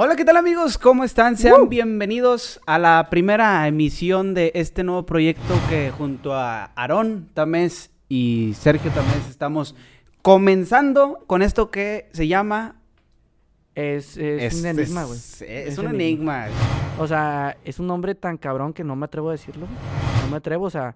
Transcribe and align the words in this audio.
Hola, 0.00 0.14
¿qué 0.14 0.24
tal 0.24 0.36
amigos? 0.36 0.78
¿Cómo 0.78 1.02
están? 1.02 1.36
Sean 1.36 1.68
bienvenidos 1.68 2.60
a 2.66 2.78
la 2.78 3.08
primera 3.10 3.66
emisión 3.66 4.32
de 4.32 4.52
este 4.54 4.84
nuevo 4.84 5.04
proyecto 5.04 5.54
que 5.68 5.90
junto 5.90 6.34
a 6.34 6.66
Aarón 6.76 7.28
Tamés 7.34 7.90
y 8.08 8.54
Sergio 8.56 8.92
Tamés 8.92 9.28
estamos 9.28 9.74
comenzando 10.22 11.24
con 11.26 11.42
esto 11.42 11.72
que 11.72 12.08
se 12.12 12.28
llama... 12.28 12.76
Es, 13.74 14.16
es, 14.16 14.60
un 14.60 14.66
enigma, 14.66 15.02
güey. 15.02 15.18
Es, 15.18 15.42
es 15.42 15.78
un 15.78 15.88
enigma. 15.88 16.46
O 17.00 17.08
sea, 17.08 17.56
es 17.64 17.80
un 17.80 17.88
nombre 17.88 18.14
tan 18.14 18.36
cabrón 18.36 18.74
que 18.74 18.84
no 18.84 18.94
me 18.94 19.06
atrevo 19.06 19.30
a 19.30 19.32
decirlo. 19.32 19.66
No 20.22 20.30
me 20.30 20.36
atrevo, 20.36 20.66
o 20.66 20.70
sea, 20.70 20.94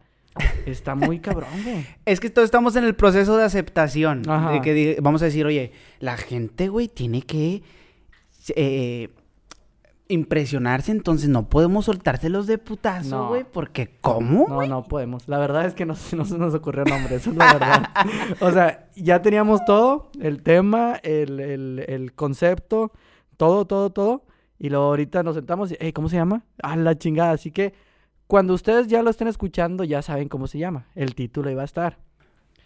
está 0.64 0.95
muy 0.95 1.19
cabrón, 1.19 1.50
güey. 1.64 1.84
Es 2.07 2.21
que 2.21 2.30
todos 2.30 2.46
estamos 2.46 2.77
en 2.77 2.84
el 2.84 2.95
proceso 2.95 3.37
de 3.37 3.43
aceptación. 3.43 4.23
Ajá. 4.30 4.53
De 4.53 4.61
que 4.61 4.98
vamos 5.03 5.23
a 5.23 5.25
decir, 5.25 5.45
oye, 5.45 5.73
la 5.98 6.16
gente, 6.16 6.69
güey, 6.69 6.87
tiene 6.87 7.23
que 7.23 7.64
eh, 8.56 9.11
impresionarse, 10.08 10.93
entonces 10.93 11.29
no 11.29 11.48
podemos 11.48 11.86
soltárselos 11.86 12.46
de 12.46 12.58
putazo, 12.58 13.17
No. 13.17 13.29
güey, 13.29 13.44
porque 13.44 13.96
¿cómo? 14.00 14.46
No, 14.48 14.67
no 14.67 14.84
podemos. 14.84 15.26
La 15.29 15.39
verdad 15.39 15.64
es 15.64 15.75
que 15.75 15.86
no, 15.86 15.94
no 16.17 16.25
se 16.25 16.39
nos 16.39 16.54
ocurrió 16.54 16.84
nombre, 16.84 17.17
eso 17.17 17.31
es 17.31 17.36
la 17.36 17.53
verdad. 17.53 17.90
o 18.40 18.50
sea, 18.50 18.89
ya 18.94 19.22
teníamos 19.22 19.64
todo, 19.64 20.11
el 20.20 20.43
tema, 20.43 20.96
el, 21.03 21.40
el, 21.40 21.84
el 21.89 22.12
concepto, 22.14 22.93
todo, 23.36 23.64
todo, 23.67 23.90
todo. 23.90 24.25
Y 24.59 24.68
luego 24.68 24.84
ahorita 24.84 25.22
nos 25.22 25.34
sentamos 25.34 25.72
y, 25.72 25.76
hey, 25.81 25.93
¿cómo 25.93 26.09
se 26.09 26.17
llama? 26.17 26.45
A 26.62 26.76
la 26.76 26.96
chingada. 26.96 27.32
Así 27.32 27.50
que 27.50 27.75
cuando 28.29 28.54
ustedes 28.54 28.86
ya 28.86 29.03
lo 29.03 29.11
estén 29.11 29.29
escuchando, 29.29 29.82
ya 29.82 30.03
saben 30.03 30.29
cómo 30.29 30.46
se 30.46 30.59
llama. 30.59 30.86
El 30.95 31.14
título 31.14 31.50
iba 31.50 31.62
a 31.62 31.64
estar. 31.64 31.98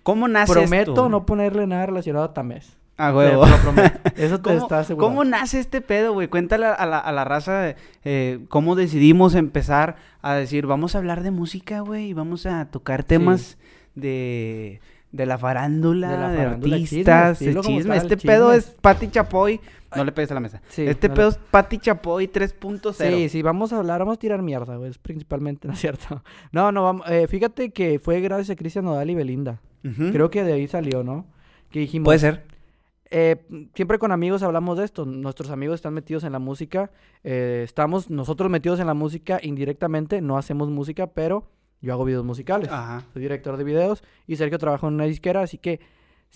¿Cómo 0.03 0.29
nace 0.29 0.53
Prometo 0.53 0.91
esto? 0.93 1.09
no 1.09 1.25
ponerle 1.27 1.67
nada 1.67 1.87
relacionado 1.87 2.25
a 2.27 2.35
Tamés. 2.35 2.77
A 2.99 3.11
Te 3.11 3.17
huevo. 3.17 3.47
lo 3.47 3.57
prometo. 3.63 3.99
Eso 4.17 4.39
te 4.39 4.43
¿Cómo, 4.51 4.59
está 4.59 4.79
asegurado. 4.81 5.09
cómo 5.11 5.25
nace 5.25 5.61
este 5.61 5.81
pedo, 5.83 6.13
güey? 6.15 6.29
Cuéntale 6.29 6.67
a 6.67 6.87
la, 6.87 6.99
a 6.99 7.13
la 7.13 7.25
raza 7.25 7.75
eh, 8.05 8.41
cómo 8.49 8.75
decidimos 8.75 9.35
empezar 9.35 9.97
a 10.23 10.35
decir, 10.35 10.67
vamos 10.67 10.95
a 10.95 10.99
hablar 10.99 11.23
de 11.23 11.31
música, 11.31 11.81
güey, 11.81 12.07
y 12.09 12.13
vamos 12.15 12.47
a 12.47 12.67
tocar 12.71 13.05
temas 13.05 13.59
de, 13.95 14.81
de 15.13 15.27
la 15.27 15.37
farándula, 15.39 16.11
de, 16.11 16.17
la 16.19 16.29
farándula, 16.45 16.77
artistas, 16.77 17.39
de 17.39 17.61
chisme. 17.61 17.97
Este 17.97 18.17
pedo 18.17 18.53
es. 18.53 18.67
Pati 18.81 19.09
Chapoy. 19.09 19.61
No 19.95 20.05
le 20.05 20.13
pegues 20.13 20.31
a 20.31 20.35
la 20.35 20.41
mesa. 20.41 20.61
Sí, 20.69 20.83
este 20.87 21.09
no 21.09 21.15
le- 21.15 21.17
pedo 21.19 21.29
es 21.31 21.37
Pati 21.39 21.79
Chapoy 21.79 22.29
3.0. 22.29 22.93
Sí, 22.95 23.29
sí, 23.29 23.43
vamos 23.43 23.73
a 23.73 23.79
hablar, 23.79 24.01
vamos 24.01 24.17
a 24.17 24.19
tirar 24.19 24.43
mierda, 24.43 24.77
güey. 24.77 24.91
Es 24.91 24.99
principalmente, 24.99 25.69
¿no 25.69 25.75
es 25.75 25.81
cierto? 25.81 26.23
No, 26.53 26.73
no, 26.73 26.83
vamos, 26.83 27.07
eh, 27.09 27.27
fíjate 27.29 27.71
que 27.71 27.99
fue 27.99 28.21
gracias 28.21 28.51
a 28.51 28.57
Cristian 28.57 28.85
Nodal 28.85 29.09
y 29.11 29.15
Belinda. 29.15 29.61
Creo 30.13 30.31
que 30.31 30.43
de 30.43 30.53
ahí 30.55 30.67
salió, 30.67 31.05
¿no? 31.05 31.27
Que 31.71 31.79
dijimos... 31.79 32.07
Puede 32.07 32.19
ser. 32.19 32.45
Eh, 33.11 33.37
siempre 33.75 33.99
con 33.99 34.13
amigos 34.13 34.43
hablamos 34.43 34.79
de 34.79 34.85
esto. 34.85 35.05
Nuestros 35.05 35.51
amigos 35.51 35.77
están 35.77 35.95
metidos 35.95 36.25
en 36.25 36.33
la 36.33 36.39
música. 36.39 36.91
eh, 37.25 37.63
estamos 37.65 38.11
nosotros 38.11 38.51
metidos 38.51 38.81
en 38.81 38.87
la 38.87 38.95
música 38.95 39.39
indirectamente. 39.43 40.21
No 40.21 40.39
hacemos 40.39 40.69
música, 40.71 41.09
pero 41.09 41.49
yo 41.81 41.93
hago 41.93 42.05
videos 42.05 42.25
musicales. 42.25 42.69
Ajá. 42.71 43.05
Soy 43.13 43.23
director 43.23 43.57
de 43.57 43.65
videos 43.65 44.03
y 44.27 44.37
Sergio 44.37 44.59
trabaja 44.59 44.87
en 44.87 44.95
una 44.95 45.05
disquera, 45.05 45.43
así 45.43 45.59
que 45.59 45.81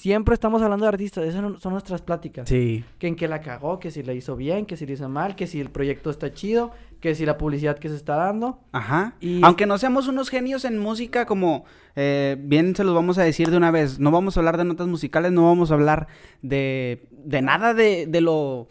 siempre 0.01 0.33
estamos 0.35 0.63
hablando 0.63 0.85
de 0.87 0.89
artistas. 0.89 1.25
Esas 1.25 1.61
son- 1.61 1.73
nuestras 1.73 2.01
pláticas. 2.01 2.49
Sí. 2.49 2.85
Que 2.99 3.07
en 3.09 3.17
que 3.17 3.29
la 3.29 3.41
cagó, 3.43 3.79
que 3.79 3.91
si 3.91 4.03
la 4.03 4.15
hizo 4.15 4.35
bien, 4.37 4.65
que 4.65 4.77
si 4.77 4.87
la 4.87 4.93
hizo 4.93 5.09
mal, 5.09 5.37
que 5.37 5.47
si 5.47 5.61
el 5.61 5.69
proyecto 5.71 6.09
está 6.11 6.33
chido, 6.33 6.71
que 7.01 7.15
si 7.15 7.27
la 7.27 7.37
publicidad 7.37 7.79
que 7.79 7.89
se 7.91 7.97
está 7.97 8.17
dando. 8.17 8.61
Ajá. 8.73 9.15
Y- 9.21 9.43
Aunque 9.45 9.67
no 9.67 9.77
seamos 9.79 10.09
unos 10.09 10.31
genios 10.31 10.65
en 10.65 10.79
música, 10.79 11.27
como 11.27 11.65
eh, 11.97 12.37
bien 12.41 12.75
se 12.75 12.85
los 12.85 12.95
vamos 12.95 13.19
a 13.19 13.23
decir 13.25 13.51
de 13.51 13.57
una 13.57 13.71
vez, 13.71 13.99
no 13.99 14.11
vamos 14.11 14.37
a 14.37 14.41
hablar 14.41 14.57
de 14.57 14.65
notas 14.65 14.87
musicales, 14.87 15.33
no 15.33 15.45
vamos 15.45 15.71
a 15.71 15.75
hablar 15.75 16.07
de, 16.41 17.03
de 17.11 17.43
nada 17.43 17.75
de, 17.75 18.07
de 18.07 18.21
lo... 18.21 18.69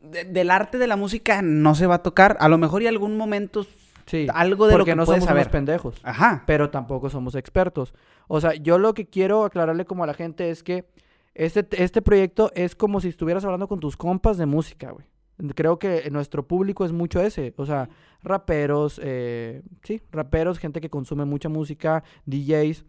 de- 0.00 0.24
del 0.24 0.50
arte 0.50 0.78
de 0.78 0.86
la 0.86 0.96
música 0.96 1.42
no 1.42 1.74
se 1.74 1.86
va 1.86 1.96
a 1.96 2.02
tocar. 2.02 2.36
A 2.40 2.48
lo 2.48 2.56
mejor 2.58 2.82
y 2.82 2.86
algún 2.86 3.16
momento 3.18 3.66
Sí, 4.10 4.26
algo 4.34 4.66
de 4.66 4.76
lo 4.76 4.84
que 4.84 4.96
no 4.96 5.04
puedes 5.04 5.22
somos 5.22 5.28
saber. 5.28 5.42
unos 5.44 5.52
pendejos, 5.52 6.00
Ajá. 6.02 6.42
pero 6.46 6.70
tampoco 6.70 7.08
somos 7.10 7.34
expertos. 7.36 7.94
O 8.26 8.40
sea, 8.40 8.54
yo 8.54 8.78
lo 8.78 8.92
que 8.92 9.06
quiero 9.06 9.44
aclararle 9.44 9.84
como 9.84 10.02
a 10.04 10.06
la 10.06 10.14
gente 10.14 10.50
es 10.50 10.62
que 10.62 10.86
este, 11.34 11.64
este 11.82 12.02
proyecto 12.02 12.50
es 12.54 12.74
como 12.74 13.00
si 13.00 13.08
estuvieras 13.08 13.44
hablando 13.44 13.68
con 13.68 13.78
tus 13.78 13.96
compas 13.96 14.36
de 14.36 14.46
música, 14.46 14.90
güey. 14.90 15.06
Creo 15.54 15.78
que 15.78 16.10
nuestro 16.10 16.46
público 16.46 16.84
es 16.84 16.92
mucho 16.92 17.20
ese, 17.22 17.54
o 17.56 17.64
sea, 17.64 17.88
raperos, 18.22 19.00
eh, 19.02 19.62
sí, 19.84 20.02
raperos, 20.10 20.58
gente 20.58 20.82
que 20.82 20.90
consume 20.90 21.24
mucha 21.24 21.48
música, 21.48 22.04
DJs, 22.26 22.84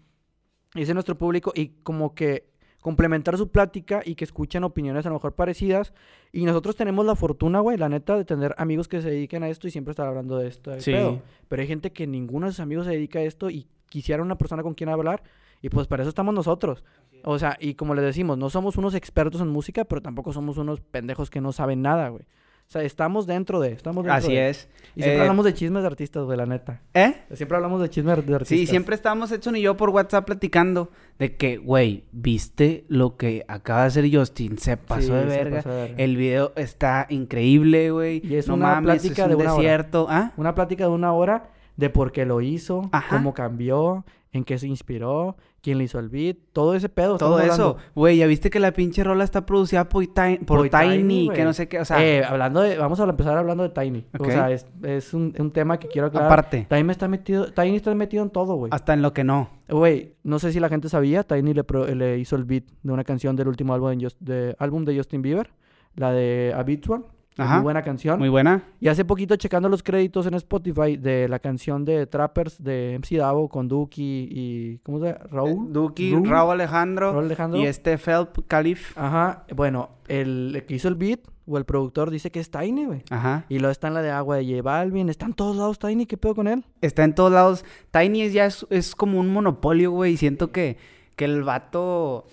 ese 0.75 0.91
es 0.91 0.93
nuestro 0.93 1.17
público 1.17 1.53
y 1.55 1.67
como 1.83 2.13
que 2.13 2.50
complementar 2.81 3.37
su 3.37 3.49
plática 3.49 4.01
y 4.03 4.15
que 4.15 4.25
escuchen 4.25 4.63
opiniones 4.63 5.05
a 5.05 5.09
lo 5.09 5.15
mejor 5.15 5.33
parecidas. 5.33 5.93
Y 6.33 6.45
nosotros 6.45 6.75
tenemos 6.75 7.05
la 7.05 7.15
fortuna, 7.15 7.59
güey, 7.59 7.77
la 7.77 7.87
neta, 7.89 8.17
de 8.17 8.25
tener 8.25 8.53
amigos 8.57 8.87
que 8.87 9.01
se 9.01 9.09
dediquen 9.09 9.43
a 9.43 9.49
esto 9.49 9.67
y 9.67 9.71
siempre 9.71 9.91
estar 9.91 10.07
hablando 10.07 10.37
de 10.37 10.47
esto. 10.47 10.71
de 10.71 10.81
Sí. 10.81 10.91
pedo. 10.91 11.21
Pero 11.47 11.61
hay 11.61 11.67
gente 11.67 11.91
que 11.91 12.07
ninguno 12.07 12.47
de 12.47 12.51
sus 12.53 12.59
amigos 12.59 12.85
se 12.85 12.91
dedica 12.91 13.19
a 13.19 13.23
esto 13.23 13.49
y 13.49 13.67
quisiera 13.89 14.21
una 14.23 14.37
persona 14.37 14.63
con 14.63 14.73
quien 14.73 14.89
hablar. 14.89 15.23
Y 15.61 15.69
pues 15.69 15.87
para 15.87 16.01
eso 16.03 16.09
estamos 16.09 16.33
nosotros. 16.33 16.83
O 17.23 17.37
sea, 17.37 17.55
y 17.59 17.75
como 17.75 17.93
les 17.93 18.03
decimos, 18.03 18.37
no 18.39 18.49
somos 18.49 18.77
unos 18.77 18.95
expertos 18.95 19.41
en 19.41 19.47
música, 19.49 19.85
pero 19.85 20.01
tampoco 20.01 20.33
somos 20.33 20.57
unos 20.57 20.81
pendejos 20.81 21.29
que 21.29 21.39
no 21.39 21.51
saben 21.51 21.83
nada, 21.83 22.09
güey. 22.09 22.23
O 22.71 22.73
sea, 22.73 22.83
estamos 22.83 23.27
dentro 23.27 23.59
de, 23.59 23.73
estamos 23.73 24.05
dentro 24.05 24.17
Así 24.17 24.31
de. 24.31 24.49
es. 24.49 24.69
Y 24.95 25.01
siempre 25.01 25.17
Eh, 25.17 25.19
hablamos 25.19 25.43
de 25.43 25.53
chismes 25.53 25.81
de 25.83 25.87
artistas, 25.87 26.23
güey, 26.23 26.37
la 26.37 26.45
neta. 26.45 26.79
¿Eh? 26.93 27.15
Siempre 27.33 27.57
hablamos 27.57 27.81
de 27.81 27.89
chismes 27.89 28.25
de 28.25 28.33
artistas. 28.33 28.47
Sí, 28.59 28.65
siempre 28.65 28.95
estábamos 28.95 29.29
Edson 29.33 29.57
y 29.57 29.61
yo 29.61 29.75
por 29.75 29.89
WhatsApp 29.89 30.25
platicando 30.25 30.89
de 31.19 31.35
que, 31.35 31.57
güey, 31.57 32.05
¿viste 32.13 32.85
lo 32.87 33.17
que 33.17 33.43
acaba 33.49 33.81
de 33.81 33.87
hacer 33.87 34.09
Justin? 34.15 34.57
Se 34.57 34.77
pasó 34.77 35.01
Sí, 35.01 35.11
de 35.11 35.19
se 35.19 35.25
verga. 35.27 35.57
pasó 35.57 35.69
de 35.69 35.81
verga. 35.81 35.95
El 36.01 36.15
video 36.15 36.53
está 36.55 37.07
increíble, 37.09 37.91
güey. 37.91 38.21
Y 38.25 38.35
es 38.35 38.47
no 38.47 38.53
una 38.53 38.75
mames, 38.75 39.01
plática 39.01 39.23
es 39.23 39.27
de 39.29 39.35
un 39.35 39.41
hora. 39.41 39.51
desierto. 39.53 40.07
¿Ah? 40.09 40.31
Una 40.37 40.55
plática 40.55 40.85
de 40.85 40.91
una 40.91 41.11
hora 41.11 41.49
de 41.81 41.89
por 41.89 42.13
qué 42.13 42.25
lo 42.25 42.39
hizo, 42.39 42.87
Ajá. 42.93 43.17
cómo 43.17 43.33
cambió, 43.33 44.05
en 44.31 44.45
qué 44.45 44.57
se 44.57 44.65
inspiró, 44.67 45.35
quién 45.61 45.77
le 45.77 45.83
hizo 45.83 45.99
el 45.99 46.07
beat, 46.07 46.37
todo 46.53 46.73
ese 46.73 46.87
pedo. 46.87 47.17
Todo 47.17 47.39
eso. 47.41 47.75
Güey, 47.95 48.15
¿ya 48.17 48.27
viste 48.27 48.49
que 48.49 48.61
la 48.61 48.71
pinche 48.71 49.03
rola 49.03 49.25
está 49.25 49.45
producida 49.45 49.89
por, 49.89 50.05
Ti- 50.07 50.37
por 50.45 50.59
Por 50.59 50.69
Tiny? 50.69 50.97
Tiny, 50.97 51.29
que 51.31 51.43
no 51.43 51.51
sé 51.51 51.67
qué, 51.67 51.79
o 51.81 51.85
sea, 51.85 52.01
Eh, 52.01 52.23
hablando 52.23 52.61
de, 52.61 52.77
vamos 52.77 52.99
a 53.01 53.03
empezar 53.03 53.37
hablando 53.37 53.63
de 53.63 53.69
Tiny. 53.69 54.05
O 54.17 54.23
sea, 54.25 54.49
es, 54.49 54.65
es 54.83 55.13
un, 55.13 55.33
un 55.37 55.51
tema 55.51 55.77
que 55.79 55.89
quiero 55.89 56.07
aclarar. 56.07 56.31
aparte, 56.31 56.65
Tiny 56.69 56.89
está 56.91 57.09
metido, 57.09 57.51
Tiny 57.51 57.75
está 57.75 57.93
metido 57.93 58.23
en 58.23 58.29
todo, 58.29 58.55
güey. 58.55 58.69
hasta 58.73 58.93
en 58.93 59.01
lo 59.01 59.11
que 59.13 59.25
no. 59.25 59.49
Güey, 59.67 60.13
no 60.23 60.39
sé 60.39 60.53
si 60.53 60.59
la 60.61 60.69
gente 60.69 60.87
sabía, 60.87 61.23
Tiny 61.23 61.53
le, 61.53 61.63
pro- 61.65 61.85
le 61.87 62.17
hizo 62.17 62.37
el 62.37 62.45
beat 62.45 62.63
de 62.83 62.93
una 62.93 63.03
canción 63.03 63.35
del 63.35 63.49
último 63.49 63.73
álbum 63.73 63.89
de, 63.97 64.05
Just- 64.05 64.19
de- 64.19 64.55
álbum 64.59 64.85
de 64.85 64.95
Justin 64.95 65.21
Bieber, 65.21 65.49
la 65.95 66.13
de 66.13 66.53
Habitual. 66.55 67.03
Ajá. 67.37 67.55
Muy 67.55 67.63
buena 67.63 67.81
canción. 67.81 68.19
Muy 68.19 68.29
buena. 68.29 68.63
Y 68.79 68.89
hace 68.89 69.05
poquito 69.05 69.35
checando 69.37 69.69
los 69.69 69.83
créditos 69.83 70.25
en 70.25 70.33
Spotify 70.33 70.97
de 70.97 71.29
la 71.29 71.39
canción 71.39 71.85
de 71.85 72.05
Trappers 72.05 72.61
de 72.61 72.97
MC 72.99 73.17
Davo 73.17 73.47
con 73.47 73.67
Duki 73.67 74.27
y 74.29 74.77
¿cómo 74.83 74.99
se 74.99 75.07
llama? 75.07 75.19
Raúl. 75.31 75.71
Duki, 75.73 76.11
Raúl. 76.11 76.29
Raúl 76.29 76.51
Alejandro, 76.51 77.11
Raúl 77.13 77.25
Alejandro. 77.25 77.59
y 77.59 77.65
este 77.65 77.97
Felp 77.97 78.37
Calif. 78.47 78.97
Ajá, 78.97 79.45
bueno, 79.55 79.89
el, 80.07 80.63
que 80.67 80.75
hizo 80.75 80.89
el 80.89 80.95
beat 80.95 81.21
o 81.47 81.57
el 81.57 81.65
productor 81.65 82.11
dice 82.11 82.31
que 82.31 82.39
es 82.39 82.51
Tiny, 82.51 82.85
güey. 82.85 83.03
Ajá. 83.09 83.45
Y 83.49 83.59
luego 83.59 83.71
está 83.71 83.87
en 83.87 83.93
la 83.93 84.01
de 84.01 84.11
agua 84.11 84.37
de 84.37 84.45
J 84.45 84.61
Balvin, 84.61 85.09
está 85.09 85.25
en 85.25 85.33
todos 85.33 85.55
lados 85.55 85.79
Tiny, 85.79 86.05
¿qué 86.05 86.17
pedo 86.17 86.35
con 86.35 86.47
él? 86.47 86.65
Está 86.81 87.03
en 87.03 87.15
todos 87.15 87.31
lados. 87.31 87.65
Tiny 87.91 88.23
es 88.23 88.33
ya 88.33 88.45
es, 88.45 88.65
es 88.69 88.93
como 88.93 89.19
un 89.19 89.29
monopolio, 89.29 89.91
güey. 89.91 90.17
Siento 90.17 90.51
que, 90.51 90.77
que 91.15 91.25
el 91.25 91.43
vato. 91.43 92.25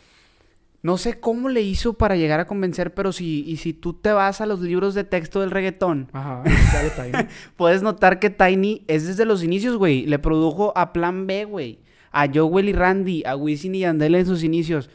No 0.89 0.97
sé 0.97 1.21
cómo 1.21 1.51
le 1.51 1.61
hizo 1.61 1.93
para 1.93 2.17
llegar 2.17 2.41
a 2.41 2.47
convencer, 2.47 2.95
pero 2.95 3.13
si, 3.13 3.45
y 3.47 3.59
si 3.59 3.75
tú 3.75 3.93
te 3.93 4.11
vas 4.11 4.41
a 4.41 4.47
los 4.47 4.61
libros 4.61 4.95
de 4.95 5.05
texto 5.05 5.43
del 5.43 5.51
reggaetón, 5.51 6.09
Ajá, 6.15 6.43
sale 6.73 6.89
Tiny. 7.13 7.29
puedes 7.57 7.83
notar 7.83 8.19
que 8.19 8.31
Tiny 8.31 8.85
es 8.89 9.07
desde 9.07 9.27
los 9.27 9.45
inicios, 9.45 9.77
güey. 9.77 10.07
Le 10.07 10.19
produjo 10.19 10.73
a 10.75 10.95
Plan 10.95 11.27
B, 11.27 11.45
güey. 11.45 11.81
A 12.11 12.27
Joel 12.33 12.71
y 12.71 12.73
Randy, 12.73 13.23
a 13.27 13.37
Wisin 13.37 13.75
y 13.75 13.81
Yandel 13.81 14.15
en 14.15 14.25
sus 14.25 14.43
inicios. 14.43 14.89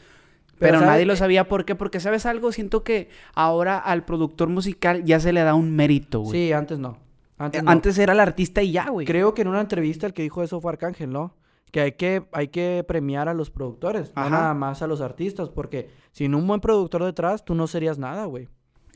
Pero, 0.58 0.80
nadie 0.80 1.06
lo 1.06 1.14
sabía. 1.14 1.46
¿Por 1.46 1.64
qué? 1.64 1.76
Porque, 1.76 2.00
¿sabes 2.00 2.26
algo? 2.26 2.50
Siento 2.50 2.82
que 2.82 3.08
ahora 3.36 3.78
al 3.78 4.04
productor 4.04 4.48
musical 4.48 5.04
ya 5.04 5.20
se 5.20 5.32
le 5.32 5.42
da 5.42 5.54
un 5.54 5.76
mérito, 5.76 6.22
güey. 6.22 6.48
Sí, 6.48 6.52
antes 6.52 6.80
no. 6.80 6.98
Antes, 7.38 7.60
Eh, 7.60 7.64
no. 7.64 7.70
Antes 7.70 7.98
era 7.98 8.14
el 8.14 8.20
artista 8.20 8.62
y 8.62 8.72
ya, 8.72 8.88
güey. 8.88 9.06
Creo 9.06 9.32
que 9.32 9.42
en 9.42 9.48
una 9.48 9.60
entrevista 9.60 10.08
el 10.08 10.12
que 10.12 10.22
dijo 10.22 10.42
eso 10.42 10.60
fue 10.60 10.72
Arcángel, 10.72 11.12
¿no? 11.12 11.34
Que 11.70 11.80
hay 11.80 11.92
que, 11.92 12.24
hay 12.32 12.48
que 12.48 12.84
premiar 12.86 13.28
a 13.28 13.34
los 13.34 13.50
productores, 13.50 14.12
Ajá. 14.14 14.30
no 14.30 14.36
nada 14.36 14.54
más 14.54 14.80
a 14.82 14.86
los 14.86 15.00
artistas, 15.00 15.48
porque 15.50 15.90
sin 16.12 16.34
un 16.36 16.46
buen 16.46 16.60
productor 16.60 17.02
detrás, 17.04 17.44
tú 17.44 17.54
no 17.56 17.66
serías 17.66 17.98
nada, 17.98 18.26
güey. 18.26 18.48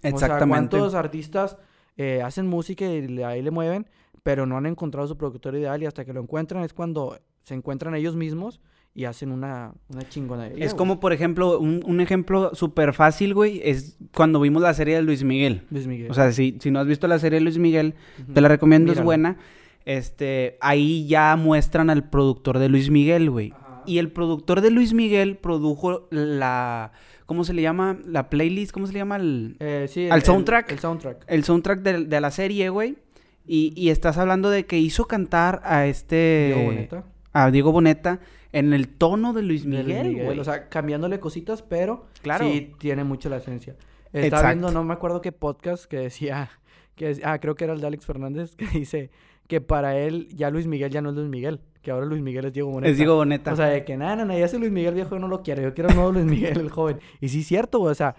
Exactamente. 0.03 0.15
O 0.15 0.19
sea, 0.19 0.47
¿cuántos 0.47 0.95
artistas 0.95 1.57
eh, 1.97 2.23
hacen 2.23 2.47
música 2.47 2.85
y 2.87 3.09
le- 3.09 3.25
ahí 3.25 3.43
le 3.43 3.51
mueven, 3.51 3.89
pero 4.23 4.47
no 4.47 4.57
han 4.57 4.67
encontrado 4.67 5.09
su 5.09 5.17
productor 5.17 5.57
ideal 5.57 5.83
y 5.83 5.87
hasta 5.87 6.05
que 6.05 6.13
lo 6.13 6.21
encuentran 6.21 6.63
es 6.63 6.73
cuando 6.73 7.19
se 7.43 7.55
encuentran 7.55 7.95
ellos 7.97 8.15
mismos 8.15 8.61
y 8.95 9.05
hacen 9.07 9.33
una, 9.33 9.73
una 9.89 10.09
chingonería. 10.09 10.65
Es 10.65 10.73
güey. 10.73 10.79
como, 10.79 11.01
por 11.01 11.13
ejemplo, 11.13 11.59
un, 11.59 11.83
un 11.85 12.01
ejemplo 12.01 12.55
súper 12.55 12.93
fácil, 12.95 13.35
güey, 13.35 13.61
es 13.65 13.97
cuando 14.15 14.41
vimos 14.41 14.63
la 14.63 14.75
serie 14.75 14.95
de 14.97 15.03
Luis 15.03 15.25
Miguel. 15.25 15.63
Luis 15.71 15.87
Miguel. 15.89 16.11
O 16.11 16.15
sea, 16.15 16.31
si, 16.31 16.59
si 16.61 16.71
no 16.71 16.79
has 16.79 16.87
visto 16.87 17.09
la 17.09 17.19
serie 17.19 17.39
de 17.39 17.45
Luis 17.45 17.59
Miguel, 17.59 17.95
te 18.33 18.41
la 18.41 18.47
recomiendo, 18.49 18.93
es 18.93 19.03
buena. 19.03 19.37
Este, 19.85 20.59
ahí 20.61 21.07
ya 21.07 21.35
muestran 21.37 21.91
al 21.91 22.09
productor 22.11 22.59
de 22.59 22.69
Luis 22.69 22.91
Miguel, 22.91 23.31
güey. 23.31 23.53
Y 23.87 23.99
el 23.99 24.13
productor 24.13 24.61
de 24.61 24.71
Luis 24.71 24.93
Miguel 24.93 25.37
produjo 25.37 26.09
la 26.11 26.93
¿cómo 27.25 27.45
se 27.45 27.55
le 27.55 27.63
llama? 27.63 27.99
La 28.07 28.29
playlist, 28.31 28.73
¿cómo 28.73 28.87
se 28.87 28.93
le 28.93 28.99
llama? 28.99 29.17
El, 29.17 29.57
Eh, 29.61 29.87
sí, 29.89 30.09
¿Al 30.11 30.23
soundtrack? 30.23 30.73
El, 30.73 30.79
soundtrack. 30.79 31.25
el 31.27 31.45
soundtrack 31.45 31.81
de, 31.81 32.05
de 32.05 32.21
la 32.21 32.31
serie, 32.31 32.69
güey. 32.69 32.97
Y, 33.47 33.73
y 33.77 33.89
estás 33.89 34.19
hablando 34.19 34.51
de 34.51 34.67
que 34.67 34.79
hizo 34.79 35.07
cantar 35.07 35.63
a 35.65 35.87
este... 35.87 36.53
Diego 36.55 36.65
Boneta. 36.71 37.05
A 37.33 37.51
Diego 37.51 37.73
Boneta 37.73 38.21
en 38.53 38.73
el 38.73 38.89
tono 38.89 39.33
de 39.33 39.43
Luis 39.43 39.65
Miguel, 39.65 40.23
güey. 40.23 40.39
O 40.39 40.45
sea, 40.45 40.69
cambiándole 40.69 41.19
cositas, 41.21 41.63
pero 41.63 42.07
Claro. 42.23 42.45
sí 42.47 42.73
tiene 42.79 43.05
mucho 43.05 43.29
la 43.29 43.39
esencia. 43.39 43.75
Estaba 44.13 44.27
Exacto. 44.27 44.47
viendo, 44.49 44.71
no 44.71 44.85
me 44.85 44.95
acuerdo 44.95 45.21
qué 45.21 45.33
podcast 45.33 45.85
que 45.85 45.99
decía, 45.99 46.51
que 46.95 47.21
ah, 47.25 47.39
creo 47.41 47.55
que 47.55 47.65
era 47.65 47.73
el 47.75 47.81
de 47.81 47.87
Alex 47.87 48.07
Fernández, 48.07 48.55
que 48.57 48.67
dice 48.67 49.11
que 49.49 49.61
para 49.61 49.99
él 49.99 50.29
ya 50.31 50.51
Luis 50.51 50.69
Miguel 50.69 50.91
ya 50.93 51.03
no 51.03 51.11
es 51.11 51.17
Luis 51.17 51.29
Miguel, 51.29 51.61
que 51.83 51.91
ahora 51.91 52.07
Luis 52.07 52.23
Miguel 52.23 52.45
es 52.45 52.53
Diego 52.53 52.71
Boneta. 52.71 52.91
es 52.91 52.97
Diego 52.99 53.17
Boneta. 53.17 53.53
O 53.53 53.57
sea, 53.57 53.67
de 53.67 53.85
que 53.85 53.97
nada, 53.97 54.15
nada, 54.15 54.39
ya 54.39 54.45
ese 54.45 54.59
Luis 54.59 54.71
Miguel 54.71 54.95
viejo 54.95 55.11
yo 55.11 55.19
no 55.19 55.27
lo 55.27 55.43
quiero, 55.43 55.63
yo 55.63 55.75
quiero 55.75 55.89
el 55.91 55.97
nuevo 55.97 56.13
Luis 56.13 56.27
Miguel, 56.27 56.61
el 56.61 56.71
joven. 56.71 57.01
Y 57.21 57.31
sí 57.31 57.41
es 57.41 57.47
cierto, 57.47 57.81
güey, 57.81 57.91
o 57.91 57.95
sea, 57.95 58.15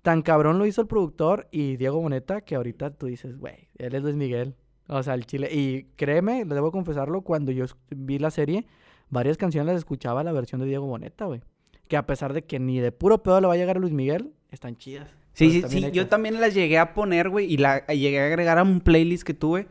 tan 0.00 0.22
cabrón 0.22 0.58
lo 0.58 0.66
hizo 0.66 0.80
el 0.80 0.86
productor 0.86 1.48
y 1.50 1.76
Diego 1.76 2.00
Boneta 2.00 2.40
que 2.40 2.54
ahorita 2.54 2.90
tú 2.92 3.06
dices, 3.06 3.36
güey, 3.36 3.68
él 3.76 3.94
es 3.94 4.02
Luis 4.02 4.16
Miguel. 4.16 4.54
O 4.88 5.02
sea, 5.02 5.14
el 5.14 5.26
chile. 5.26 5.48
Y 5.52 5.84
créeme, 5.96 6.44
le 6.44 6.54
debo 6.54 6.70
confesarlo, 6.70 7.22
cuando 7.22 7.50
yo 7.52 7.64
vi 7.90 8.18
la 8.18 8.30
serie, 8.30 8.66
varias 9.08 9.36
canciones 9.36 9.72
las 9.72 9.78
escuchaba 9.78 10.22
la 10.22 10.32
versión 10.32 10.60
de 10.60 10.66
Diego 10.66 10.86
Boneta, 10.86 11.24
güey. 11.24 11.40
Que 11.88 11.96
a 11.96 12.06
pesar 12.06 12.32
de 12.32 12.44
que 12.44 12.58
ni 12.58 12.78
de 12.78 12.92
puro 12.92 13.22
pedo 13.22 13.40
le 13.40 13.46
va 13.46 13.54
a 13.54 13.56
llegar 13.56 13.76
a 13.76 13.80
Luis 13.80 13.92
Miguel, 13.92 14.32
están 14.50 14.76
chidas. 14.76 15.08
sí, 15.32 15.50
sí, 15.50 15.64
sí. 15.68 15.90
Yo 15.92 16.08
también 16.08 16.40
las 16.40 16.54
llegué 16.54 16.78
a 16.78 16.94
poner, 16.94 17.30
güey. 17.30 17.52
Y 17.52 17.56
la 17.56 17.86
llegué 17.86 18.20
a 18.20 18.26
agregar 18.26 18.58
a 18.58 18.62
un 18.62 18.80
playlist 18.80 19.24
que 19.24 19.34
tuve. 19.34 19.66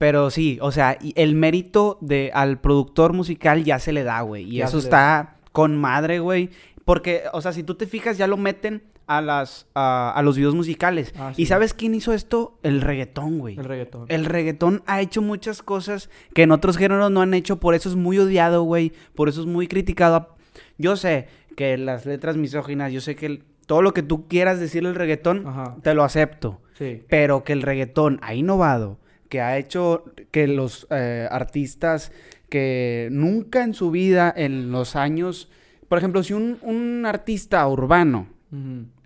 Pero 0.00 0.30
sí, 0.30 0.58
o 0.62 0.72
sea, 0.72 0.96
el 1.14 1.34
mérito 1.34 1.98
de 2.00 2.30
al 2.32 2.58
productor 2.58 3.12
musical 3.12 3.64
ya 3.64 3.78
se 3.78 3.92
le 3.92 4.02
da, 4.02 4.22
güey. 4.22 4.44
Y 4.44 4.56
Ya 4.56 4.64
eso 4.64 4.78
está 4.78 5.36
con 5.52 5.76
madre, 5.76 6.20
güey. 6.20 6.48
Porque, 6.86 7.24
o 7.34 7.42
sea, 7.42 7.52
si 7.52 7.62
tú 7.64 7.74
te 7.74 7.86
fijas, 7.86 8.16
ya 8.16 8.26
lo 8.26 8.38
meten 8.38 8.82
a 9.06 9.20
las 9.20 9.66
a, 9.74 10.10
a 10.16 10.22
los 10.22 10.36
videos 10.38 10.54
musicales. 10.54 11.12
Ah, 11.18 11.34
¿Y 11.36 11.44
sabes 11.46 11.74
quién 11.74 11.94
hizo 11.94 12.14
esto? 12.14 12.56
El 12.62 12.80
reggaetón, 12.80 13.40
güey. 13.40 13.58
El 13.58 13.64
reggaetón. 13.66 14.06
El 14.08 14.24
reggaetón 14.24 14.82
ha 14.86 15.02
hecho 15.02 15.20
muchas 15.20 15.62
cosas 15.62 16.08
que 16.32 16.44
en 16.44 16.52
otros 16.52 16.78
géneros 16.78 17.10
no 17.10 17.20
han 17.20 17.34
hecho, 17.34 17.60
por 17.60 17.74
eso 17.74 17.90
es 17.90 17.94
muy 17.96 18.18
odiado, 18.18 18.62
güey. 18.62 18.92
Por 19.14 19.28
eso 19.28 19.42
es 19.42 19.46
muy 19.46 19.68
criticado. 19.68 20.34
Yo 20.78 20.96
sé 20.96 21.28
que 21.56 21.76
las 21.76 22.06
letras 22.06 22.38
misóginas, 22.38 22.90
yo 22.90 23.02
sé 23.02 23.16
que 23.16 23.26
el- 23.26 23.44
todo 23.66 23.82
lo 23.82 23.92
que 23.92 24.02
tú 24.02 24.26
quieras 24.28 24.58
decirle 24.60 24.88
al 24.88 24.94
reggaetón, 24.94 25.46
Ajá. 25.46 25.76
te 25.82 25.92
lo 25.92 26.04
acepto. 26.04 26.62
Sí. 26.78 27.02
Pero 27.10 27.44
que 27.44 27.52
el 27.52 27.60
reggaetón 27.60 28.18
ha 28.22 28.34
innovado, 28.34 28.98
que 29.30 29.40
ha 29.40 29.56
hecho 29.56 30.04
que 30.30 30.46
los 30.46 30.86
eh, 30.90 31.26
artistas 31.30 32.12
que 32.50 33.08
nunca 33.10 33.62
en 33.64 33.72
su 33.72 33.90
vida, 33.90 34.30
en 34.36 34.70
los 34.72 34.94
años, 34.96 35.48
por 35.88 35.96
ejemplo, 35.96 36.22
si 36.22 36.34
un, 36.34 36.58
un 36.62 37.06
artista 37.06 37.66
urbano 37.66 38.26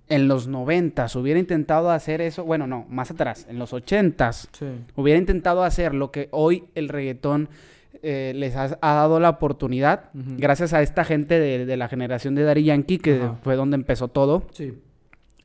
en 0.09 0.26
los 0.29 0.49
noventas 0.49 1.15
hubiera 1.17 1.38
intentado 1.38 1.91
hacer 1.91 2.21
eso, 2.23 2.44
bueno, 2.44 2.67
no, 2.67 2.87
más 2.88 3.11
atrás, 3.11 3.47
en 3.49 3.59
los 3.59 3.73
ochentas, 3.73 4.49
Sí. 4.53 4.67
hubiera 4.97 5.19
intentado 5.19 5.62
hacer 5.62 5.94
lo 5.94 6.11
que 6.11 6.29
hoy 6.31 6.65
el 6.75 6.88
reggaetón 6.88 7.49
eh, 8.03 8.32
les 8.35 8.55
ha, 8.56 8.79
ha 8.81 8.94
dado 8.94 9.20
la 9.20 9.31
oportunidad, 9.31 10.11
gracias 10.15 10.73
a 10.75 10.82
esta 10.82 11.05
gente 11.05 11.38
de, 11.38 11.65
de 11.65 11.77
la 11.77 11.88
generación 11.88 12.35
de 12.35 12.43
Daddy 12.43 12.65
Yankee, 12.65 12.99
que 12.99 13.31
fue 13.43 13.56
donde 13.56 13.77
empezó 13.77 14.09
todo, 14.09 14.47
Sí. 14.53 14.75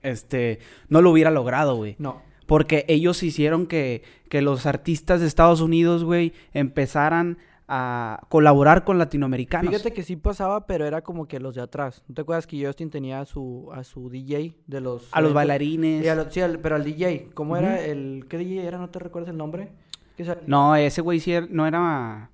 este, 0.03 0.59
no 0.89 1.01
lo 1.01 1.11
hubiera 1.11 1.31
logrado, 1.31 1.75
güey. 1.75 1.95
No. 1.99 2.21
Porque 2.49 2.83
ellos 2.89 3.23
hicieron 3.23 3.65
que, 3.67 4.03
que 4.27 4.41
los 4.41 4.65
artistas 4.65 5.21
de 5.21 5.27
Estados 5.27 5.61
Unidos, 5.61 6.03
güey, 6.03 6.33
empezaran 6.51 7.37
a 7.67 8.21
colaborar 8.29 8.83
con 8.83 8.97
latinoamericanos. 8.97 9.69
Fíjate 9.71 9.93
que 9.93 10.01
sí 10.01 10.15
pasaba, 10.15 10.65
pero 10.65 10.85
era 10.87 11.01
como 11.03 11.27
que 11.27 11.39
los 11.39 11.53
de 11.53 11.61
atrás. 11.61 12.03
¿No 12.07 12.15
te 12.15 12.21
acuerdas 12.21 12.47
que 12.47 12.65
Justin 12.65 12.89
tenía 12.89 13.21
a 13.21 13.25
su, 13.25 13.69
a 13.71 13.83
su 13.83 14.09
DJ 14.09 14.55
de 14.65 14.81
los... 14.81 15.07
a 15.11 15.21
los 15.21 15.33
bailarines. 15.33 16.03
Y 16.03 16.07
a 16.07 16.15
lo- 16.15 16.29
sí, 16.31 16.41
al- 16.41 16.57
pero 16.59 16.75
al 16.75 16.83
DJ. 16.83 17.29
¿Cómo 17.35 17.55
era 17.55 17.79
el... 17.85 18.25
¿Qué 18.27 18.39
DJ 18.39 18.65
era? 18.65 18.79
¿No 18.79 18.89
te 18.89 18.97
recuerdas 18.97 19.29
el 19.29 19.37
nombre? 19.37 19.69
¿Qué 20.17 20.25
sal- 20.25 20.41
No, 20.47 20.75
ese 20.75 21.01
güey 21.01 21.19
sí 21.19 21.31
era- 21.33 21.47
no 21.49 21.67
era... 21.67 22.31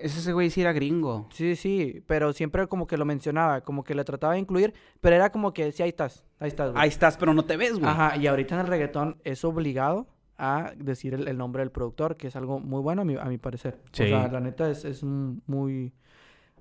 Ese 0.00 0.20
ese 0.20 0.32
güey 0.32 0.50
sí 0.50 0.60
era 0.60 0.72
gringo. 0.72 1.28
Sí, 1.32 1.56
sí, 1.56 2.02
pero 2.06 2.32
siempre 2.32 2.66
como 2.66 2.86
que 2.86 2.96
lo 2.96 3.04
mencionaba, 3.04 3.62
como 3.62 3.84
que 3.84 3.94
le 3.94 4.04
trataba 4.04 4.34
de 4.34 4.40
incluir, 4.40 4.74
pero 5.00 5.16
era 5.16 5.30
como 5.30 5.52
que 5.52 5.72
sí, 5.72 5.82
ahí 5.82 5.90
estás, 5.90 6.24
ahí 6.38 6.48
estás, 6.48 6.72
güey. 6.72 6.82
Ahí 6.82 6.88
estás, 6.88 7.16
pero 7.16 7.34
no 7.34 7.44
te 7.44 7.56
ves, 7.56 7.78
güey. 7.78 7.90
Ajá, 7.90 8.16
y 8.16 8.26
ahorita 8.26 8.54
en 8.54 8.60
el 8.62 8.66
reggaetón 8.66 9.18
es 9.24 9.44
obligado 9.44 10.06
a 10.38 10.72
decir 10.76 11.14
el, 11.14 11.28
el 11.28 11.38
nombre 11.38 11.62
del 11.62 11.70
productor, 11.70 12.16
que 12.16 12.28
es 12.28 12.36
algo 12.36 12.58
muy 12.58 12.80
bueno 12.80 13.02
a 13.02 13.04
mi, 13.04 13.16
a 13.16 13.24
mi 13.24 13.38
parecer. 13.38 13.80
Sí. 13.92 14.04
O 14.04 14.06
sea, 14.06 14.28
la 14.28 14.40
neta 14.40 14.70
es, 14.70 14.84
es 14.84 15.02
un 15.02 15.42
muy, 15.46 15.92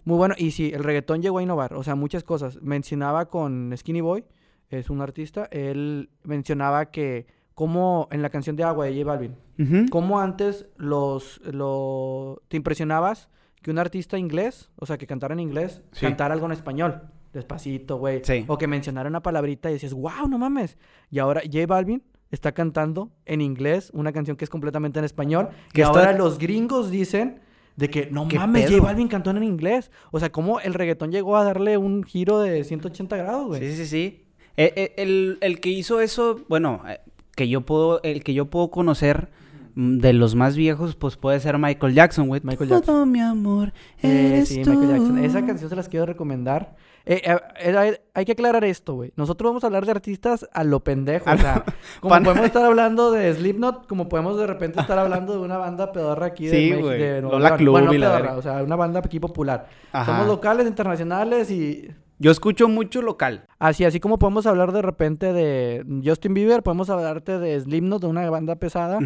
muy 0.04 0.18
bueno. 0.18 0.36
Y 0.38 0.52
sí, 0.52 0.72
el 0.74 0.84
reggaetón 0.84 1.22
llegó 1.22 1.40
a 1.40 1.44
innovar, 1.44 1.74
o 1.74 1.84
sea, 1.84 1.96
muchas 1.96 2.24
cosas. 2.24 2.62
Mencionaba 2.62 3.28
con 3.30 3.74
Skinny 3.76 4.02
Boy, 4.02 4.26
es 4.70 4.90
un 4.90 5.02
artista, 5.02 5.48
él 5.52 6.10
mencionaba 6.24 6.92
que 6.92 7.26
como 7.56 8.08
en 8.12 8.22
la 8.22 8.30
canción 8.30 8.56
de 8.56 8.64
Agua 8.64 8.86
de 8.86 8.94
J 8.94 9.06
Balvin, 9.06 9.36
Ujú. 9.60 9.90
como 9.90 10.20
antes 10.20 10.68
los, 10.78 11.40
lo, 11.44 12.42
te 12.48 12.58
impresionabas 12.58 13.30
que 13.62 13.72
un 13.72 13.78
artista 13.80 14.18
inglés, 14.18 14.72
o 14.78 14.86
sea, 14.86 14.98
que 14.98 15.06
cantara 15.06 15.34
en 15.34 15.40
inglés, 15.40 15.84
Sí. 15.92 16.02
cantara 16.06 16.34
algo 16.34 16.46
en 16.48 16.54
español. 16.54 17.02
Despacito, 17.34 17.98
güey. 17.98 18.22
Sí. 18.24 18.44
O 18.48 18.58
que 18.58 18.68
mencionara 18.68 19.08
una 19.08 19.22
palabrita 19.22 19.70
y 19.70 19.74
decías, 19.74 19.94
wow, 19.94 20.28
no 20.30 20.38
mames. 20.38 20.78
Y 21.10 21.20
ahora 21.20 21.42
J 21.46 21.66
Balvin 21.66 22.04
está 22.30 22.52
cantando 22.54 23.12
en 23.26 23.40
inglés 23.42 23.90
una 23.94 24.12
canción 24.12 24.36
que 24.36 24.44
es 24.46 24.50
completamente 24.50 25.00
en 25.00 25.06
español. 25.06 25.50
Que 25.74 25.82
está- 25.84 26.00
ahora 26.00 26.14
los 26.18 26.38
gringos 26.40 26.90
dicen 26.92 27.40
de 27.78 27.90
que 27.90 28.08
no 28.12 28.28
¿Qué 28.28 28.38
mames, 28.38 28.66
pedo? 28.66 28.78
J 28.80 28.86
Balvin 28.88 29.08
cantó 29.08 29.30
en 29.32 29.44
inglés. 29.44 29.92
O 30.12 30.20
sea, 30.20 30.30
cómo 30.32 30.60
el 30.60 30.74
reggaetón 30.74 31.12
llegó 31.12 31.38
a 31.38 31.44
darle 31.46 31.78
un 31.78 32.04
giro 32.04 32.40
de 32.40 32.64
180 32.66 33.16
grados, 33.16 33.48
güey. 33.48 33.62
Sí, 33.62 33.76
sí, 33.78 33.86
sí. 33.86 34.26
Eh, 34.58 34.74
eh, 34.76 34.94
el, 34.98 35.38
el 35.40 35.62
que 35.62 35.70
hizo 35.70 36.02
eso, 36.02 36.42
bueno, 36.50 36.82
eh, 36.86 37.00
que 37.42 37.50
yo 37.50 37.62
puedo, 37.62 38.02
el 38.04 38.24
que 38.24 38.34
yo 38.34 38.46
puedo 38.46 38.70
conocer 38.70 39.30
mm, 39.76 39.98
de 40.00 40.14
los 40.14 40.36
más 40.36 40.56
viejos, 40.56 40.96
pues 40.96 41.18
puede 41.18 41.40
ser 41.40 41.58
Michael 41.58 41.94
Jackson, 41.96 42.28
güey. 42.28 42.42
Michael 42.44 42.70
Todo 42.70 42.80
Jackson. 42.80 43.12
mi 43.12 43.20
amor 43.20 43.74
Eh, 44.04 44.28
eres 44.34 44.50
sí, 44.50 44.58
Michael 44.60 44.88
Jackson. 44.90 45.18
Esa 45.24 45.46
canción 45.46 45.70
se 45.70 45.76
las 45.76 45.90
quiero 45.90 46.06
recomendar. 46.06 46.76
Eh, 47.04 47.20
eh, 47.26 47.36
eh, 47.62 47.76
hay, 47.78 47.94
hay 48.14 48.26
que 48.26 48.34
aclarar 48.34 48.64
esto, 48.64 48.94
güey. 48.94 49.12
Nosotros 49.16 49.50
vamos 49.50 49.64
a 49.64 49.68
hablar 49.68 49.86
de 49.88 49.92
artistas 49.92 50.48
a 50.54 50.64
lo 50.64 50.82
pendejo. 50.82 51.28
A 51.28 51.34
O 51.34 51.36
lo- 51.36 51.42
sea, 51.42 51.66
como 52.00 52.22
podemos 52.24 52.46
estar 52.46 52.64
hablando 52.64 53.12
de 53.12 53.34
Slipknot, 53.34 53.88
como 53.88 54.08
podemos 54.08 54.38
de 54.38 54.46
repente 54.46 54.80
estar 54.80 55.00
hablando 55.00 55.34
de 55.34 55.40
una 55.40 55.58
banda 55.58 55.92
pedorra 55.92 56.28
aquí 56.28 56.46
de, 56.46 56.52
Sí, 56.52 56.70
de 56.70 57.22
Lola 57.24 57.40
León. 57.48 57.58
Club 57.58 57.72
Bueno, 57.72 57.90
pedorra, 57.90 58.36
o 58.38 58.42
sea, 58.44 58.62
una 58.62 58.76
banda 58.76 59.00
aquí 59.04 59.20
popular. 59.20 59.68
Ajá. 59.92 60.06
Somos 60.12 60.28
locales, 60.28 60.68
internacionales 60.68 61.50
y 61.50 61.90
Yo 62.22 62.32
escucho 62.32 62.68
mucho 62.70 63.02
local. 63.02 63.48
así, 63.60 63.84
así 63.84 64.00
como 64.00 64.20
podemos 64.20 64.46
hablar 64.46 64.72
de 64.72 64.82
repente 64.82 65.34
de 65.34 65.84
Justin 66.06 66.34
Bieber, 66.34 66.62
podemos 66.64 66.90
hablarte 66.90 67.40
de 67.40 67.60
Slipknot, 67.60 68.02
de 68.02 68.08
una 68.08 68.30
banda 68.30 68.56
pesada, 68.58 69.00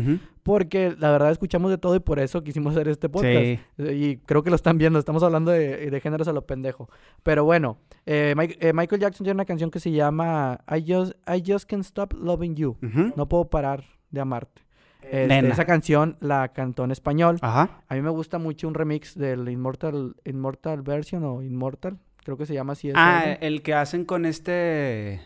porque 0.43 0.95
la 0.99 1.11
verdad 1.11 1.31
escuchamos 1.31 1.71
de 1.71 1.77
todo 1.77 1.95
y 1.95 1.99
por 1.99 2.19
eso 2.19 2.43
quisimos 2.43 2.73
hacer 2.75 2.87
este 2.89 3.09
podcast. 3.09 3.33
Sí. 3.33 3.59
Y 3.83 4.17
creo 4.17 4.43
que 4.43 4.49
lo 4.49 4.55
están 4.55 4.77
viendo, 4.77 4.99
estamos 4.99 5.23
hablando 5.23 5.51
de, 5.51 5.89
de 5.89 5.99
géneros 6.01 6.27
a 6.27 6.33
lo 6.33 6.45
pendejo. 6.45 6.89
Pero 7.23 7.43
bueno, 7.45 7.77
eh, 8.05 8.33
Mike- 8.37 8.57
eh, 8.59 8.73
Michael 8.73 9.01
Jackson 9.01 9.23
tiene 9.23 9.35
una 9.37 9.45
canción 9.45 9.71
que 9.71 9.79
se 9.79 9.91
llama 9.91 10.59
I 10.69 10.83
Just, 10.85 11.13
I 11.27 11.41
Just 11.45 11.69
Can't 11.69 11.83
Stop 11.85 12.13
Loving 12.13 12.55
You. 12.55 12.77
No 13.15 13.27
puedo 13.29 13.45
parar 13.45 13.85
de 14.11 14.21
amarte. 14.21 14.61
Este, 15.01 15.27
esa 15.51 15.65
canción 15.65 16.17
la 16.19 16.47
cantó 16.49 16.83
en 16.83 16.89
español. 16.91 17.37
Ajá. 17.41 17.81
A 17.87 17.93
mí 17.95 18.01
me 18.01 18.09
gusta 18.09 18.39
mucho 18.39 18.67
un 18.67 18.73
remix 18.73 19.15
del 19.15 19.47
Immortal, 19.49 20.15
Immortal 20.25 20.81
Version 20.81 21.23
o 21.23 21.43
Immortal. 21.43 21.97
Creo 22.25 22.35
que 22.37 22.45
se 22.45 22.53
llama 22.53 22.73
así. 22.73 22.91
Ah, 22.95 23.19
álbum. 23.21 23.37
el 23.41 23.61
que 23.61 23.73
hacen 23.73 24.03
con 24.03 24.25
este... 24.25 25.21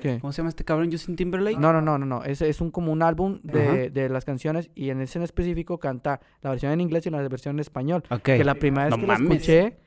¿Qué? 0.00 0.18
¿Cómo 0.20 0.32
se 0.32 0.38
llama 0.38 0.50
este 0.50 0.64
cabrón? 0.64 0.90
Justin 0.92 1.16
Timberlake. 1.16 1.58
No, 1.58 1.72
no, 1.72 1.80
no, 1.80 1.96
no, 1.98 2.04
no. 2.04 2.22
Es, 2.24 2.42
es 2.42 2.60
un 2.60 2.70
como 2.70 2.92
un 2.92 3.02
álbum 3.02 3.40
de, 3.42 3.88
de 3.90 4.08
las 4.10 4.24
canciones 4.24 4.70
y 4.74 4.90
en 4.90 5.00
ese 5.00 5.18
en 5.18 5.22
específico 5.22 5.78
canta 5.78 6.20
la 6.42 6.50
versión 6.50 6.72
en 6.72 6.80
inglés 6.80 7.06
y 7.06 7.10
la 7.10 7.26
versión 7.28 7.56
en 7.56 7.60
español. 7.60 8.02
Ok. 8.10 8.22
Que 8.22 8.44
la 8.44 8.54
primera 8.56 8.84
vez 8.84 8.90
No 8.90 9.00
que 9.00 9.06
la 9.06 9.12
mames. 9.14 9.30
escuché, 9.48 9.78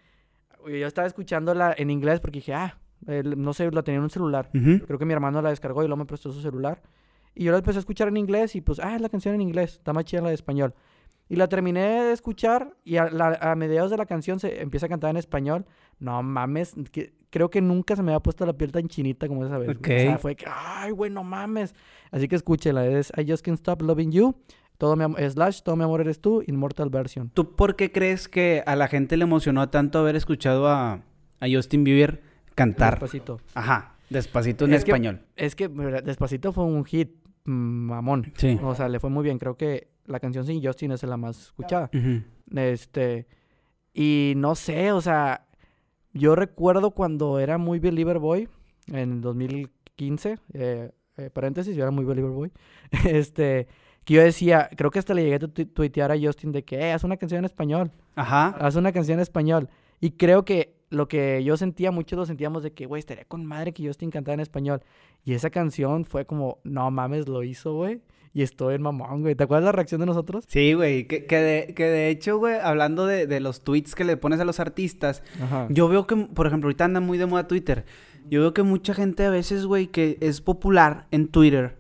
oye, 0.63 0.79
yo 0.79 0.87
estaba 0.87 1.05
escuchándola 1.07 1.75
en 1.77 1.89
inglés 1.91 2.19
porque 2.19 2.39
dije, 2.39 2.53
ah, 2.55 2.79
el- 3.05 3.39
no 3.39 3.53
sé, 3.53 3.69
la 3.71 3.83
tenía 3.83 3.97
en 3.97 4.03
un 4.05 4.09
celular. 4.09 4.49
Ujú. 4.55 4.79
Creo 4.87 4.97
que 4.97 5.05
mi 5.05 5.13
hermano 5.13 5.41
la 5.41 5.49
descargó 5.49 5.83
y 5.83 5.87
luego 5.87 5.97
me 5.97 6.05
prestó 6.05 6.31
su 6.31 6.41
celular. 6.41 6.81
Y 7.35 7.43
yo 7.43 7.51
la 7.51 7.59
empecé 7.59 7.77
a 7.77 7.81
escuchar 7.81 8.07
en 8.07 8.17
inglés 8.17 8.55
y 8.55 8.61
pues, 8.61 8.79
ah, 8.79 8.95
es 8.95 9.01
la 9.01 9.09
canción 9.09 9.35
en 9.35 9.41
inglés, 9.41 9.73
está 9.73 9.93
más 9.93 10.05
chida 10.05 10.21
la 10.21 10.29
de 10.29 10.35
español. 10.35 10.73
Y 11.29 11.36
la 11.36 11.48
terminé 11.50 11.81
de 11.81 12.12
escuchar 12.13 12.74
y 12.86 12.98
a, 12.98 13.10
la- 13.10 13.38
a 13.41 13.55
mediados 13.55 13.91
de 13.91 13.98
la 13.98 14.05
canción 14.05 14.39
se 14.39 14.62
empieza 14.62 14.86
a 14.86 14.89
cantar 14.89 15.10
en 15.10 15.17
español. 15.17 15.65
No 16.00 16.22
mames, 16.24 16.74
que- 16.91 17.13
creo 17.29 17.50
que 17.50 17.62
nunca 17.62 17.96
se 17.96 18.03
me 18.03 18.12
había 18.12 18.22
puesto 18.22 18.46
la 18.46 18.53
piel 18.53 18.72
tan 18.72 18.88
chinita 18.88 19.27
como 19.27 19.46
esa 19.46 19.57
vez. 19.57 19.77
güey. 19.79 19.98
O 19.98 20.01
sea, 20.01 20.17
fue 20.19 20.36
que, 20.36 20.46
ay, 20.48 20.91
güey, 20.91 21.12
no 21.12 21.24
mames. 21.24 21.74
Así 22.12 22.27
que 22.27 22.36
escúchela, 22.36 22.86
es 22.88 23.12
I 23.17 23.29
Just 23.29 23.43
Can't 23.43 23.57
Stop 23.57 23.81
Loving 23.81 24.12
You. 24.12 24.36
Todo 24.77 24.96
mi 24.96 25.05
slash, 25.29 25.63
todo 25.63 25.75
mi 25.75 25.84
amor 25.84 26.01
eres 26.01 26.22
tú, 26.22 26.43
Immortal 26.46 26.89
Version. 26.91 27.31
¿Tú 27.34 27.55
por 27.55 27.75
qué 27.75 27.91
crees 27.91 28.27
que 28.27 28.62
a 28.67 28.75
la 28.75 28.88
gente 28.88 29.17
le 29.17 29.24
emocionó 29.24 29.69
tanto 29.69 29.98
haber 29.98 30.15
escuchado 30.15 30.67
a, 30.67 31.01
a 31.39 31.46
Justin 31.51 31.84
Bieber 31.84 32.22
cantar? 32.53 32.93
Despacito. 32.93 33.41
Ajá. 33.55 33.96
Despacito 34.12 34.65
en 34.65 34.74
Es 34.75 34.86
que- 34.86 34.91
español. 34.91 35.22
Es 35.36 35.55
que 35.55 35.67
Despacito 35.67 36.53
fue 36.53 36.63
un 36.63 36.86
hit 36.86 37.10
mm, 37.46 37.51
mamón. 37.51 38.31
Sí. 38.38 38.60
O 38.63 38.75
sea, 38.75 38.88
le 38.88 39.00
fue 39.00 39.10
muy 39.10 39.24
bien. 39.24 39.39
Creo 39.39 39.57
que 39.57 39.88
la 40.07 40.19
canción 40.19 40.45
sin 40.45 40.63
Justin 40.65 40.91
es 40.91 41.03
la 41.03 41.17
más 41.17 41.39
escuchada. 41.39 41.89
Este. 42.55 43.27
Y 43.93 44.33
no 44.37 44.55
sé, 44.55 44.91
o 44.91 45.01
sea. 45.01 45.43
Yo 46.13 46.35
recuerdo 46.35 46.91
cuando 46.91 47.37
era 47.37 47.59
muy 47.59 47.77
Believer 47.79 48.17
Boy. 48.17 48.49
en 48.87 49.21
2015, 49.21 50.39
eh, 50.53 50.91
eh, 51.17 51.29
paréntesis, 51.31 51.75
yo 51.75 51.83
era 51.83 51.91
muy 51.91 52.05
Believer 52.05 52.31
Boy, 52.31 52.51
este, 53.05 53.67
que 54.03 54.13
yo 54.15 54.23
decía, 54.23 54.69
creo 54.75 54.89
que 54.89 54.97
hasta 54.97 55.13
le 55.13 55.23
llegué 55.23 55.35
a 55.35 55.39
tu- 55.39 55.49
tuitear 55.65 56.11
a 56.11 56.15
Justin 56.19 56.51
de 56.53 56.63
que, 56.63 56.77
eh, 56.79 56.93
haz 56.93 57.03
una 57.03 57.17
canción 57.17 57.39
en 57.39 57.45
español, 57.45 57.91
Ajá. 58.15 58.47
haz 58.59 58.75
una 58.77 58.91
canción 58.93 59.19
en 59.19 59.23
español. 59.23 59.69
Y 59.99 60.11
creo 60.11 60.43
que 60.45 60.75
lo 60.89 61.07
que 61.07 61.43
yo 61.43 61.55
sentía, 61.57 61.91
muchos 61.91 62.17
lo 62.17 62.25
sentíamos 62.25 62.63
de 62.63 62.71
que, 62.71 62.85
güey, 62.87 62.99
estaría 63.01 63.25
con 63.25 63.45
madre 63.45 63.73
que 63.73 63.85
Justin 63.85 64.09
cantara 64.09 64.35
en 64.35 64.39
español. 64.39 64.81
Y 65.23 65.33
esa 65.33 65.49
canción 65.51 66.03
fue 66.05 66.25
como, 66.25 66.59
no 66.63 66.89
mames, 66.89 67.27
lo 67.27 67.43
hizo, 67.43 67.75
güey. 67.75 68.01
Y 68.34 68.43
estoy 68.43 68.75
en 68.75 68.81
mamón, 68.81 69.22
güey. 69.22 69.36
¿Te 69.36 69.43
acuerdas 69.43 69.65
la 69.65 69.72
reacción 69.72 70.00
de 70.00 70.05
nosotros? 70.07 70.46
Sí, 70.48 70.74
güey. 70.74 71.07
Que, 71.07 71.25
que, 71.25 71.38
de, 71.38 71.74
que 71.74 71.86
de 71.86 72.10
hecho, 72.10 72.38
güey, 72.38 72.55
hablando 72.62 73.05
de, 73.05 73.27
de 73.27 73.39
los 73.39 73.62
tweets 73.62 73.96
que 73.96 74.03
le 74.03 74.17
pones 74.17 74.39
a 74.39 74.46
los 74.46 74.60
artistas, 74.60 75.24
Ajá. 75.41 75.67
yo 75.69 75.88
veo 75.88 76.05
que, 76.07 76.15
por 76.15 76.48
ejemplo, 76.48 76.67
ahorita 76.67 76.86
anda 76.86 77.00
muy 77.00 77.17
de 77.17 77.25
moda 77.25 77.48
Twitter. 77.48 77.86
Yo 78.29 78.41
veo 78.41 78.53
que 78.53 78.63
mucha 78.63 78.93
gente 78.93 79.25
a 79.25 79.29
veces, 79.29 79.65
güey, 79.65 79.88
que 79.88 80.17
es 80.22 80.41
popular 80.41 81.07
en 81.12 81.29
Twitter 81.29 81.77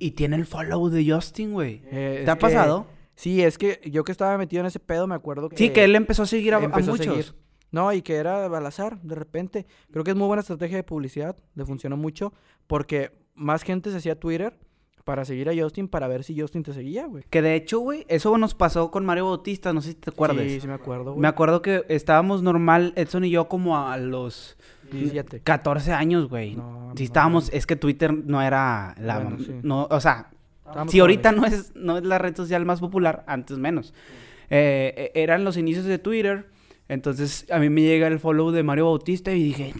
y 0.00 0.12
tiene 0.12 0.34
el 0.36 0.46
follow 0.46 0.88
de 0.88 1.08
Justin, 1.08 1.52
güey. 1.52 1.82
Eh, 1.92 2.22
¿Te 2.24 2.30
ha 2.30 2.38
pasado? 2.38 2.86
Sí, 3.14 3.42
es 3.42 3.58
que 3.58 3.80
yo 3.84 4.02
que 4.02 4.10
estaba 4.12 4.36
metido 4.38 4.60
en 4.60 4.66
ese 4.66 4.80
pedo, 4.80 5.06
me 5.06 5.14
acuerdo 5.14 5.48
que... 5.48 5.56
Sí, 5.56 5.70
que 5.70 5.84
él 5.84 5.94
empezó 5.94 6.22
a 6.22 6.26
seguir 6.26 6.54
a, 6.54 6.58
a 6.58 6.64
empezó 6.64 6.90
a 6.90 6.94
muchos. 6.94 7.06
seguir. 7.06 7.34
No, 7.70 7.92
y 7.92 8.02
que 8.02 8.16
era 8.16 8.46
al 8.46 8.66
azar, 8.66 9.00
de 9.02 9.14
repente. 9.14 9.66
Creo 9.92 10.02
que 10.02 10.10
es 10.10 10.16
muy 10.16 10.26
buena 10.26 10.40
estrategia 10.40 10.76
de 10.76 10.82
publicidad, 10.82 11.36
le 11.54 11.64
funcionó 11.64 11.96
mucho, 11.96 12.32
porque 12.66 13.12
más 13.34 13.62
gente 13.62 13.90
se 13.90 13.98
hacía 13.98 14.18
Twitter 14.18 14.58
para 15.04 15.24
seguir 15.24 15.48
a 15.48 15.52
Justin, 15.54 15.88
para 15.88 16.08
ver 16.08 16.24
si 16.24 16.38
Justin 16.38 16.62
te 16.62 16.72
seguía, 16.72 17.06
güey. 17.06 17.24
Que 17.30 17.42
de 17.42 17.54
hecho, 17.54 17.80
güey, 17.80 18.04
eso 18.08 18.36
nos 18.38 18.54
pasó 18.54 18.90
con 18.90 19.04
Mario 19.04 19.26
Bautista, 19.26 19.72
no 19.72 19.80
sé 19.80 19.90
si 19.90 19.94
te 19.96 20.10
acuerdas. 20.10 20.44
Sí, 20.46 20.60
sí 20.60 20.66
me 20.66 20.74
acuerdo, 20.74 21.12
güey. 21.12 21.20
Me 21.20 21.28
acuerdo 21.28 21.62
que 21.62 21.84
estábamos 21.88 22.42
normal, 22.42 22.92
Edson 22.96 23.24
y 23.24 23.30
yo, 23.30 23.48
como 23.48 23.78
a 23.78 23.96
los 23.96 24.56
17. 24.92 25.40
14 25.40 25.92
años, 25.92 26.28
güey. 26.28 26.56
No, 26.56 26.92
sí, 26.96 27.04
estábamos, 27.04 27.50
no. 27.50 27.56
es 27.58 27.66
que 27.66 27.76
Twitter 27.76 28.12
no 28.12 28.42
era 28.42 28.94
la. 28.98 29.18
Bueno, 29.20 29.38
sí. 29.38 29.52
no, 29.62 29.86
o 29.90 30.00
sea, 30.00 30.30
si 30.88 31.00
ahorita 31.00 31.32
no 31.32 31.44
es, 31.46 31.72
no 31.74 31.98
es 31.98 32.04
la 32.04 32.18
red 32.18 32.36
social 32.36 32.64
más 32.64 32.80
popular, 32.80 33.24
antes 33.26 33.58
menos. 33.58 33.94
Eh, 34.50 34.94
eh, 34.96 35.10
eran 35.14 35.44
los 35.44 35.56
inicios 35.56 35.84
de 35.84 35.98
Twitter. 35.98 36.48
Entonces 36.88 37.46
a 37.52 37.58
mí 37.60 37.70
me 37.70 37.82
llega 37.82 38.08
el 38.08 38.18
follow 38.18 38.50
de 38.50 38.64
Mario 38.64 38.86
Bautista 38.86 39.32
y 39.32 39.42
dije, 39.44 39.68
"Eh, 39.68 39.74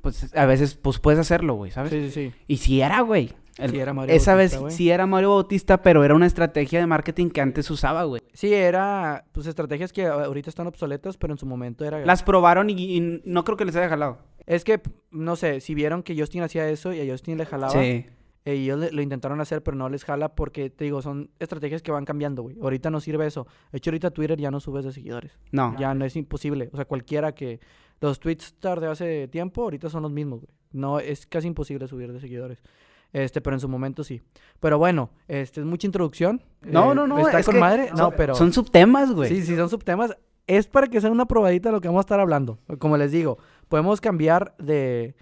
pues 0.00 0.32
a 0.36 0.46
veces 0.46 0.76
pues 0.76 1.00
puedes 1.00 1.18
hacerlo, 1.18 1.54
güey, 1.54 1.72
¿sabes? 1.72 1.90
Sí, 1.90 2.10
sí, 2.10 2.10
sí. 2.10 2.32
Y 2.46 2.58
si 2.58 2.80
era, 2.80 3.00
güey. 3.00 3.32
El- 3.58 3.70
Sí 3.70 3.78
era 3.78 3.92
Mario 3.92 4.14
Esa 4.14 4.34
Bautista, 4.34 4.60
vez 4.64 4.74
sí 4.74 4.90
era 4.90 5.06
Mario 5.06 5.30
Bautista, 5.30 5.80
pero 5.82 6.02
era 6.04 6.14
una 6.14 6.26
estrategia 6.26 6.80
de 6.80 6.86
marketing 6.86 7.30
que 7.30 7.40
antes 7.40 7.70
usaba, 7.70 8.02
güey. 8.04 8.22
Sí, 8.32 8.52
era, 8.52 9.24
pues, 9.32 9.46
estrategias 9.46 9.92
que 9.92 10.06
ahorita 10.06 10.50
están 10.50 10.66
obsoletas, 10.66 11.16
pero 11.16 11.32
en 11.34 11.38
su 11.38 11.46
momento 11.46 11.84
era... 11.84 12.04
Las 12.04 12.22
probaron 12.22 12.68
y, 12.70 12.96
y 12.96 13.20
no 13.24 13.44
creo 13.44 13.56
que 13.56 13.64
les 13.64 13.76
haya 13.76 13.88
jalado. 13.88 14.18
Es 14.46 14.64
que, 14.64 14.80
no 15.10 15.36
sé, 15.36 15.60
si 15.60 15.74
vieron 15.74 16.02
que 16.02 16.18
Justin 16.18 16.42
hacía 16.42 16.68
eso 16.68 16.92
y 16.92 17.00
a 17.00 17.10
Justin 17.10 17.38
le 17.38 17.46
jalaba, 17.46 17.72
Sí. 17.72 17.78
eh, 17.78 18.10
ellos 18.44 18.78
le- 18.78 18.90
lo 18.92 19.00
intentaron 19.00 19.40
hacer, 19.40 19.62
pero 19.62 19.76
no 19.76 19.88
les 19.88 20.04
jala 20.04 20.34
porque, 20.34 20.68
te 20.68 20.84
digo, 20.84 21.00
son 21.00 21.30
estrategias 21.38 21.80
que 21.80 21.92
van 21.92 22.04
cambiando, 22.04 22.42
güey. 22.42 22.58
Ahorita 22.60 22.90
no 22.90 23.00
sirve 23.00 23.26
eso. 23.26 23.46
De 23.72 23.78
hecho, 23.78 23.90
ahorita 23.90 24.10
Twitter 24.10 24.38
ya 24.38 24.50
no 24.50 24.60
subes 24.60 24.84
de 24.84 24.92
seguidores. 24.92 25.38
No. 25.52 25.74
Ya 25.78 25.94
no 25.94 26.04
es 26.04 26.16
imposible. 26.16 26.68
O 26.72 26.76
sea, 26.76 26.84
cualquiera 26.86 27.34
que... 27.34 27.60
Los 28.00 28.18
tweets 28.20 28.54
de 28.60 28.86
hace 28.88 29.28
tiempo, 29.28 29.62
ahorita 29.62 29.88
son 29.88 30.02
los 30.02 30.10
mismos, 30.10 30.40
güey. 30.40 30.52
No, 30.72 30.98
es 30.98 31.24
casi 31.26 31.46
imposible 31.46 31.86
subir 31.86 32.12
de 32.12 32.20
seguidores. 32.20 32.60
Este, 33.14 33.40
pero 33.40 33.54
en 33.56 33.60
su 33.60 33.68
momento 33.68 34.04
sí. 34.04 34.20
Pero 34.60 34.76
bueno, 34.76 35.08
este 35.28 35.60
es 35.60 35.66
mucha 35.66 35.86
introducción. 35.86 36.42
No, 36.62 36.92
Eh, 36.92 36.94
no, 36.96 37.06
no. 37.06 37.18
¿Está 37.20 37.38
es 37.38 37.46
con 37.46 37.54
que 37.54 37.60
madre? 37.60 37.88
No, 37.92 37.96
son- 37.96 38.14
pero... 38.16 38.34
Son 38.34 38.52
subtemas, 38.52 39.12
güey. 39.12 39.28
Sí, 39.30 39.42
sí, 39.46 39.56
son 39.56 39.70
subtemas. 39.70 40.16
Es 40.46 40.66
para 40.66 40.88
que 40.88 41.00
sea 41.00 41.10
una 41.10 41.24
probadita 41.26 41.70
de 41.70 41.74
lo 41.74 41.80
que 41.80 41.88
vamos 41.88 42.00
a 42.00 42.06
estar 42.06 42.20
hablando. 42.20 42.58
Como 42.78 42.96
les 42.98 43.12
digo, 43.12 43.38
podemos 43.68 44.00
cambiar 44.02 44.54
de. 44.58 45.14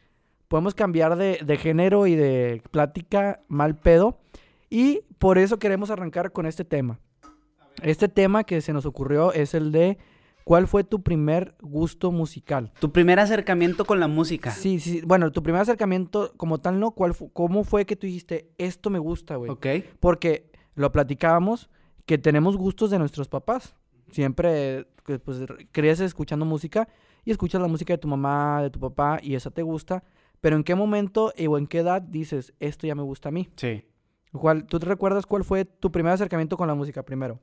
Podemos 0.48 0.74
cambiar 0.74 1.16
de, 1.16 1.38
de 1.44 1.56
género 1.58 2.06
y 2.06 2.14
de 2.16 2.62
plática 2.72 3.40
mal 3.46 3.78
pedo. 3.78 4.18
Y 4.70 5.02
por 5.18 5.38
eso 5.38 5.58
queremos 5.58 5.90
arrancar 5.90 6.32
con 6.32 6.46
este 6.46 6.64
tema. 6.64 6.98
Este 7.82 8.08
tema 8.08 8.44
que 8.44 8.60
se 8.62 8.72
nos 8.72 8.84
ocurrió 8.86 9.32
es 9.32 9.54
el 9.54 9.70
de 9.70 9.98
¿cuál 10.44 10.66
fue 10.66 10.84
tu 10.84 11.02
primer 11.02 11.54
gusto 11.60 12.10
musical? 12.12 12.72
Tu 12.80 12.92
primer 12.92 13.18
acercamiento 13.20 13.84
con 13.84 14.00
la 14.00 14.08
música. 14.08 14.50
Sí, 14.50 14.80
sí, 14.80 15.00
sí. 15.00 15.02
Bueno, 15.06 15.30
tu 15.32 15.42
primer 15.42 15.60
acercamiento 15.62 16.32
como 16.36 16.58
tal, 16.58 16.78
¿no? 16.80 16.90
¿Cuál 16.92 17.14
fu- 17.14 17.30
¿Cómo 17.32 17.64
fue 17.64 17.86
que 17.86 17.96
tú 17.96 18.06
dijiste, 18.06 18.50
esto 18.58 18.90
me 18.90 18.98
gusta, 18.98 19.36
güey? 19.36 19.50
Ok. 19.50 19.66
Porque 20.00 20.50
lo 20.74 20.90
platicábamos 20.92 21.70
que 22.06 22.18
tenemos 22.18 22.56
gustos 22.56 22.90
de 22.90 22.98
nuestros 22.98 23.28
papás. 23.28 23.74
Siempre 24.10 24.86
pues, 25.24 25.38
creces 25.72 26.06
escuchando 26.06 26.44
música 26.44 26.88
y 27.24 27.30
escuchas 27.30 27.60
la 27.62 27.68
música 27.68 27.92
de 27.94 27.98
tu 27.98 28.08
mamá, 28.08 28.62
de 28.62 28.70
tu 28.70 28.78
papá 28.80 29.18
y 29.22 29.34
esa 29.34 29.50
te 29.50 29.62
gusta. 29.62 30.04
Pero 30.40 30.56
¿en 30.56 30.64
qué 30.64 30.74
momento 30.74 31.32
o 31.48 31.58
en 31.58 31.66
qué 31.66 31.78
edad 31.78 32.02
dices, 32.02 32.52
esto 32.58 32.86
ya 32.86 32.94
me 32.94 33.02
gusta 33.02 33.28
a 33.28 33.32
mí? 33.32 33.48
Sí. 33.56 33.84
¿Cuál, 34.32 34.64
¿Tú 34.66 34.78
te 34.78 34.86
recuerdas 34.86 35.24
cuál 35.26 35.44
fue 35.44 35.64
tu 35.64 35.92
primer 35.92 36.12
acercamiento 36.12 36.56
con 36.56 36.66
la 36.66 36.74
música 36.74 37.02
primero? 37.04 37.38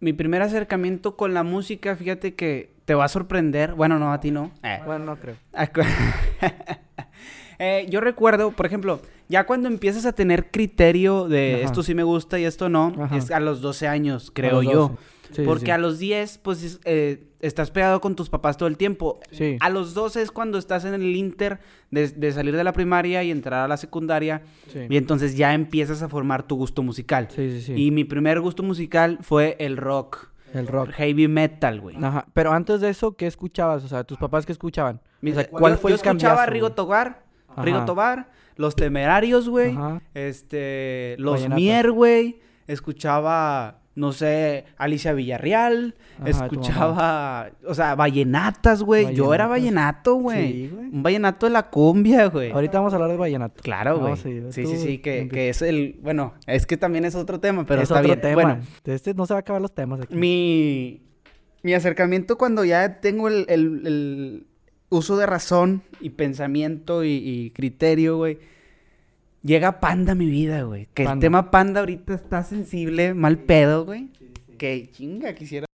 Mi 0.00 0.12
primer 0.12 0.42
acercamiento 0.42 1.16
con 1.16 1.34
la 1.34 1.42
música, 1.42 1.96
fíjate 1.96 2.34
que 2.34 2.74
te 2.84 2.94
va 2.94 3.04
a 3.04 3.08
sorprender. 3.08 3.74
Bueno, 3.74 3.98
no, 3.98 4.12
a 4.12 4.20
ti 4.20 4.30
no. 4.30 4.52
Eh. 4.62 4.80
Bueno, 4.84 5.04
no 5.04 5.16
creo. 5.16 5.36
Eh, 7.60 7.86
yo 7.88 8.00
recuerdo, 8.00 8.50
por 8.50 8.66
ejemplo, 8.66 9.00
ya 9.28 9.46
cuando 9.46 9.68
empiezas 9.68 10.06
a 10.06 10.12
tener 10.12 10.50
criterio 10.50 11.28
de 11.28 11.54
Ajá. 11.54 11.64
esto 11.66 11.84
sí 11.84 11.94
me 11.94 12.02
gusta 12.02 12.36
y 12.40 12.44
esto 12.44 12.68
no, 12.68 12.92
Ajá. 12.98 13.16
es 13.16 13.30
a 13.30 13.38
los 13.38 13.60
12 13.60 13.86
años, 13.86 14.32
creo 14.34 14.60
yo. 14.64 14.96
12. 15.28 15.34
Sí, 15.34 15.42
sí, 15.42 15.46
Porque 15.46 15.64
sí. 15.66 15.70
a 15.70 15.78
los 15.78 15.98
10, 15.98 16.38
pues 16.38 16.62
es- 16.62 16.80
eh, 16.84 17.28
estás 17.40 17.70
pegado 17.70 18.00
con 18.00 18.14
tus 18.16 18.30
papás 18.30 18.56
todo 18.56 18.68
el 18.68 18.76
tiempo. 18.76 19.20
Sí. 19.30 19.56
A 19.60 19.70
los 19.70 19.94
12 19.94 20.22
es 20.22 20.30
cuando 20.30 20.58
estás 20.58 20.84
en 20.84 20.94
el 20.94 21.14
inter 21.16 21.60
de, 21.90 22.08
de 22.08 22.32
salir 22.32 22.56
de 22.56 22.64
la 22.64 22.72
primaria 22.72 23.22
y 23.22 23.30
entrar 23.30 23.64
a 23.64 23.68
la 23.68 23.76
secundaria. 23.76 24.42
Sí. 24.72 24.80
Y 24.88 24.96
entonces 24.96 25.36
ya 25.36 25.54
empiezas 25.54 26.02
a 26.02 26.08
formar 26.08 26.42
tu 26.46 26.56
gusto 26.56 26.82
musical. 26.82 27.28
Sí, 27.30 27.50
sí, 27.50 27.60
sí. 27.62 27.74
Y 27.74 27.90
mi 27.90 28.04
primer 28.04 28.40
gusto 28.40 28.62
musical 28.62 29.18
fue 29.22 29.56
el 29.58 29.76
rock. 29.76 30.28
El 30.52 30.68
rock. 30.68 30.90
Heavy 30.92 31.26
metal, 31.26 31.80
güey. 31.80 31.96
Ajá. 32.02 32.26
Pero 32.32 32.52
antes 32.52 32.80
de 32.80 32.88
eso, 32.88 33.16
¿qué 33.16 33.26
escuchabas? 33.26 33.82
O 33.82 33.88
sea, 33.88 34.04
tus 34.04 34.18
papás, 34.18 34.46
¿qué 34.46 34.52
escuchaban? 34.52 35.00
Mi- 35.20 35.32
O 35.32 35.34
sea, 35.34 35.48
¿cuál 35.48 35.72
yo- 35.74 35.78
fue 35.80 35.90
yo 35.90 35.94
el 35.96 36.00
escuchaba 36.00 36.34
cambiazo, 36.36 36.50
Rigo 36.52 36.66
güey? 36.68 36.76
Tobar, 36.76 37.24
Rigo. 37.56 37.84
Tobar, 37.84 38.30
Los 38.56 38.76
Temerarios, 38.76 39.48
güey. 39.48 39.72
Ajá. 39.72 40.00
Este, 40.14 41.16
Los 41.18 41.34
Vallenato. 41.40 41.60
Mier, 41.60 41.90
güey. 41.90 42.40
Escuchaba, 42.68 43.80
no 43.96 44.12
sé, 44.12 44.64
Alicia 44.76 45.12
Villarreal. 45.12 45.94
Ajá, 46.20 46.30
escuchaba, 46.30 47.50
o 47.66 47.74
sea, 47.74 47.94
vallenatas, 47.94 48.82
güey. 48.82 49.14
Yo 49.14 49.32
era 49.34 49.46
vallenato, 49.46 50.14
güey. 50.16 50.52
Sí, 50.52 50.68
güey. 50.72 50.86
Un 50.88 51.02
vallenato 51.02 51.46
de 51.46 51.52
la 51.52 51.70
cumbia, 51.70 52.26
güey. 52.26 52.50
Ahorita 52.50 52.78
vamos 52.78 52.92
a 52.92 52.96
hablar 52.96 53.10
de 53.10 53.16
vallenato. 53.16 53.62
Claro, 53.62 53.98
güey. 53.98 54.16
Sí, 54.16 54.42
sí, 54.50 54.66
sí, 54.76 54.98
que, 54.98 55.28
que 55.28 55.48
es 55.48 55.62
el, 55.62 55.98
bueno, 56.02 56.34
es 56.46 56.66
que 56.66 56.76
también 56.76 57.04
es 57.04 57.14
otro 57.14 57.40
tema, 57.40 57.64
pero 57.66 57.80
es 57.82 57.84
está 57.90 57.96
otro 58.00 58.08
bien. 58.08 58.20
tema. 58.20 58.34
Bueno, 58.34 58.58
Este 58.84 59.14
no 59.14 59.26
se 59.26 59.34
va 59.34 59.38
a 59.38 59.40
acabar 59.40 59.60
los 59.62 59.74
temas 59.74 60.00
aquí. 60.00 60.14
mi, 60.14 61.02
mi 61.62 61.74
acercamiento 61.74 62.36
cuando 62.38 62.64
ya 62.64 63.00
tengo 63.00 63.28
el, 63.28 63.46
el- 63.48 63.86
el 63.86 64.46
uso 64.90 65.16
de 65.16 65.26
razón 65.26 65.82
y 66.00 66.10
pensamiento 66.10 67.02
y, 67.04 67.10
y 67.10 67.50
criterio, 67.50 68.16
güey. 68.16 68.38
Llega 69.44 69.78
Panda 69.78 70.12
a 70.12 70.14
mi 70.14 70.26
vida, 70.26 70.62
güey. 70.62 70.88
Que 70.94 71.04
el 71.04 71.18
tema 71.18 71.50
Panda 71.50 71.80
ahorita 71.80 72.14
está 72.14 72.42
sensible, 72.42 73.12
mal 73.14 73.38
pedo, 73.38 73.84
güey. 73.84 74.08
Que 74.58 74.88
chinga, 74.90 75.34
quisiera. 75.34 75.66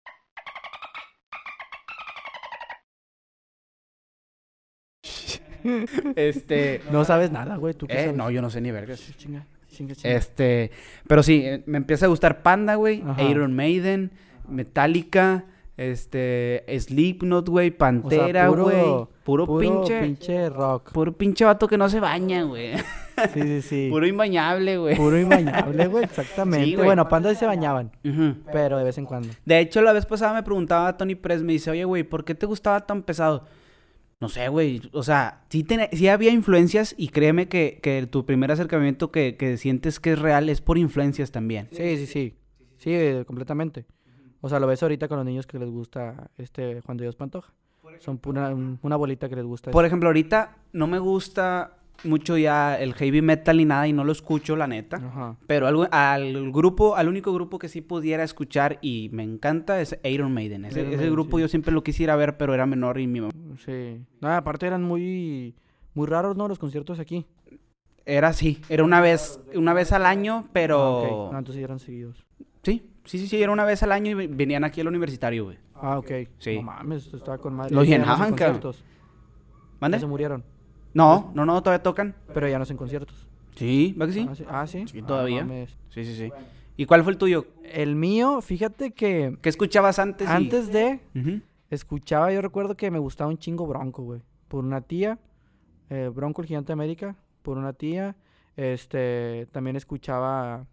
este. 6.15 6.81
No 6.91 7.05
sabes 7.05 7.31
nada, 7.31 7.55
güey. 7.57 7.73
¿Tú 7.73 7.87
qué 7.87 7.93
Eh, 7.93 7.99
sabes? 8.05 8.15
no, 8.17 8.29
yo 8.31 8.41
no 8.41 8.49
sé 8.49 8.61
ni 8.61 8.71
vergas. 8.71 8.99
Chinga, 9.17 9.45
chinga, 9.69 9.95
chinga. 9.95 10.15
Este, 10.15 10.71
pero 11.07 11.23
sí, 11.23 11.41
eh, 11.45 11.63
me 11.65 11.77
empieza 11.77 12.05
a 12.05 12.09
gustar 12.09 12.41
Panda, 12.41 12.75
güey. 12.75 13.03
Iron 13.29 13.53
Maiden, 13.55 14.11
Metallica, 14.47 15.45
este, 15.79 16.65
Slipknot, 16.77 17.47
güey, 17.47 17.69
O 17.69 17.71
sea, 17.71 17.77
Pantera, 17.77 18.47
güey, 18.49 19.07
puro, 19.23 19.57
pinche, 19.57 20.01
pinche 20.01 20.49
rock. 20.49 20.91
puro 20.91 21.13
pinche 21.17 21.45
vato 21.45 21.67
que 21.67 21.77
no 21.77 21.87
se 21.89 21.99
baña, 21.99 22.43
güey, 22.43 22.73
Sí, 23.33 23.41
sí, 23.41 23.61
sí. 23.61 23.87
puro 23.91 24.05
imbañable, 24.05 24.77
güey. 24.77 24.95
Puro 24.97 25.17
imbañable, 25.17 25.87
güey. 25.87 26.03
Exactamente. 26.03 26.65
Sí, 26.65 26.75
bueno, 26.75 27.07
pandas 27.07 27.33
sí 27.33 27.39
se 27.39 27.45
bañaban, 27.45 27.91
pero 28.51 28.77
de 28.77 28.83
vez 28.83 28.97
en 28.97 29.05
cuando. 29.05 29.29
De 29.45 29.59
hecho, 29.59 29.81
la 29.81 29.93
vez 29.93 30.05
pasada 30.05 30.33
me 30.33 30.43
preguntaba 30.43 30.89
a 30.89 30.97
Tony 30.97 31.15
Press, 31.15 31.43
me 31.43 31.53
dice, 31.53 31.71
oye, 31.71 31.85
güey, 31.85 32.03
¿por 32.03 32.25
qué 32.25 32.35
te 32.35 32.45
gustaba 32.45 32.85
tan 32.85 33.03
pesado? 33.03 33.45
No 34.21 34.27
sé, 34.27 34.49
güey, 34.49 34.81
o 34.91 35.01
sea, 35.01 35.43
sí, 35.49 35.63
tiene- 35.63 35.89
sí 35.93 36.09
había 36.09 36.31
influencias 36.31 36.93
y 36.97 37.07
créeme 37.07 37.47
que, 37.47 37.79
que 37.81 38.05
tu 38.05 38.25
primer 38.25 38.51
acercamiento 38.51 39.11
que, 39.11 39.37
que 39.37 39.55
sientes 39.55 40.01
que 40.01 40.11
es 40.11 40.19
real 40.19 40.49
es 40.49 40.59
por 40.59 40.77
influencias 40.77 41.31
también. 41.31 41.69
Sí, 41.71 41.95
sí, 41.95 42.05
sí. 42.05 42.35
Sí, 42.79 42.89
eh, 42.93 43.23
completamente. 43.25 43.85
O 44.41 44.49
sea, 44.49 44.59
lo 44.59 44.67
ves 44.67 44.81
ahorita 44.83 45.07
con 45.07 45.17
los 45.17 45.25
niños 45.25 45.45
que 45.47 45.59
les 45.59 45.69
gusta 45.69 46.29
este 46.37 46.81
Juan 46.81 46.97
de 46.97 47.03
Dios 47.05 47.15
Pantoja. 47.15 47.51
Son 47.99 48.17
pura- 48.19 48.53
un- 48.53 48.79
una 48.83 48.95
bolita 48.95 49.27
que 49.29 49.35
les 49.35 49.45
gusta. 49.45 49.71
Por 49.71 49.83
ejemplo, 49.85 50.09
ahorita 50.09 50.55
no 50.73 50.87
me 50.87 50.99
gusta 50.99 51.73
mucho 52.05 52.37
ya 52.37 52.79
el 52.79 52.93
heavy 52.93 53.21
metal 53.21 53.57
ni 53.57 53.65
nada 53.65 53.85
y 53.87 53.91
no 53.91 54.05
lo 54.05 54.11
escucho, 54.13 54.55
la 54.55 54.67
neta. 54.67 54.97
Ajá. 54.97 55.35
Pero 55.47 55.67
algo- 55.67 55.87
al 55.91 56.51
grupo, 56.51 56.95
al 56.95 57.09
único 57.09 57.33
grupo 57.33 57.59
que 57.59 57.67
sí 57.67 57.81
pudiera 57.81 58.23
escuchar 58.23 58.77
y 58.81 59.09
me 59.11 59.23
encanta 59.23 59.81
es 59.81 59.97
Iron 60.03 60.33
Maiden. 60.33 60.63
Ese, 60.65 60.79
Iron 60.79 60.89
ese 60.93 60.97
Maiden, 60.97 61.13
grupo 61.13 61.37
sí. 61.37 61.41
yo 61.41 61.47
siempre 61.49 61.73
lo 61.73 61.83
quisiera 61.83 62.15
ver, 62.15 62.37
pero 62.37 62.53
era 62.53 62.65
menor 62.65 62.99
y 62.99 63.07
mi 63.07 63.19
mamá. 63.19 63.33
Sí. 63.65 63.99
No, 64.21 64.29
aparte 64.31 64.67
eran 64.67 64.83
muy, 64.83 65.55
Muy 65.95 66.05
raros, 66.07 66.37
¿no? 66.37 66.47
Los 66.47 66.59
conciertos 66.59 66.99
aquí. 66.99 67.25
Era 68.05 68.29
así, 68.29 68.61
era 68.69 68.83
una 68.83 69.01
vez, 69.01 69.39
una 69.55 69.73
vez 69.73 69.91
al 69.91 70.05
año, 70.05 70.43
Ah, 70.45 70.49
pero... 70.53 70.99
ok. 71.27 71.33
No, 71.33 71.39
entonces 71.39 71.63
eran 71.63 71.79
seguidos. 71.79 72.25
Sí, 73.09 73.17
sí, 73.17 73.25
sí, 73.27 73.41
era 73.41 73.51
una 73.51 73.65
vez 73.65 73.81
al 73.81 73.91
año 73.91 74.21
y 74.21 74.27
venían 74.27 74.63
aquí 74.63 74.81
al 74.81 74.87
universitario, 74.87 75.45
güey. 75.45 75.57
Ah, 75.73 75.97
ok. 75.97 76.11
Sí. 76.37 76.57
No 76.57 76.61
mames, 76.61 77.05
esto 77.05 77.17
estaba 77.17 77.39
con 77.39 77.55
madre. 77.55 77.73
Los 77.73 77.87
llenaban, 77.87 78.35
cabrón. 78.35 78.75
¿Mande? 79.79 79.95
Ya 79.97 80.01
se 80.01 80.05
murieron. 80.05 80.43
No, 80.93 81.31
no, 81.33 81.43
no, 81.43 81.63
todavía 81.63 81.81
tocan. 81.81 82.13
Pero 82.31 82.47
ya 82.47 82.59
no 82.59 82.63
hacen 82.63 82.77
conciertos. 82.77 83.27
Sí, 83.55 83.95
¿va 83.99 84.05
que 84.05 84.13
sí? 84.13 84.27
Ah, 84.29 84.35
sí. 84.35 84.45
Ah, 84.47 84.67
¿sí? 84.67 84.85
Sí, 84.87 85.01
todavía. 85.01 85.43
Sí, 85.89 86.05
sí, 86.05 86.13
sí. 86.15 86.31
¿Y 86.77 86.85
cuál 86.85 87.01
fue 87.01 87.13
el 87.13 87.17
tuyo? 87.17 87.47
El 87.63 87.95
mío, 87.95 88.41
fíjate 88.41 88.91
que 88.91 89.35
¿Qué 89.41 89.49
escuchabas 89.49 89.97
antes? 89.97 90.29
y- 90.29 90.31
antes 90.31 90.71
de 90.71 90.99
escuchaba, 91.71 92.31
yo 92.31 92.43
recuerdo 92.43 92.77
que 92.77 92.91
me 92.91 92.99
gustaba 92.99 93.31
un 93.31 93.39
chingo 93.39 93.65
Bronco, 93.65 94.03
güey. 94.03 94.21
Por 94.47 94.63
una 94.63 94.81
tía, 94.81 95.17
eh, 95.89 96.11
Bronco 96.13 96.43
el 96.43 96.47
Gigante 96.47 96.67
de 96.67 96.73
América, 96.73 97.15
por 97.41 97.57
una 97.57 97.73
tía. 97.73 98.15
Este, 98.55 99.47
también 99.51 99.77
escuchaba, 99.77 100.67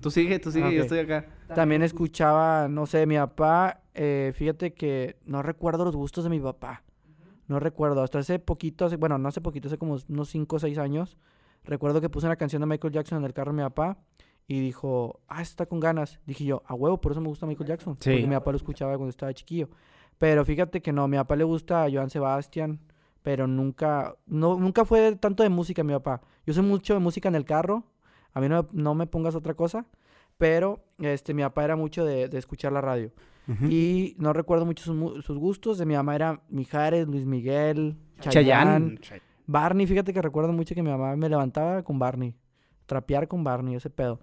Tú 0.00 0.10
sigue, 0.10 0.38
tú 0.38 0.50
sigue, 0.52 0.64
Ah, 0.66 0.70
yo 0.70 0.78
ok. 0.80 0.84
estoy 0.84 0.98
acá. 1.00 1.26
también 1.54 1.82
escuchaba, 1.82 2.68
no 2.68 2.86
sé, 2.86 3.06
mi 3.06 3.16
papá, 3.16 3.80
eh, 3.94 4.32
fíjate 4.34 4.72
que 4.72 5.16
no 5.26 5.42
recuerdo 5.42 5.84
los 5.84 5.96
gustos 5.96 6.24
de 6.24 6.30
mi 6.30 6.38
papá. 6.40 6.82
No 7.48 7.58
recuerdo, 7.60 8.02
hasta 8.02 8.20
hace 8.20 8.38
poquito, 8.38 8.86
hace- 8.86 8.96
bueno, 8.96 9.18
no 9.18 9.28
hace 9.28 9.40
poquito, 9.40 9.68
hace 9.68 9.76
como 9.78 9.98
unos 10.08 10.28
5 10.28 10.56
o 10.56 10.58
6 10.58 10.78
años, 10.78 11.18
recuerdo 11.64 12.00
que 12.00 12.08
puse 12.08 12.26
una 12.26 12.36
canción 12.36 12.60
de 12.60 12.66
Michael 12.66 12.92
Jackson 12.94 13.18
en 13.18 13.24
el 13.24 13.34
carro 13.34 13.52
de 13.52 13.56
mi 13.58 13.62
papá 13.64 13.98
y 14.46 14.60
dijo, 14.60 15.20
ah, 15.28 15.42
está 15.42 15.66
con 15.66 15.80
ganas. 15.80 16.20
Dije 16.26 16.44
yo, 16.44 16.62
a 16.66 16.74
huevo, 16.74 17.00
por 17.00 17.12
eso 17.12 17.20
me 17.20 17.28
gusta 17.28 17.46
Michael 17.46 17.68
Jackson. 17.68 17.96
Sí. 18.00 18.10
Porque 18.10 18.26
mi 18.26 18.34
papá 18.34 18.50
lo 18.52 18.56
escuchaba 18.56 18.92
cuando 18.96 19.10
estaba 19.10 19.32
chiquillo. 19.34 19.68
Pero 20.18 20.44
fíjate 20.44 20.80
que 20.82 20.92
no, 20.92 21.02
a 21.02 21.08
mi 21.08 21.16
papá 21.16 21.34
le 21.36 21.44
gusta 21.44 21.84
a 21.84 21.90
Joan 21.90 22.08
Sebastián, 22.10 22.78
pero 23.22 23.46
nunca, 23.46 24.14
no, 24.26 24.58
nunca 24.58 24.84
fue 24.84 25.16
tanto 25.16 25.42
de 25.42 25.48
música 25.48 25.82
mi 25.82 25.92
papá. 25.92 26.20
Yo 26.46 26.54
soy 26.54 26.62
mucho 26.62 26.94
de 26.94 27.00
música 27.00 27.28
en 27.28 27.34
el 27.34 27.44
carro, 27.44 27.84
a 28.34 28.40
mí 28.40 28.48
no, 28.48 28.68
no 28.72 28.94
me 28.94 29.06
pongas 29.06 29.34
otra 29.34 29.54
cosa, 29.54 29.86
pero 30.36 30.84
este, 30.98 31.32
mi 31.32 31.42
papá 31.42 31.64
era 31.64 31.76
mucho 31.76 32.04
de, 32.04 32.28
de 32.28 32.38
escuchar 32.38 32.72
la 32.72 32.80
radio. 32.80 33.12
Y 33.68 34.16
no 34.18 34.32
recuerdo 34.32 34.64
mucho 34.64 34.84
sus, 34.84 35.22
sus 35.24 35.36
gustos. 35.36 35.76
De 35.76 35.84
mi 35.84 35.94
mamá 35.94 36.14
era 36.14 36.40
Mijares, 36.48 37.06
Luis 37.06 37.26
Miguel, 37.26 37.94
Chayanne, 38.18 38.98
Chayanne. 39.00 39.22
Barney. 39.46 39.86
Fíjate 39.86 40.14
que 40.14 40.22
recuerdo 40.22 40.52
mucho 40.52 40.74
que 40.74 40.82
mi 40.82 40.88
mamá 40.88 41.14
me 41.14 41.28
levantaba 41.28 41.82
con 41.82 41.98
Barney. 41.98 42.34
Trapear 42.86 43.28
con 43.28 43.44
Barney, 43.44 43.74
ese 43.74 43.90
pedo. 43.90 44.18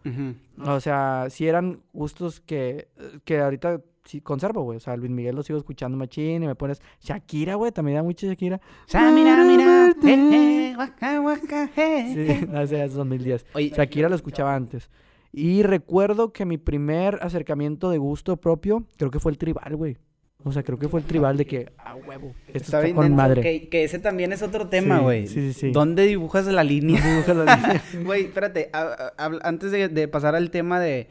O 0.66 0.80
sea, 0.80 1.28
sí 1.30 1.48
eran 1.48 1.82
gustos 1.94 2.40
que, 2.40 2.90
que 3.24 3.40
ahorita 3.40 3.82
sí 4.06 4.22
conservo, 4.22 4.64
güey. 4.64 4.78
O 4.78 4.80
sea, 4.80 4.96
Luis 4.96 5.12
Miguel 5.12 5.36
lo 5.36 5.44
sigo 5.44 5.58
escuchando 5.60 5.98
machín 5.98 6.44
y 6.44 6.48
me 6.48 6.56
pones 6.56 6.82
Shakira, 7.02 7.56
güey. 7.56 7.72
También 7.72 7.98
da 7.98 8.04
mucho 8.04 8.28
Shakira. 8.28 8.60
Sa, 8.86 9.12
mira, 9.12 9.44
mira, 9.44 9.90
eh, 9.90 9.94
eh, 10.04 10.74
guaca, 10.76 11.20
guaca, 11.20 11.70
eh, 11.76 12.38
Sí, 12.42 12.48
hace 12.56 12.82
hace 12.82 12.96
2010. 12.96 13.46
Oye, 13.54 13.70
Shakira 13.70 14.10
lo 14.10 14.16
escuchaba 14.16 14.56
antes. 14.56 14.90
Y 15.34 15.64
recuerdo 15.64 16.34
que 16.34 16.46
mi 16.46 16.58
primer 16.58 17.20
acercamiento 17.22 17.90
de 17.90 17.98
gusto 17.98 18.38
propio, 18.38 18.86
creo 18.98 19.12
que 19.12 19.20
fue 19.20 19.32
el 19.32 19.38
tribal, 19.38 19.76
güey. 19.76 19.98
O 20.44 20.52
sea, 20.52 20.64
creo 20.64 20.80
que 20.80 20.88
fue 20.88 21.00
el 21.02 21.06
tribal 21.06 21.38
de 21.38 21.46
que, 21.46 21.72
ah, 21.78 21.96
huevo, 21.96 22.34
esto 22.48 22.58
está, 22.60 22.80
bien 22.82 22.96
con 22.96 23.06
denso, 23.06 23.16
madre. 23.16 23.42
Que, 23.42 23.70
que 23.70 23.84
ese 23.84 24.00
también 24.00 24.34
es 24.34 24.42
otro 24.42 24.68
tema, 24.68 25.00
güey. 25.00 25.28
sí, 25.28 25.54
sí, 25.54 25.54
sí. 25.54 25.72
¿Dónde 25.72 26.06
dibujas 26.08 26.46
la 26.48 26.64
línea? 26.64 27.00
Dibuja 27.02 27.34
la 27.34 27.56
línea. 27.56 27.84
Güey, 28.04 28.24
espérate, 28.26 28.70
a- 28.74 28.82
a- 29.18 29.24
habla- 29.24 29.42
antes 29.44 29.72
de, 29.72 29.88
de 29.90 30.08
pasar 30.08 30.36
al 30.36 30.50
tema 30.50 30.80
de, 30.80 31.08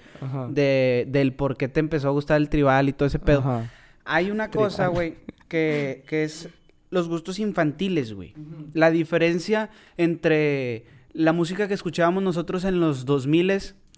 del 1.09 1.33
por 1.35 1.57
qué 1.57 1.69
te 1.69 1.81
empezó 1.81 2.09
a 2.09 2.11
gustar 2.13 2.39
el 2.41 2.49
tribal 2.49 2.89
y 2.89 2.93
todo 2.93 3.07
ese 3.07 3.19
pedo, 3.19 3.41
Ajá. 3.41 3.71
hay 4.05 4.31
una 4.31 4.51
cosa, 4.51 4.89
güey, 4.89 5.15
que, 5.49 6.05
que 6.07 6.25
es 6.25 6.49
los 6.91 7.09
gustos 7.09 7.39
infantiles, 7.39 8.13
güey. 8.13 8.35
La 8.75 8.91
diferencia 8.91 9.71
entre 9.97 10.85
la 11.13 11.33
música 11.33 11.69
que 11.69 11.75
escuchábamos 11.75 12.23
nosotros 12.23 12.65
en 12.65 12.81
los 12.81 13.05
2000 13.05 13.51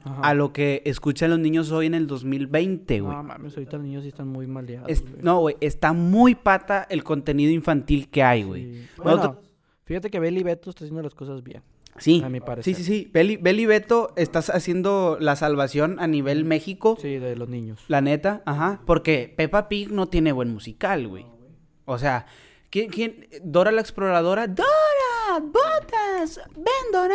Ajá. 0.05 0.21
a 0.23 0.35
lo 0.35 0.53
que 0.53 0.83
escuchan 0.85 1.31
los 1.31 1.39
niños 1.39 1.71
hoy 1.73 1.87
en 1.87 1.95
el 1.95 2.07
2020, 2.07 3.01
güey. 3.01 3.17
No 3.17 3.23
mames, 3.23 3.57
ahorita 3.57 3.77
los 3.77 3.87
niños 3.87 4.03
sí 4.03 4.09
están 4.09 4.29
muy 4.29 4.47
maleados. 4.47 4.89
Es- 4.91 5.03
güey. 5.03 5.23
no, 5.23 5.41
güey, 5.41 5.57
está 5.61 5.93
muy 5.93 6.35
pata 6.35 6.87
el 6.91 7.05
contenido 7.05 7.51
infantil 7.53 8.09
que 8.09 8.23
hay, 8.23 8.43
güey. 8.43 8.63
Sí. 8.75 8.87
Nosotros- 8.99 9.35
Bueno, 9.37 9.41
fíjate 9.85 10.11
que 10.11 10.19
Beli 10.21 10.43
Beto 10.43 10.71
está 10.71 10.85
haciendo 10.85 11.03
las 11.03 11.15
cosas 11.15 11.43
bien. 11.43 11.63
Sí, 11.99 12.23
a 12.25 12.31
mi 12.31 12.39
sí, 12.39 12.45
parecer. 12.47 12.75
sí, 12.75 12.85
sí. 12.85 13.11
Beli, 13.13 13.37
Beli 13.37 13.67
Beto, 13.67 14.15
estás 14.17 14.49
haciendo 14.49 15.19
la 15.21 15.37
salvación 15.37 16.01
a 16.01 16.07
nivel 16.07 16.45
México. 16.47 16.97
Sí, 17.01 17.19
de 17.19 17.37
los 17.37 17.51
niños. 17.51 17.85
La 17.89 18.01
neta, 18.01 18.43
ajá. 18.47 18.81
Porque 18.87 19.33
Peppa 19.37 19.69
Pig 19.69 19.93
no 19.93 20.07
tiene 20.09 20.33
buen 20.33 20.51
musical, 20.51 21.07
güey. 21.07 21.27
O 21.85 21.99
sea, 21.99 22.25
¿quién, 22.71 22.89
quién? 22.89 23.27
Dora 23.45 23.73
la 23.73 23.83
exploradora. 23.83 24.47
¡Dora! 24.47 24.67
¡Botas! 25.41 26.41
¡Ven, 26.57 26.93
Dora! 26.93 27.15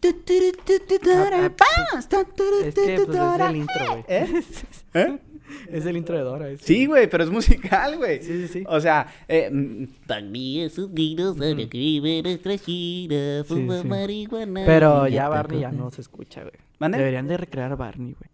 Tu, 0.00 0.12
tu, 0.14 0.34
tu, 0.64 0.78
tu, 0.86 0.98
tu, 0.98 1.08
Dora, 1.08 1.46
Ah, 1.46 2.00
tu, 2.08 2.24
tu, 2.34 2.42
Es 2.64 2.74
que, 2.74 2.96
pues, 3.06 3.08
es 3.08 3.40
el 3.48 3.56
intro, 3.56 3.86
güey. 3.88 4.04
¿Eh? 4.08 4.42
¿Eh? 4.94 5.18
Es 5.70 5.84
el 5.84 5.98
intro 5.98 6.16
de 6.16 6.22
Dora. 6.22 6.48
ese. 6.48 6.64
Sí, 6.64 6.86
güey, 6.86 7.08
pero 7.10 7.24
es 7.24 7.30
musical, 7.30 7.98
güey. 7.98 8.22
Sí, 8.22 8.46
sí, 8.46 8.48
sí. 8.48 8.64
O 8.66 8.80
sea, 8.80 9.06
eh, 9.28 9.50
mm, 9.52 10.06
También 10.06 10.70
sus 10.70 10.94
dinosaurio 10.94 11.68
que 11.68 11.76
vive 11.78 12.18
en 12.18 12.24
nuestra 12.24 12.56
China, 12.56 13.44
fuma 13.46 13.82
sí. 13.82 13.86
marihuana. 13.88 14.62
Pero 14.64 15.08
ya 15.08 15.28
Barney 15.28 15.60
ya 15.60 15.70
no 15.70 15.90
se 15.90 16.00
escucha, 16.00 16.40
güey. 16.40 16.54
¿Mande? 16.78 16.96
Deberían 16.98 17.28
de 17.28 17.36
recrear 17.36 17.70
a 17.70 17.76
Barney, 17.76 18.16
güey. 18.18 18.30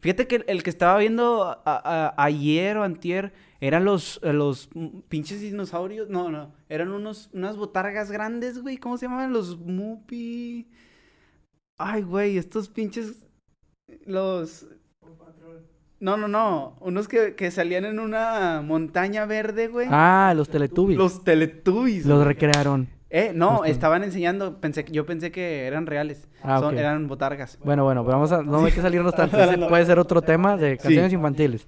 Fíjate 0.00 0.26
que 0.26 0.36
el, 0.36 0.44
el 0.48 0.62
que 0.62 0.70
estaba 0.70 0.98
viendo 0.98 1.44
a- 1.44 1.60
a- 1.64 2.14
ayer 2.24 2.76
o 2.78 2.82
antier 2.84 3.32
eran 3.60 3.84
los, 3.84 4.18
eh, 4.22 4.32
los 4.32 4.70
pinches 5.08 5.40
dinosaurios. 5.42 6.08
No, 6.08 6.30
no. 6.30 6.52
Eran 6.68 6.90
unos, 6.92 7.28
unas 7.34 7.56
botargas 7.56 8.10
grandes, 8.10 8.62
güey. 8.62 8.78
¿Cómo 8.78 8.96
se 8.96 9.06
llamaban? 9.06 9.32
Los 9.32 9.58
Mupi. 9.58 10.68
Ay, 11.78 12.02
güey, 12.02 12.38
estos 12.38 12.68
pinches. 12.68 13.26
Los. 14.06 14.66
No, 15.98 16.16
no, 16.16 16.28
no. 16.28 16.78
Unos 16.80 17.08
que, 17.08 17.34
que 17.34 17.50
salían 17.50 17.84
en 17.84 17.98
una 17.98 18.62
montaña 18.62 19.26
verde, 19.26 19.68
güey. 19.68 19.86
Ah, 19.90 20.32
los 20.34 20.48
Teletubbies. 20.48 20.96
Los, 20.96 21.14
Los 21.16 21.24
Teletubbies. 21.24 22.06
güey. 22.06 22.24
recrearon. 22.24 22.88
Eh, 23.10 23.32
no, 23.34 23.64
estaban 23.64 24.04
enseñando. 24.04 24.60
Pensé, 24.60 24.84
que- 24.84 24.92
yo 24.92 25.04
pensé 25.04 25.32
que 25.32 25.66
eran 25.66 25.86
reales. 25.86 26.28
Ah, 26.42 26.60
Son- 26.60 26.74
ok. 26.74 26.80
Eran 26.80 27.08
botargas. 27.08 27.58
Bueno, 27.64 27.84
bueno, 27.84 28.04
pero 28.04 28.16
vamos 28.16 28.30
a... 28.32 28.42
No 28.42 28.64
hay 28.64 28.72
que 28.72 28.80
salirnos 28.80 29.14
tanto. 29.14 29.36
Ese 29.36 29.58
puede 29.68 29.84
ser 29.84 29.98
otro 29.98 30.22
tema 30.22 30.56
de 30.56 30.76
canciones 30.78 31.12
infantiles. 31.12 31.66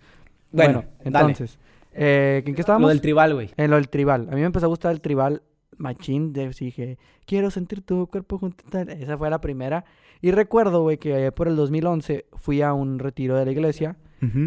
Bueno, 0.52 0.84
entonces... 1.04 1.58
Eh, 1.94 2.42
¿En 2.46 2.54
qué 2.54 2.60
estábamos? 2.60 2.86
Lo 2.86 2.88
del 2.88 3.00
tribal, 3.02 3.34
güey. 3.34 3.50
En 3.56 3.70
lo 3.70 3.76
del 3.76 3.88
tribal. 3.88 4.28
A 4.30 4.34
mí 4.34 4.40
me 4.40 4.46
empezó 4.46 4.66
a 4.66 4.68
gustar 4.68 4.92
el 4.92 5.00
tribal 5.00 5.42
machín. 5.76 6.32
De, 6.32 6.48
dije, 6.48 6.96
quiero 7.26 7.50
sentir 7.50 7.82
tu 7.84 8.06
cuerpo 8.06 8.38
junto 8.38 8.64
a 8.68 8.70
tal". 8.70 8.88
Esa 8.88 9.18
fue 9.18 9.28
la 9.28 9.40
primera. 9.40 9.84
Y 10.20 10.30
recuerdo, 10.30 10.82
güey, 10.82 10.96
que 10.96 11.14
allá 11.14 11.34
por 11.34 11.48
el 11.48 11.56
2011 11.56 12.26
fui 12.34 12.62
a 12.62 12.72
un 12.72 12.98
retiro 12.98 13.36
de 13.36 13.44
la 13.44 13.50
iglesia. 13.50 13.96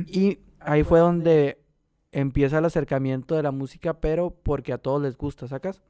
Y 0.08 0.40
ahí 0.62 0.84
fue 0.84 1.00
donde 1.00 1.60
empieza 2.14 2.60
el 2.60 2.66
acercamiento 2.66 3.36
de 3.36 3.44
la 3.44 3.52
música, 3.52 3.96
pero 4.00 4.32
porque 4.32 4.72
a 4.72 4.78
todos 4.78 5.02
les 5.02 5.18
gusta, 5.18 5.48
¿sacas? 5.50 5.84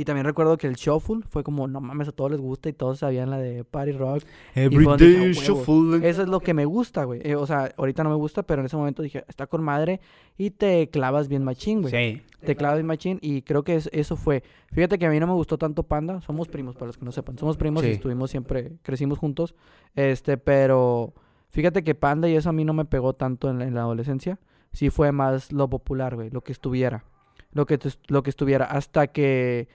Y 0.00 0.04
también 0.04 0.24
recuerdo 0.26 0.56
que 0.58 0.68
el 0.68 0.74
shuffle 0.76 1.22
fue 1.28 1.42
como, 1.42 1.66
no 1.66 1.80
mames, 1.80 2.06
a 2.06 2.12
todos 2.12 2.30
les 2.30 2.40
gusta 2.40 2.68
y 2.68 2.72
todos 2.72 3.00
sabían 3.00 3.30
la 3.30 3.38
de 3.38 3.64
Party 3.64 3.90
Rock. 3.92 4.22
Y 4.54 4.76
fue 4.76 4.84
donde 4.84 5.06
dije, 5.28 5.40
"A 5.50 5.54
huevo". 5.54 5.64
Eso 6.04 6.22
es 6.22 6.28
lo 6.28 6.38
que 6.38 6.54
me 6.54 6.64
gusta, 6.66 7.02
güey. 7.02 7.20
Eh, 7.24 7.34
o 7.34 7.44
sea, 7.48 7.72
ahorita 7.76 8.04
no 8.04 8.10
me 8.10 8.14
gusta, 8.14 8.44
pero 8.44 8.60
en 8.62 8.66
ese 8.66 8.76
momento 8.76 9.02
dije, 9.02 9.24
está 9.26 9.48
con 9.48 9.60
madre 9.64 10.00
y 10.36 10.50
te 10.50 10.88
clavas 10.88 11.26
bien 11.26 11.42
machín, 11.42 11.82
güey. 11.82 11.90
Sí. 11.92 12.22
Te 12.46 12.54
clavas 12.54 12.76
bien 12.78 12.86
machín 12.86 13.18
y 13.22 13.42
creo 13.42 13.64
que 13.64 13.74
es- 13.74 13.90
eso 13.92 14.14
fue. 14.14 14.44
Fíjate 14.70 15.00
que 15.00 15.06
a 15.06 15.10
mí 15.10 15.18
no 15.18 15.26
me 15.26 15.32
gustó 15.32 15.58
tanto 15.58 15.82
Panda. 15.82 16.20
Somos 16.20 16.46
primos, 16.46 16.76
para 16.76 16.86
los 16.86 16.96
que 16.96 17.04
no 17.04 17.10
sepan. 17.10 17.36
Somos 17.36 17.56
primos 17.56 17.82
y 17.82 17.86
estuvimos 17.94 18.30
siempre, 18.30 18.74
crecimos 18.82 19.18
juntos. 19.18 19.56
Este, 19.96 20.36
pero 20.38 21.12
fíjate 21.50 21.82
que 21.82 21.96
Panda 21.96 22.28
y 22.28 22.36
eso 22.36 22.50
a 22.50 22.52
mí 22.52 22.64
no 22.64 22.72
me 22.72 22.84
pegó 22.84 23.14
tanto 23.14 23.50
en 23.50 23.58
la, 23.58 23.64
en 23.66 23.74
la 23.74 23.80
adolescencia. 23.80 24.38
Sí 24.72 24.90
fue 24.90 25.10
más 25.10 25.50
lo 25.50 25.68
popular, 25.68 26.14
güey, 26.14 26.30
lo 26.30 26.42
que 26.42 26.52
estuviera. 26.52 27.02
Lo 27.50 27.64
que, 27.66 27.78
lo 28.08 28.22
que 28.22 28.28
estuviera. 28.30 28.66
Hasta 28.66 29.06
que 29.08 29.66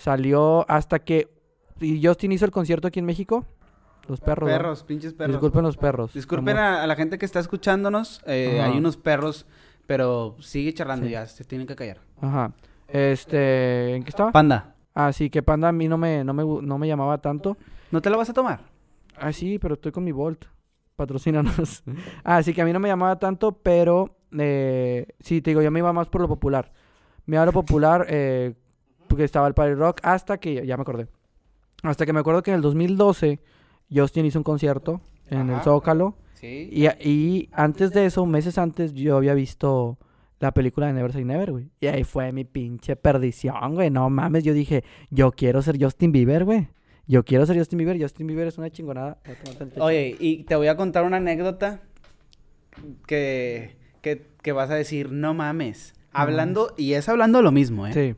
salió, 0.00 0.64
hasta 0.68 0.98
que... 1.00 1.28
Y 1.80 2.04
Justin 2.04 2.32
hizo 2.32 2.44
el 2.44 2.50
concierto 2.50 2.88
aquí 2.88 2.98
en 2.98 3.06
México. 3.06 3.44
Los 4.08 4.20
perros. 4.20 4.50
¿no? 4.50 4.56
Perros, 4.56 4.82
pinches 4.82 5.12
perros. 5.14 5.34
Disculpen 5.36 5.62
los 5.62 5.76
perros. 5.76 6.12
Disculpen 6.12 6.56
a, 6.58 6.82
a 6.82 6.86
la 6.86 6.96
gente 6.96 7.16
que 7.18 7.24
está 7.24 7.38
escuchándonos. 7.40 8.20
eh, 8.26 8.60
hay 8.60 8.76
unos 8.78 8.96
perros, 8.96 9.46
pero 9.86 10.36
sigue 10.40 10.72
charlando 10.74 11.06
Sí. 11.06 11.12
ya, 11.12 11.26
se 11.26 11.44
tienen 11.44 11.66
que 11.66 11.76
callar. 11.76 11.98
Ajá. 12.20 12.52
Este, 12.88 13.94
¿en 13.94 14.02
qué 14.02 14.10
estaba? 14.10 14.32
Panda, 14.32 14.74
Ah, 14.94 15.12
sí, 15.12 15.30
que 15.30 15.42
Panda 15.42 15.68
a 15.68 15.72
mí 15.72 15.86
no 15.88 15.96
me, 15.96 16.24
no 16.24 16.34
me, 16.34 16.42
no 16.44 16.78
me 16.78 16.88
llamaba 16.88 17.18
tanto. 17.18 17.56
¿no 17.90 18.00
te 18.02 18.10
lo 18.10 18.18
vas 18.18 18.28
a 18.30 18.34
tomar? 18.34 18.60
Ah, 19.16 19.32
sí, 19.32 19.58
pero 19.58 19.74
estoy 19.74 19.92
con 19.92 20.02
mi 20.04 20.12
Volt. 20.12 20.44
Patrocínanos. 20.96 21.82
ah, 22.24 22.42
sí, 22.42 22.52
que 22.52 22.62
a 22.62 22.64
mí 22.64 22.72
no 22.72 22.80
me 22.80 22.88
llamaba 22.88 23.18
tanto, 23.18 23.52
pero 23.52 24.16
eh, 24.36 25.06
sí, 25.20 25.40
te 25.40 25.50
digo, 25.50 25.62
yo 25.62 25.70
me 25.70 25.78
iba 25.78 25.92
más 25.92 26.08
por 26.08 26.20
lo 26.20 26.28
popular. 26.28 26.72
Me 27.26 27.36
iba 27.36 27.42
a 27.44 27.46
lo 27.46 27.52
popular 27.52 28.06
eh, 28.08 28.54
porque 29.10 29.24
estaba 29.24 29.48
el 29.48 29.54
Party 29.54 29.74
Rock 29.74 29.98
hasta 30.04 30.38
que, 30.38 30.64
ya 30.64 30.76
me 30.76 30.82
acordé. 30.82 31.08
Hasta 31.82 32.06
que 32.06 32.12
me 32.12 32.20
acuerdo 32.20 32.42
que 32.44 32.52
en 32.52 32.56
el 32.56 32.62
2012 32.62 33.40
Justin 33.92 34.24
hizo 34.24 34.38
un 34.38 34.44
concierto 34.44 35.00
en 35.28 35.50
el. 35.50 35.60
Zócalo. 35.62 36.14
Sí. 36.34 36.70
Y, 36.72 36.86
y 37.06 37.48
antes 37.52 37.92
de 37.92 38.06
eso, 38.06 38.24
meses 38.24 38.56
antes, 38.56 38.94
yo 38.94 39.16
había 39.16 39.34
visto 39.34 39.98
la 40.38 40.52
película 40.52 40.86
de 40.86 40.92
Never 40.92 41.12
Say 41.12 41.24
Never, 41.24 41.50
güey. 41.50 41.70
Y 41.80 41.88
ahí 41.88 42.04
fue 42.04 42.30
mi 42.32 42.44
pinche 42.44 42.94
perdición, 42.94 43.74
güey. 43.74 43.90
No 43.90 44.08
mames, 44.08 44.44
yo 44.44 44.54
dije, 44.54 44.84
yo 45.10 45.32
quiero 45.32 45.60
ser 45.60 45.82
Justin 45.82 46.12
Bieber, 46.12 46.44
güey. 46.44 46.68
Yo 47.08 47.24
quiero 47.24 47.44
ser 47.44 47.58
Justin 47.58 47.78
Bieber. 47.78 48.00
Justin 48.00 48.28
Bieber 48.28 48.46
es 48.46 48.58
una 48.58 48.70
chingonada. 48.70 49.18
Oye, 49.80 50.16
y 50.20 50.44
te 50.44 50.54
voy 50.54 50.68
a 50.68 50.76
contar 50.76 51.02
una 51.02 51.16
anécdota 51.16 51.80
que, 53.06 53.76
que, 54.02 54.28
que 54.40 54.52
vas 54.52 54.70
a 54.70 54.76
decir, 54.76 55.10
no 55.10 55.34
mames. 55.34 55.94
Hablando, 56.12 56.72
y 56.76 56.92
es 56.92 57.08
hablando 57.08 57.42
lo 57.42 57.50
mismo, 57.50 57.88
¿eh? 57.88 57.92
Sí. 57.92 58.14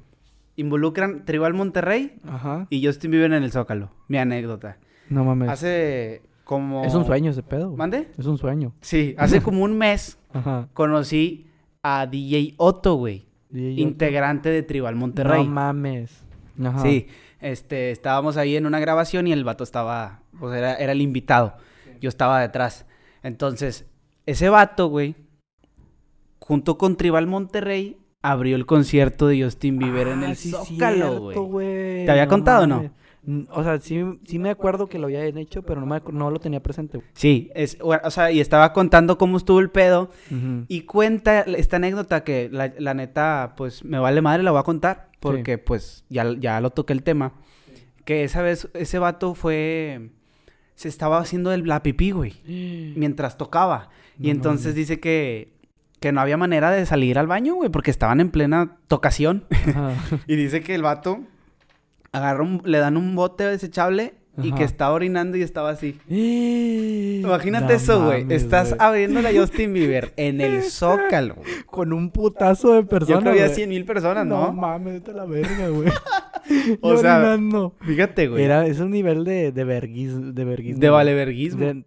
Involucran 0.56 1.24
Tribal 1.24 1.54
Monterrey 1.54 2.20
Ajá. 2.26 2.66
y 2.70 2.84
Justin 2.84 3.10
Bieber 3.10 3.32
en 3.32 3.42
el 3.42 3.52
Zócalo. 3.52 3.90
Mi 4.08 4.18
anécdota. 4.18 4.78
No 5.08 5.24
mames. 5.24 5.48
Hace 5.48 6.22
como... 6.44 6.84
Es 6.84 6.94
un 6.94 7.04
sueño 7.06 7.30
ese 7.30 7.42
pedo. 7.42 7.74
¿Mande? 7.76 8.08
Es 8.18 8.26
un 8.26 8.38
sueño. 8.38 8.72
Sí, 8.80 9.14
hace 9.18 9.40
como 9.42 9.62
un 9.62 9.76
mes 9.78 10.18
Ajá. 10.32 10.68
conocí 10.74 11.46
a 11.82 12.06
DJ 12.06 12.54
Otto, 12.58 12.94
güey. 12.96 13.26
Integrante 13.52 14.48
de 14.48 14.62
Tribal 14.62 14.94
Monterrey. 14.94 15.44
No 15.44 15.50
mames. 15.50 16.24
Ajá. 16.62 16.80
Sí, 16.82 17.06
este, 17.40 17.90
estábamos 17.90 18.36
ahí 18.36 18.56
en 18.56 18.66
una 18.66 18.80
grabación 18.80 19.26
y 19.26 19.32
el 19.32 19.44
vato 19.44 19.64
estaba, 19.64 20.22
pues 20.38 20.56
era, 20.56 20.74
era 20.76 20.92
el 20.92 21.00
invitado. 21.02 21.54
Yo 22.00 22.08
estaba 22.08 22.40
detrás. 22.40 22.86
Entonces, 23.22 23.86
ese 24.26 24.48
vato, 24.48 24.88
güey, 24.88 25.16
junto 26.40 26.78
con 26.78 26.96
Tribal 26.96 27.26
Monterrey, 27.26 27.98
abrió 28.22 28.56
el 28.56 28.66
concierto 28.66 29.26
de 29.26 29.42
Justin 29.42 29.78
Bieber 29.78 30.08
en 30.08 30.24
Ah, 30.24 30.30
el 30.30 30.36
sí, 30.36 30.50
Zócalo, 30.50 31.20
cierto, 31.32 31.42
güey. 31.44 32.04
¿Te 32.06 32.10
había 32.10 32.28
contado 32.28 32.64
o 32.64 32.66
no? 32.66 32.90
O 33.50 33.62
sea, 33.62 33.78
sí, 33.78 34.02
sí 34.24 34.40
me 34.40 34.50
acuerdo 34.50 34.88
que 34.88 34.98
lo 34.98 35.06
habían 35.06 35.38
hecho, 35.38 35.62
pero 35.62 35.80
no, 35.80 35.86
me, 35.86 36.02
no 36.12 36.30
lo 36.30 36.40
tenía 36.40 36.60
presente. 36.60 37.00
Sí, 37.12 37.50
es, 37.54 37.78
o 37.80 38.10
sea, 38.10 38.32
y 38.32 38.40
estaba 38.40 38.72
contando 38.72 39.16
cómo 39.16 39.36
estuvo 39.36 39.60
el 39.60 39.70
pedo. 39.70 40.10
Y 40.66 40.82
cuenta 40.82 41.42
esta 41.42 41.76
anécdota 41.76 42.24
que 42.24 42.48
la, 42.50 42.72
la 42.78 42.94
neta, 42.94 43.54
pues 43.56 43.84
me 43.84 43.98
vale 43.98 44.20
madre, 44.22 44.42
la 44.42 44.50
voy 44.50 44.60
a 44.60 44.64
contar. 44.64 45.10
Porque 45.20 45.56
pues 45.58 46.04
ya, 46.08 46.34
ya 46.36 46.60
lo 46.60 46.70
toqué 46.70 46.92
el 46.92 47.04
tema. 47.04 47.34
Que 48.04 48.24
esa 48.24 48.42
vez 48.42 48.68
ese 48.74 48.98
vato 48.98 49.34
fue... 49.34 50.10
Se 50.74 50.88
estaba 50.88 51.18
haciendo 51.18 51.52
el, 51.52 51.64
la 51.64 51.82
pipí, 51.84 52.10
güey. 52.10 52.34
Mientras 52.96 53.38
tocaba. 53.38 53.90
Y 54.18 54.30
entonces 54.30 54.74
dice 54.74 54.98
que... 54.98 55.52
Que 56.02 56.12
no 56.12 56.20
había 56.20 56.36
manera 56.36 56.70
de 56.70 56.84
salir 56.84 57.18
al 57.18 57.26
baño, 57.26 57.54
güey. 57.54 57.70
Porque 57.70 57.90
estaban 57.90 58.20
en 58.20 58.30
plena 58.30 58.76
tocación. 58.88 59.44
Y 60.26 60.36
dice 60.36 60.60
que 60.60 60.74
el 60.74 60.82
vato... 60.82 61.20
Agarra 62.14 62.42
un- 62.42 62.60
le 62.66 62.76
dan 62.78 62.98
un 62.98 63.14
bote 63.16 63.44
desechable. 63.44 64.14
Y 64.42 64.52
que 64.52 64.64
estaba 64.64 64.92
orinando 64.94 65.36
y 65.36 65.42
estaba 65.42 65.68
así. 65.70 65.98
Imagínate 67.22 67.74
eso, 67.74 68.04
güey. 68.04 68.26
Estás 68.30 68.74
abriéndole 68.78 69.28
a 69.28 69.32
Justin 69.40 69.72
Bieber 69.74 70.12
en 70.16 70.40
el 70.40 70.62
Zócalo. 70.62 71.36
con 71.66 71.92
un 71.92 72.10
putazo 72.10 72.72
de 72.74 72.82
Yo 72.82 72.88
personas. 72.88 73.20
creo 73.20 73.32
que 73.34 73.40
había 73.40 73.44
güey. 73.46 73.54
100 73.56 73.68
mil 73.68 73.84
personas, 73.84 74.26
No 74.26 74.46
¿no? 74.46 74.52
mames, 74.52 74.94
vete 74.94 75.10
a 75.10 75.14
la 75.14 75.24
verga, 75.26 75.68
güey. 75.68 75.88
O 76.80 76.94
Yo 76.94 76.98
sea, 76.98 77.18
orinando. 77.18 77.74
Fíjate, 77.82 78.26
güey. 78.28 78.42
Era, 78.44 78.66
es 78.66 78.80
un 78.80 78.90
nivel 78.90 79.24
de, 79.24 79.52
de 79.52 79.64
verguis, 79.64 80.12
de 80.34 80.44
verguismo. 80.44 80.80
de 80.80 80.90
valeverguismo. 80.90 81.64
De- 81.64 81.84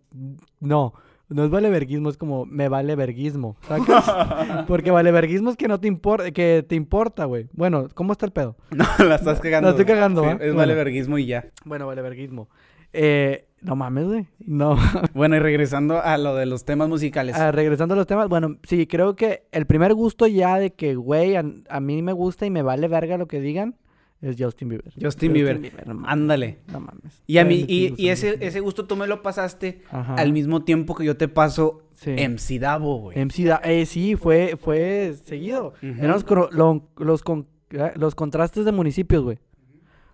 no, 0.61 0.93
no 1.29 1.43
es 1.43 1.49
valeverguismo, 1.49 2.09
es 2.09 2.17
como 2.17 2.45
me 2.45 2.69
vale 2.69 2.95
verguismo, 2.95 3.55
¿sacas? 3.67 4.65
Porque 4.67 4.91
valeverguismo 4.91 5.49
es 5.49 5.57
que 5.57 5.67
no 5.67 5.79
te 5.79 5.87
importa, 5.87 6.31
que 6.31 6.63
te 6.67 6.75
importa, 6.75 7.25
güey. 7.25 7.47
Bueno, 7.53 7.87
¿cómo 7.93 8.11
está 8.13 8.25
el 8.25 8.31
pedo? 8.31 8.55
No, 8.71 8.85
la 9.05 9.15
estás 9.15 9.39
cagando. 9.39 9.67
La 9.69 9.71
estoy 9.71 9.85
cagando, 9.85 10.23
Sí. 10.23 10.29
Es 10.29 10.37
Bueno. 10.37 10.55
valeverguismo 10.57 11.17
y 11.17 11.25
ya. 11.25 11.45
Bueno, 11.65 11.87
valeverguismo. 11.87 12.49
Eh, 12.93 13.45
no 13.61 13.75
mames, 13.75 14.05
güey. 14.05 14.27
No. 14.39 14.77
Bueno, 15.13 15.35
y 15.35 15.39
regresando 15.39 16.01
a 16.01 16.17
lo 16.17 16.35
de 16.35 16.45
los 16.45 16.65
temas 16.65 16.87
musicales. 16.89 17.35
Ah, 17.35 17.51
regresando 17.51 17.93
a 17.93 17.97
los 17.97 18.07
temas, 18.07 18.29
bueno, 18.29 18.57
sí, 18.63 18.85
creo 18.87 19.15
que 19.15 19.43
el 19.51 19.65
primer 19.65 19.93
gusto 19.93 20.27
ya 20.27 20.59
de 20.59 20.73
que, 20.73 20.95
güey, 20.95 21.35
a, 21.35 21.43
a 21.69 21.79
mí 21.79 22.01
me 22.01 22.13
gusta 22.13 22.45
y 22.45 22.51
me 22.51 22.61
vale 22.61 22.87
verga 22.87 23.17
lo 23.17 23.27
que 23.27 23.39
digan, 23.41 23.75
es 24.21 24.35
Justin 24.39 24.69
Bieber. 24.69 24.91
Justin 25.01 25.33
Bieber. 25.33 25.59
no 25.85 25.93
mames. 25.95 26.09
Ándale. 26.11 26.59
No 26.71 26.79
mames. 26.79 27.21
Y 27.27 27.37
a 27.37 27.45
mí, 27.45 27.65
y, 27.67 28.07
ese, 28.09 28.37
ese 28.41 28.59
gusto 28.59 28.85
tú 28.85 28.95
me 28.95 29.07
lo 29.07 29.21
pasaste 29.21 29.81
Ajá. 29.91 30.15
al 30.15 30.31
mismo 30.33 30.63
tiempo 30.63 30.95
que 30.95 31.05
yo 31.05 31.15
te 31.17 31.27
paso 31.27 31.81
Sí. 31.93 32.11
MC 32.11 32.59
Davo, 32.59 32.99
güey. 32.99 33.17
MC 33.19 33.45
Da- 33.45 33.61
eh, 33.63 33.85
sí, 33.85 34.15
fue, 34.15 34.57
fue 34.59 35.15
seguido. 35.23 35.67
Ujú. 35.81 35.85
Eran 35.99 36.09
los, 36.11 36.25
lo- 36.51 36.89
los, 36.97 37.23
con- 37.23 37.47
eh, 37.69 37.91
los 37.95 38.15
contrastes 38.15 38.65
de 38.65 38.71
municipios, 38.73 39.23
güey. 39.23 39.39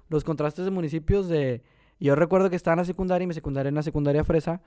Los 0.09 0.23
contrastes 0.23 0.65
de 0.65 0.71
municipios 0.71 1.27
de... 1.29 1.63
Yo 1.99 2.15
recuerdo 2.15 2.49
que 2.49 2.55
estaba 2.55 2.73
en 2.73 2.79
la 2.79 2.85
secundaria 2.85 3.23
y 3.23 3.27
mi 3.27 3.33
secundaria 3.33 3.69
en 3.69 3.75
la 3.75 3.83
secundaria 3.83 4.23
fresa. 4.23 4.61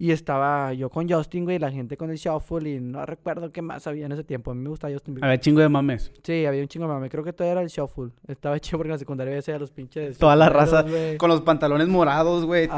Y 0.00 0.12
estaba 0.12 0.72
yo 0.74 0.90
con 0.90 1.08
Justin, 1.08 1.42
güey, 1.44 1.58
la 1.58 1.72
gente 1.72 1.96
con 1.96 2.10
el 2.10 2.16
shuffle 2.18 2.70
y 2.70 2.80
no 2.80 3.04
recuerdo 3.04 3.50
qué 3.50 3.62
más 3.62 3.84
había 3.88 4.06
en 4.06 4.12
ese 4.12 4.22
tiempo. 4.22 4.52
A 4.52 4.54
mí 4.54 4.62
me 4.62 4.68
gustaba 4.68 4.92
Justin 4.92 5.14
Bieber. 5.14 5.24
Había 5.28 5.40
chingo 5.40 5.60
de 5.60 5.68
mames. 5.68 6.12
Sí, 6.22 6.46
había 6.46 6.62
un 6.62 6.68
chingo 6.68 6.86
de 6.86 6.92
mame. 6.94 7.08
Creo 7.10 7.24
que 7.24 7.32
todo 7.32 7.48
era 7.48 7.60
el 7.62 7.68
shuffle. 7.68 8.10
Estaba 8.28 8.60
chido 8.60 8.78
porque 8.78 8.88
en 8.90 8.92
la 8.92 8.98
secundaria 8.98 9.34
veía 9.44 9.58
los 9.58 9.72
pinches... 9.72 10.16
Toda 10.18 10.36
la 10.36 10.48
raza 10.50 10.84
con 11.18 11.28
los 11.28 11.40
pantalones 11.40 11.88
morados, 11.88 12.44
güey. 12.44 12.68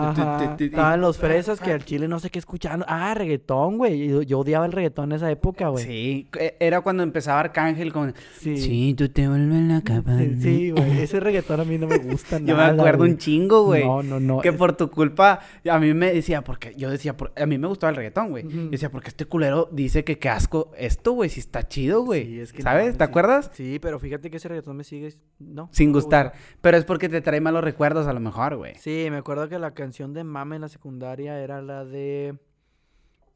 Estaban 0.58 1.00
los 1.00 1.18
fresas 1.18 1.60
que 1.60 1.72
al 1.72 1.84
chile 1.84 2.08
no 2.08 2.18
sé 2.20 2.30
qué 2.30 2.38
escuchaban. 2.38 2.84
Ah, 2.88 3.12
reggaetón, 3.14 3.76
güey. 3.78 4.08
Yo, 4.08 4.22
yo 4.22 4.38
odiaba 4.38 4.64
el 4.66 4.72
reggaetón 4.72 5.10
en 5.12 5.16
esa 5.16 5.30
época, 5.30 5.68
güey. 5.68 5.84
Sí, 5.84 6.28
e- 6.38 6.56
era 6.58 6.80
cuando 6.80 7.02
empezaba 7.02 7.40
Arcángel 7.40 7.92
con... 7.92 8.14
Sí. 8.38 8.56
Sí, 8.56 8.94
tú 8.96 9.08
te 9.10 9.28
vuelves 9.28 9.62
la 9.64 9.82
capa. 9.82 10.16
Sí, 10.40 10.70
güey. 10.70 11.00
Ese 11.02 11.20
reggaetón 11.20 11.60
a 11.60 11.64
mí 11.64 11.76
no 11.78 11.86
me 11.86 11.98
gusta 11.98 12.38
Yo 12.42 12.56
nada. 12.56 12.72
me 12.72 12.80
acuerdo 12.80 13.04
un 13.04 13.18
chingo, 13.18 13.64
güey. 13.64 13.84
No, 13.84 14.02
no, 14.02 14.18
no. 14.20 14.40
Que 14.40 14.52
por 14.54 14.74
tu 14.76 14.90
culpa, 14.90 15.40
a 15.70 15.78
mí 15.78 15.92
me 15.92 16.12
decía, 16.14 16.42
porque 16.42 16.74
yo 16.76 16.90
decía, 16.90 17.09
por- 17.16 17.32
a 17.36 17.46
mí 17.46 17.58
me 17.58 17.66
gustaba 17.68 17.90
el 17.90 17.96
reggaetón, 17.96 18.30
güey. 18.30 18.46
Ujú. 18.46 18.56
Yo 18.56 18.70
decía, 18.70 18.90
porque 18.90 19.08
este 19.08 19.24
culero 19.26 19.68
dice 19.72 20.04
que 20.04 20.18
qué 20.18 20.28
asco 20.28 20.72
esto, 20.76 21.12
güey, 21.12 21.30
si 21.30 21.40
está 21.40 21.66
chido, 21.68 22.02
güey. 22.04 22.24
Sí, 22.26 22.40
es 22.40 22.52
que 22.52 22.58
no 22.58 22.64
¿Sabes? 22.64 22.92
¿Te 22.98 23.04
sí. 23.04 23.10
acuerdas? 23.10 23.50
Sí, 23.54 23.78
pero 23.80 23.98
fíjate 23.98 24.30
que 24.30 24.36
ese 24.38 24.48
reggaetón 24.48 24.76
me 24.76 24.84
sigue... 24.84 25.14
No. 25.38 25.68
Sin 25.72 25.92
gustar. 25.92 26.30
gusta. 26.32 26.38
Pero 26.60 26.76
es 26.76 26.84
porque 26.84 27.08
te 27.08 27.20
trae 27.20 27.40
malos 27.40 27.64
recuerdos 27.64 28.06
a 28.06 28.12
lo 28.12 28.20
mejor, 28.20 28.56
güey. 28.56 28.74
Sí, 28.76 29.08
me 29.10 29.16
acuerdo 29.18 29.48
que 29.48 29.58
la 29.58 29.72
canción 29.74 30.12
de 30.12 30.24
Mame 30.24 30.56
en 30.56 30.62
la 30.62 30.68
secundaria 30.68 31.40
era 31.40 31.62
la 31.62 31.84
de... 31.84 32.36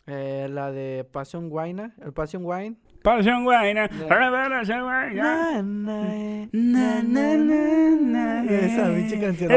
eh, 0.06 0.48
la 0.50 0.70
de 0.72 1.04
Passion 1.10 1.48
Wine. 1.50 1.92
El 2.04 2.12
Passion 2.12 2.42
Wine. 2.44 2.76
Pasión 3.04 3.44
guayna. 3.44 3.86
Na, 4.08 4.30
na, 4.30 4.48
Na, 6.52 7.02
na, 7.02 7.36
na, 7.36 7.96
na, 8.00 8.44
Esa 8.44 8.94
pinche 8.94 9.20
canción. 9.20 9.52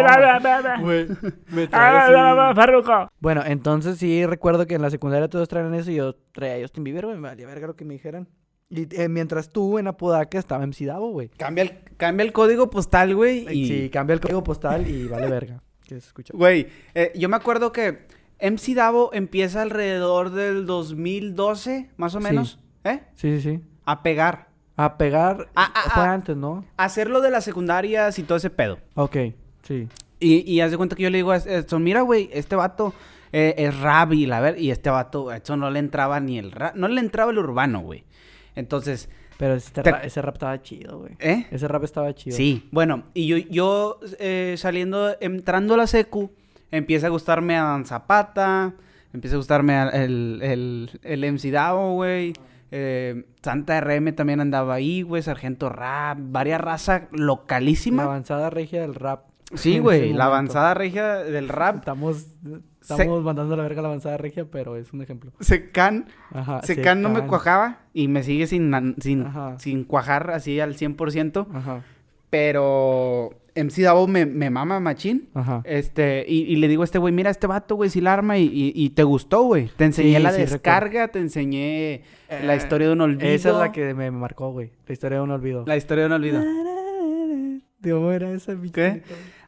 Bueno, 3.22 3.44
entonces 3.46 4.00
sí 4.00 4.26
recuerdo 4.26 4.68
que 4.68 4.76
en 4.76 4.82
la 4.82 4.90
secundaria 4.90 5.30
todos 5.30 5.48
traían 5.48 5.74
eso 5.76 5.92
y 5.92 5.96
yo 5.96 6.14
traía 6.34 6.56
a 6.56 6.62
Justin 6.62 6.84
Bieber, 6.84 7.06
güey, 7.06 7.18
me 7.18 7.30
valía 7.30 7.48
verga 7.48 7.68
lo 7.68 7.78
que 7.78 7.86
me 7.86 7.94
dijeran. 7.94 8.28
Y 8.70 8.86
eh, 8.94 9.08
mientras 9.08 9.48
tú 9.48 9.80
en 9.80 9.88
Apodaca 9.88 10.38
estaba 10.38 10.68
MC 10.68 10.86
Davo, 10.86 11.12
güey. 11.12 11.30
Cambia 11.30 11.62
el, 11.62 11.80
cambia 11.96 12.26
el 12.26 12.34
código 12.34 12.70
postal, 12.70 13.16
güey. 13.16 13.48
Y... 13.50 13.68
Sí, 13.70 13.90
cambia 13.90 14.14
el 14.14 14.20
código 14.20 14.44
postal 14.44 14.90
y 14.90 15.08
vale 15.08 15.30
verga. 15.30 15.64
Que 15.86 16.02
se 16.02 16.08
escucha. 16.08 16.34
Güey, 16.36 16.68
eh, 16.94 17.14
yo 17.16 17.30
me 17.30 17.38
acuerdo 17.38 17.72
que 17.72 18.08
MC 18.42 18.76
Davo 18.76 19.12
empieza 19.14 19.62
alrededor 19.62 20.32
del 20.32 20.66
2012, 20.66 21.92
más 21.96 22.14
o 22.14 22.20
Sí. 22.20 22.60
¿Eh? 22.84 23.02
Sí, 23.16 23.40
sí, 23.40 23.42
sí. 23.42 23.62
A 23.86 24.04
pegar. 24.04 24.48
A 24.76 24.98
pegar 24.98 25.48
Ah, 25.56 25.72
ah, 25.74 25.90
fue 25.94 26.04
ah. 26.04 26.14
antes, 26.14 26.36
¿no? 26.38 26.64
A 26.78 26.84
hacer 26.86 27.10
lo 27.10 27.22
de 27.22 27.32
las 27.32 27.44
secundarias 27.44 28.20
y 28.20 28.24
todo 28.24 28.38
ese 28.38 28.50
pedo. 28.50 28.78
Ok, 28.96 29.16
sí. 29.64 29.88
Y, 30.20 30.52
y 30.52 30.62
haz 30.62 30.72
de 30.72 30.78
cuenta 30.78 30.96
que 30.96 31.04
yo 31.04 31.10
le 31.10 31.18
digo 31.18 31.32
a 31.32 31.38
Edson, 31.38 31.84
mira, 31.84 32.02
güey, 32.02 32.30
este 32.34 32.56
vato 32.56 32.94
eh, 33.32 33.56
es 33.58 33.80
rap 33.80 34.14
y 34.14 34.26
la 34.26 34.40
ver, 34.40 34.60
y 34.60 34.72
este 34.72 34.90
vato, 34.90 35.30
a 35.30 35.38
Edson 35.38 35.60
no 35.60 35.70
le 35.70 35.80
entraba 35.80 36.20
ni 36.20 36.38
el 36.40 36.52
rap, 36.52 36.76
no 36.76 36.88
le 36.88 37.00
entraba 37.02 37.32
el 37.32 37.38
urbano, 37.40 37.82
güey. 37.82 38.04
Entonces, 38.56 39.10
Pero 39.38 39.56
ese, 39.56 39.72
Te- 39.72 39.84
ra- 39.84 40.02
ese 40.04 40.22
rap 40.22 40.36
estaba 40.36 40.62
chido, 40.62 41.00
güey. 41.00 41.14
¿eh? 41.20 41.46
Ese 41.52 41.68
rap 41.68 41.84
estaba 41.84 42.14
chido. 42.16 42.36
Sí, 42.36 42.68
bueno, 42.72 43.04
y 43.14 43.28
yo, 43.28 43.38
yo 43.38 44.00
eh, 44.20 44.56
saliendo, 44.58 45.16
entrando 45.20 45.76
a 45.76 45.78
la 45.78 45.88
secu, 45.88 46.32
empieza 46.72 47.08
a 47.08 47.10
gustarme 47.12 47.56
a 47.58 47.64
Dan 47.64 47.86
Zapata, 47.86 48.74
empieza 49.14 49.36
a 49.36 49.38
gustarme 49.38 49.76
a- 49.76 49.90
el, 49.90 50.40
el, 50.42 51.00
el 51.04 51.34
MC 51.34 51.52
Davo, 51.52 51.94
güey. 51.96 52.34
Eh, 52.72 53.26
Santa 53.42 53.80
RM 53.82 54.14
también 54.14 54.42
andaba 54.42 54.74
ahí, 54.76 55.02
güey, 55.02 55.22
Sargento 55.22 55.70
Rap, 55.70 56.18
varias 56.22 56.60
razas 56.62 57.04
La 57.12 57.26
localísima. 57.26 58.04
avanzada 58.04 58.50
regia 58.50 58.82
del 58.82 58.96
rap. 58.96 59.26
Sí, 59.54 59.80
güey, 59.80 60.12
la 60.12 60.26
avanzada 60.26 60.74
regia 60.74 61.16
del 61.16 61.48
rap. 61.48 61.78
Estamos, 61.78 62.28
estamos 62.82 63.24
mandando 63.24 63.54
a 63.54 63.58
la 63.58 63.64
verga 63.64 63.82
la 63.82 63.88
avanzada 63.88 64.18
regia, 64.18 64.44
pero 64.52 64.76
es 64.76 64.92
un 64.92 65.02
ejemplo. 65.02 65.32
Secan, 65.40 66.08
Ajá. 66.34 66.62
Secan 66.64 67.02
no 67.02 67.08
me 67.08 67.22
cuajaba 67.26 67.80
y 67.94 68.10
me 68.10 68.24
sigue 68.24 68.46
sin, 68.48 68.74
sin, 69.00 69.26
sin 69.58 69.86
cuajar 69.86 70.32
así 70.32 70.60
al 70.60 70.76
100%, 70.76 71.48
Ajá. 71.54 71.82
pero 72.30 73.30
MC 73.64 73.82
Davo 73.84 74.08
me, 74.08 74.26
me 74.26 74.50
mama 74.50 74.80
machín. 74.80 75.30
Ajá. 75.34 75.62
Este, 75.66 76.26
y, 76.28 76.44
y 76.44 76.56
le 76.58 76.68
digo 76.68 76.84
a 76.84 76.86
este 76.86 76.98
güey, 77.00 77.14
mira, 77.14 77.30
este 77.30 77.48
vato, 77.48 77.76
güey, 77.76 77.90
si 77.90 78.00
la 78.02 78.14
arma 78.14 78.38
y, 78.38 78.44
y- 78.46 78.72
y 78.76 78.90
te 78.92 79.04
gustó, 79.04 79.44
güey. 79.44 79.70
Te 79.76 79.86
enseñé 79.86 80.18
Sí, 80.18 80.24
la 80.24 80.32
sí, 80.32 80.42
descarga, 80.42 81.08
te 81.10 81.20
enseñé 81.20 82.02
la 82.30 82.54
Eh, 82.54 82.58
historia 82.58 82.88
de 82.88 82.94
un 82.94 83.02
olvido. 83.02 83.28
Esa 83.30 83.50
es 83.50 83.56
la 83.56 83.72
que 83.72 83.94
me 83.94 84.12
marcó, 84.12 84.52
güey. 84.52 84.72
La 84.88 84.94
historia 84.94 85.18
de 85.18 85.24
un 85.24 85.32
olvido. 85.32 85.64
La 85.66 85.76
historia 85.78 86.04
de 86.04 86.08
un 86.08 86.14
olvido. 86.14 86.42
¿cómo 87.84 88.12
era 88.12 88.32
esa 88.32 88.56
¿Qué? 88.74 89.04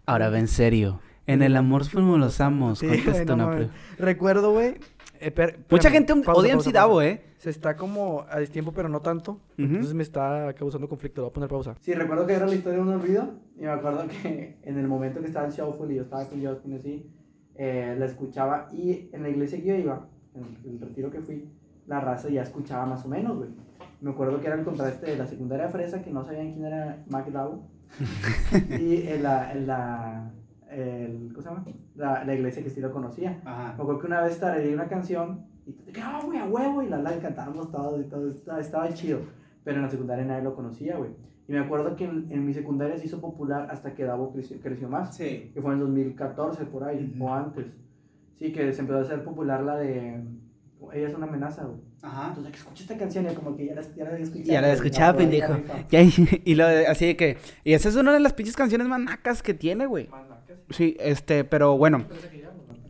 Ahora 0.06 0.30
ve 0.30 0.40
en 0.40 0.48
serio. 0.48 1.02
En 1.28 1.44
el 1.44 1.56
amor 1.56 1.86
fuimos 1.86 2.18
los 2.20 2.42
amos. 2.42 2.80
Sí, 2.80 2.88
Contesta 2.88 3.26
no 3.26 3.34
una 3.36 3.46
mames. 3.48 3.68
pre- 3.98 4.06
Recuerdo, 4.06 4.52
güey, 4.52 4.76
Eh, 5.20 5.32
per- 5.32 5.58
Mucha 5.70 5.88
espérame, 5.90 5.94
gente 6.08 6.14
pausa, 6.26 6.40
odia 6.42 6.54
a 6.54 6.56
pausa, 6.56 6.70
MC 6.70 6.74
Davo, 6.74 6.94
pausa. 6.96 7.08
¿eh? 7.08 7.24
Se 7.38 7.50
está 7.50 7.76
como 7.76 8.26
a 8.30 8.40
destiempo, 8.40 8.72
pero 8.72 8.90
no 8.90 9.02
tanto. 9.02 9.32
Ujú. 9.34 9.64
Entonces 9.64 9.94
me 9.94 10.04
está 10.04 10.54
causando 10.58 10.88
conflicto. 10.90 11.22
Voy 11.24 11.30
a 11.30 11.34
poner 11.34 11.50
pausa. 11.50 11.76
Sí, 11.82 11.94
recuerdo 11.94 12.26
que 12.26 12.34
era 12.34 12.46
la 12.46 12.56
historia 12.56 12.78
de 12.80 12.84
un 12.84 12.90
olvido. 12.94 13.30
Y 13.58 13.62
me 13.62 13.70
acuerdo 13.70 14.06
que 14.08 14.58
en 14.64 14.78
el 14.78 14.88
momento 14.88 15.20
que 15.22 15.28
estaba 15.28 15.48
el 15.48 15.52
shuffle 15.54 15.94
y 15.94 15.98
yo 15.98 16.04
estaba 16.04 16.26
con 16.26 16.44
Justin 16.46 16.74
así, 16.76 17.10
eh, 17.56 17.96
la 17.98 18.06
escuchaba. 18.06 18.68
Y 18.74 19.10
en 19.14 19.24
la 19.24 19.30
iglesia 19.30 19.60
que 19.60 19.66
yo 19.66 19.76
iba, 19.76 20.08
en 20.36 20.72
el 20.72 20.80
retiro 20.80 21.10
que 21.12 21.22
fui, 21.22 21.50
la 21.88 22.00
raza 22.00 22.30
ya 22.30 22.44
escuchaba 22.44 22.86
más 22.86 23.06
o 23.06 23.10
menos, 23.10 23.38
güey. 23.38 23.50
Me 24.02 24.12
acuerdo 24.12 24.40
que 24.40 24.48
era 24.48 24.56
el 24.56 24.64
contraste 24.64 25.08
de 25.08 25.18
la 25.18 25.26
secundaria 25.28 25.68
fresa, 25.70 26.02
que 26.02 26.12
no 26.12 26.24
sabían 26.24 26.54
quién 26.54 26.66
era 26.66 27.04
Mac 27.10 27.28
Dow. 27.28 27.64
y 28.80 29.08
en 29.08 29.24
la, 29.24 29.52
en 29.52 29.68
la, 29.68 30.19
el- 30.70 31.30
¿cómo 31.34 31.42
se 31.42 31.50
llama? 31.50 31.66
La, 31.96 32.24
la 32.24 32.34
iglesia 32.34 32.64
que 32.64 32.70
sí 32.70 32.80
lo 32.82 32.92
conocía. 32.92 33.42
Ajá. 33.46 33.74
Me 33.78 33.82
acuerdo 33.84 34.00
que 34.00 34.08
una 34.08 34.22
vez 34.22 34.40
tarareé 34.40 34.74
una 34.74 34.88
canción 34.88 35.46
y 35.66 35.72
te 35.74 35.86
dije, 35.92 36.02
ah, 36.04 36.20
güey, 36.26 36.40
a 36.40 36.46
huevo, 36.46 36.82
y 36.82 36.90
la 36.90 36.98
la 36.98 37.18
cantábamos 37.20 37.72
todos 37.72 38.00
y 38.02 38.10
todo, 38.10 38.30
estaba, 38.32 38.60
estaba 38.60 38.94
chido. 38.94 39.20
Pero 39.64 39.78
en 39.78 39.84
la 39.84 39.90
secundaria 39.90 40.26
nadie 40.26 40.44
lo 40.44 40.56
conocía, 40.56 40.98
güey. 40.98 41.12
Y 41.48 41.52
me 41.52 41.60
acuerdo 41.60 41.96
que 41.96 42.06
en, 42.06 42.28
en 42.32 42.46
mi 42.46 42.54
secundaria 42.54 42.98
se 42.98 43.06
hizo 43.08 43.20
popular 43.20 43.68
hasta 43.72 43.94
que 43.96 44.04
Davo 44.04 44.32
creció, 44.32 44.58
creció 44.62 44.88
más, 44.88 45.16
Sí. 45.16 45.52
que 45.54 45.62
fue 45.62 45.74
en 45.74 45.80
2014 45.80 46.66
por 46.66 46.84
ahí, 46.84 47.16
o 47.20 47.34
antes. 47.34 47.66
Sí, 48.38 48.52
que 48.54 48.72
se 48.72 48.82
empezó 48.82 49.00
a 49.00 49.02
hacer 49.02 49.24
popular 49.24 49.64
la 49.64 49.76
de, 49.78 50.24
ella 50.94 51.08
es 51.08 51.14
una 51.14 51.26
amenaza, 51.28 51.64
güey. 51.66 51.80
Ajá. 52.02 52.28
Entonces, 52.30 52.52
que 52.54 52.58
escuché 52.60 52.84
esta 52.84 52.98
canción 52.98 53.26
y 53.30 53.34
como 53.36 53.56
que 53.58 53.66
ya 53.66 53.76
la, 53.76 53.82
ya 53.82 54.04
la 54.06 54.12
había 54.12 54.24
escuchado. 54.24 54.52
Ya 54.54 54.62
la 54.62 54.72
escuchaba, 54.74 55.18
pendejo. 55.18 55.54
y, 55.92 56.52
y 56.52 56.56
lo 56.56 56.66
así 56.88 57.08
de 57.08 57.18
que. 57.18 57.38
Y 57.66 57.74
esa 57.74 57.90
es 57.90 57.96
una 57.98 58.14
de 58.14 58.20
las 58.22 58.32
pinches 58.34 58.56
canciones 58.56 58.88
más 58.88 59.02
nacas 59.02 59.44
que 59.44 59.54
tiene, 59.54 59.86
güey. 59.88 60.08
Sí, 60.70 60.96
este, 61.00 61.44
pero 61.44 61.78
bueno. 61.78 62.06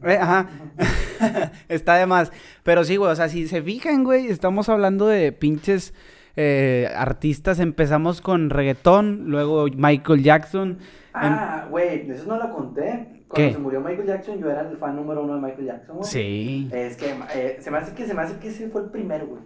Eh, 0.03 0.17
ajá. 0.19 0.49
Está 1.69 1.95
de 1.95 2.05
más. 2.05 2.31
Pero 2.63 2.83
sí, 2.83 2.95
güey, 2.95 3.11
o 3.11 3.15
sea, 3.15 3.29
si 3.29 3.47
se 3.47 3.61
fijan, 3.61 4.03
güey, 4.03 4.27
estamos 4.27 4.69
hablando 4.69 5.07
de 5.07 5.31
pinches 5.31 5.93
eh, 6.35 6.89
artistas. 6.95 7.59
Empezamos 7.59 8.21
con 8.21 8.49
reggaetón, 8.49 9.25
luego 9.29 9.67
Michael 9.75 10.23
Jackson. 10.23 10.79
Ah, 11.13 11.67
güey, 11.69 12.09
eso 12.09 12.25
no 12.27 12.37
lo 12.37 12.53
conté. 12.53 13.23
Cuando 13.27 13.47
¿Qué? 13.47 13.53
se 13.53 13.59
murió 13.59 13.81
Michael 13.81 14.07
Jackson, 14.07 14.39
yo 14.39 14.49
era 14.49 14.61
el 14.61 14.77
fan 14.77 14.95
número 14.95 15.23
uno 15.23 15.35
de 15.35 15.41
Michael 15.41 15.65
Jackson, 15.65 15.97
güey. 15.97 16.09
Sí. 16.09 16.69
Es 16.71 16.97
que 16.97 17.13
eh, 17.35 17.57
se 17.59 17.69
me 17.69 17.77
hace 17.77 17.93
que 17.93 18.07
se 18.07 18.13
me 18.13 18.21
hace 18.23 18.39
que 18.39 18.47
ese 18.47 18.69
fue 18.69 18.81
el 18.81 18.89
primero, 18.89 19.27
güey. 19.27 19.41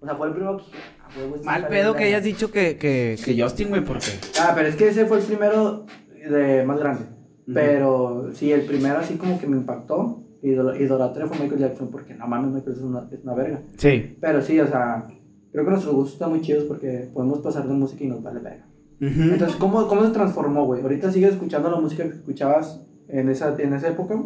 O 0.00 0.06
sea, 0.06 0.14
fue 0.14 0.28
el 0.28 0.34
primero 0.34 0.56
que 0.58 0.64
ah, 1.00 1.08
este 1.34 1.46
Mal 1.46 1.68
pedo 1.68 1.94
que 1.94 2.04
hayas 2.04 2.22
dicho 2.22 2.50
que, 2.50 2.76
que, 2.78 3.18
que 3.22 3.42
Justin, 3.42 3.68
güey, 3.68 3.84
porque. 3.84 4.06
Ah, 4.40 4.52
pero 4.54 4.68
es 4.68 4.76
que 4.76 4.88
ese 4.88 5.06
fue 5.06 5.18
el 5.18 5.24
primero 5.24 5.84
de 6.14 6.64
más 6.64 6.78
grande. 6.78 7.15
Pero 7.52 8.30
sí, 8.34 8.50
el 8.52 8.62
primero 8.62 8.98
así 8.98 9.14
como 9.14 9.38
que 9.38 9.46
me 9.46 9.56
impactó. 9.56 10.22
Idol- 10.42 10.80
Idolatré 10.80 11.26
fue 11.26 11.38
Michael 11.38 11.60
Jackson 11.60 11.88
porque 11.90 12.14
no 12.14 12.26
mames, 12.26 12.52
Michael 12.52 12.76
es 12.76 12.82
una, 12.82 13.08
es 13.10 13.20
una 13.22 13.34
verga. 13.34 13.60
Sí. 13.76 14.16
Pero 14.20 14.42
sí, 14.42 14.60
o 14.60 14.66
sea, 14.66 15.06
creo 15.52 15.64
que 15.64 15.70
nuestros 15.70 15.94
gustos 15.94 16.12
están 16.14 16.30
muy 16.30 16.40
chidos 16.40 16.64
porque 16.64 17.08
podemos 17.14 17.38
pasar 17.40 17.66
de 17.66 17.74
música 17.74 18.04
y 18.04 18.08
nos 18.08 18.22
vale 18.22 18.40
verga. 18.40 18.64
Entonces, 19.00 19.56
¿cómo, 19.56 19.86
cómo 19.88 20.04
se 20.06 20.10
transformó, 20.12 20.64
güey? 20.66 20.82
¿Ahorita 20.82 21.10
sigues 21.12 21.32
escuchando 21.32 21.70
la 21.70 21.78
música 21.80 22.02
que 22.04 22.10
escuchabas 22.16 22.80
en 23.08 23.28
esa, 23.28 23.54
en 23.58 23.74
esa 23.74 23.88
época? 23.88 24.20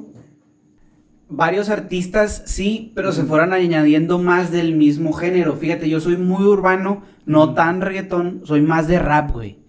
Varios 1.29 1.71
artistas 1.71 2.43
sí, 2.47 2.91
pero 2.97 3.13
se 3.13 3.23
fueron 3.23 3.53
añadiendo 3.53 4.19
más 4.19 4.51
del 4.51 4.75
mismo 4.75 5.13
género. 5.13 5.55
Fíjate, 5.55 5.89
yo 5.89 6.01
soy 6.01 6.17
muy 6.17 6.45
urbano, 6.45 7.03
no 7.25 7.55
tan 7.55 7.81
reggaetón, 7.81 8.41
soy 8.45 8.63
más 8.63 8.89
de 8.89 8.99
rap, 8.99 9.31
güey. 9.33 9.60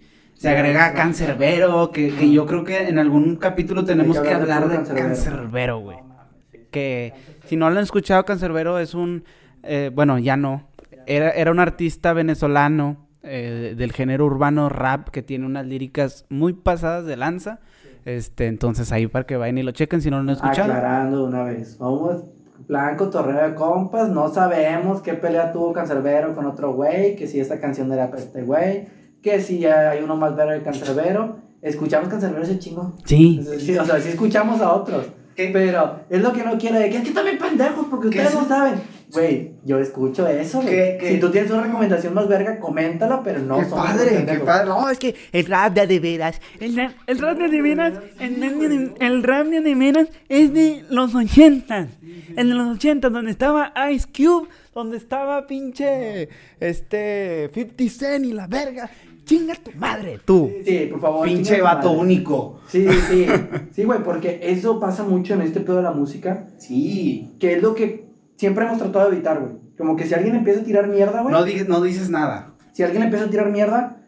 Se 0.42 0.48
agrega 0.48 0.92
Cancerbero, 0.92 1.92
que, 1.92 2.12
que 2.16 2.32
yo 2.32 2.46
creo 2.46 2.64
que 2.64 2.88
en 2.88 2.98
algún 2.98 3.36
capítulo 3.36 3.84
tenemos 3.84 4.18
que 4.18 4.26
que 4.26 4.34
hablar 4.34 4.68
de. 4.68 4.92
Cancerbero, 4.92 5.78
güey. 5.78 5.98
Que 6.72 7.14
si 7.44 7.54
no 7.54 7.70
lo 7.70 7.76
han 7.76 7.84
escuchado, 7.84 8.24
Cancerbero 8.24 8.80
es 8.80 8.94
un, 8.94 9.22
eh, 9.62 9.92
bueno, 9.94 10.18
ya 10.18 10.36
no. 10.36 10.66
Era, 11.06 11.30
era 11.30 11.52
un 11.52 11.60
artista 11.60 12.12
venezolano 12.12 13.06
eh, 13.22 13.76
del 13.78 13.92
género 13.92 14.26
urbano 14.26 14.68
rap 14.68 15.10
que 15.10 15.22
tiene 15.22 15.46
unas 15.46 15.64
líricas 15.64 16.26
muy 16.28 16.54
pasadas 16.54 17.06
de 17.06 17.16
lanza. 17.16 17.60
Este, 18.04 18.48
entonces 18.48 18.90
ahí 18.90 19.06
para 19.06 19.24
que 19.24 19.36
vayan 19.36 19.58
y 19.58 19.62
lo 19.62 19.70
chequen 19.70 20.02
si 20.02 20.10
no 20.10 20.16
lo 20.16 20.22
han 20.22 20.30
escuchado. 20.30 20.72
Aclarando 20.72 21.24
una 21.24 21.44
vez. 21.44 21.78
Vamos, 21.78 22.24
blanco, 22.66 23.10
torreo 23.10 23.48
de 23.48 23.54
compas. 23.54 24.08
No 24.08 24.28
sabemos 24.28 25.02
qué 25.02 25.14
pelea 25.14 25.52
tuvo 25.52 25.72
Cancerbero 25.72 26.34
con 26.34 26.46
otro 26.46 26.72
güey. 26.72 27.14
Que 27.14 27.28
si 27.28 27.38
esta 27.38 27.60
canción 27.60 27.92
era 27.92 28.10
para 28.10 28.22
este 28.22 28.42
güey. 28.42 29.01
Que 29.22 29.40
si 29.40 29.64
hay 29.64 30.02
uno 30.02 30.16
más 30.16 30.34
verga 30.36 30.58
que 30.58 30.62
Cancerbero. 30.64 31.38
Escuchamos 31.62 32.08
Cancerbero 32.08 32.42
ese 32.42 32.58
chingo. 32.58 32.96
Sí. 33.04 33.40
Sí, 33.60 33.76
o 33.78 33.84
sea, 33.84 34.00
sí 34.00 34.08
escuchamos 34.10 34.60
a 34.60 34.72
otros. 34.72 35.06
Pero 35.36 36.00
es 36.10 36.20
lo 36.20 36.32
que 36.32 36.44
no 36.44 36.58
quiero 36.58 36.78
de 36.78 36.90
que 36.90 36.98
es 36.98 37.04
que 37.04 37.10
también 37.12 37.38
pendejos 37.38 37.86
porque 37.88 38.10
¿Qué 38.10 38.18
ustedes 38.18 38.34
es? 38.34 38.40
no 38.42 38.48
saben. 38.48 38.74
Güey, 39.12 39.52
yo 39.64 39.78
escucho 39.78 40.26
eso, 40.26 40.60
güey. 40.60 40.74
¿Qué- 40.74 40.98
qué? 41.00 41.08
Si 41.12 41.20
tú 41.20 41.30
tienes 41.30 41.50
una 41.50 41.62
recomendación 41.64 42.14
más 42.14 42.28
verga, 42.28 42.58
coméntala, 42.58 43.22
pero 43.22 43.40
no 43.40 43.58
qué 43.58 43.66
padre, 43.66 44.26
qué 44.26 44.38
padre. 44.40 44.68
No, 44.68 44.88
es 44.90 44.98
que 44.98 45.14
el 45.32 45.46
rap 45.46 45.74
de, 45.74 46.00
veras, 46.00 46.40
el, 46.60 46.78
el 47.06 47.18
rap 47.18 47.38
de, 47.38 47.62
veras, 47.62 47.92
el, 48.20 48.92
el 49.00 49.22
rap 49.22 49.46
de, 49.46 49.60
de 49.60 49.74
veras 49.74 50.08
es 50.28 50.52
de 50.52 50.84
los 50.90 51.14
80. 51.14 51.88
En 52.36 52.56
los 52.56 52.76
80, 52.76 53.08
donde 53.10 53.30
estaba 53.30 53.72
Ice 53.90 54.06
Cube, 54.14 54.48
donde 54.74 54.96
estaba 54.96 55.46
pinche, 55.46 56.28
este, 56.60 57.50
50 57.54 57.84
Cent 57.90 58.24
y 58.24 58.32
la 58.32 58.46
verga. 58.46 58.90
Chinga 59.24 59.54
tu 59.54 59.70
madre, 59.78 60.18
tú. 60.24 60.50
Sí, 60.64 60.88
por 60.90 61.00
favor. 61.00 61.26
Pinche 61.26 61.60
vato 61.60 61.88
madre. 61.88 62.00
único. 62.00 62.60
Sí, 62.68 62.86
sí. 63.08 63.26
Sí, 63.72 63.84
güey, 63.84 64.02
porque 64.02 64.40
eso 64.42 64.80
pasa 64.80 65.04
mucho 65.04 65.34
en 65.34 65.42
este 65.42 65.60
pedo 65.60 65.76
de 65.76 65.82
la 65.82 65.92
música. 65.92 66.46
Sí. 66.58 67.34
Que 67.38 67.54
es 67.54 67.62
lo 67.62 67.74
que 67.74 68.06
siempre 68.36 68.64
hemos 68.64 68.78
tratado 68.78 69.08
de 69.08 69.14
evitar, 69.16 69.40
güey. 69.40 69.52
Como 69.78 69.96
que 69.96 70.06
si 70.06 70.14
alguien 70.14 70.34
empieza 70.36 70.60
a 70.60 70.64
tirar 70.64 70.88
mierda, 70.88 71.22
güey. 71.22 71.32
No, 71.32 71.44
di- 71.44 71.64
no 71.66 71.80
dices 71.80 72.10
nada. 72.10 72.54
Si 72.72 72.82
alguien 72.82 73.02
empieza 73.02 73.26
a 73.26 73.30
tirar 73.30 73.50
mierda, 73.50 73.98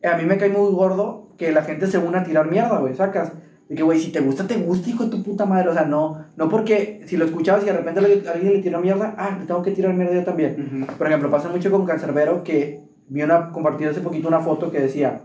eh, 0.00 0.08
a 0.08 0.16
mí 0.16 0.24
me 0.24 0.36
cae 0.38 0.48
muy 0.48 0.72
gordo 0.72 1.34
que 1.38 1.52
la 1.52 1.62
gente 1.62 1.86
se 1.86 1.98
una 1.98 2.20
a 2.20 2.24
tirar 2.24 2.50
mierda, 2.50 2.78
güey, 2.78 2.94
sacas. 2.94 3.32
De 3.68 3.76
que, 3.76 3.82
güey, 3.82 3.98
si 4.00 4.10
te 4.12 4.20
gusta, 4.20 4.46
te 4.46 4.56
gusta, 4.56 4.90
hijo 4.90 5.04
de 5.04 5.10
tu 5.10 5.22
puta 5.22 5.46
madre. 5.46 5.68
O 5.68 5.72
sea, 5.74 5.84
no, 5.84 6.24
no 6.36 6.48
porque 6.48 7.02
si 7.06 7.16
lo 7.16 7.24
escuchabas 7.24 7.62
y 7.62 7.66
de 7.66 7.72
repente 7.72 8.00
alguien 8.00 8.52
le 8.52 8.58
tiró 8.62 8.80
mierda, 8.80 9.14
ah, 9.16 9.36
le 9.40 9.46
tengo 9.46 9.62
que 9.62 9.70
tirar 9.70 9.94
mierda 9.94 10.14
yo 10.14 10.24
también. 10.24 10.86
Por 10.98 11.06
ejemplo, 11.06 11.30
pasa 11.30 11.48
mucho 11.48 11.70
con 11.70 11.84
Cancerbero 11.86 12.42
que 12.44 12.80
vi 13.12 13.22
una, 13.22 13.50
compartido 13.50 13.90
hace 13.90 14.00
poquito 14.00 14.28
una 14.28 14.40
foto 14.40 14.70
que 14.70 14.80
decía... 14.80 15.20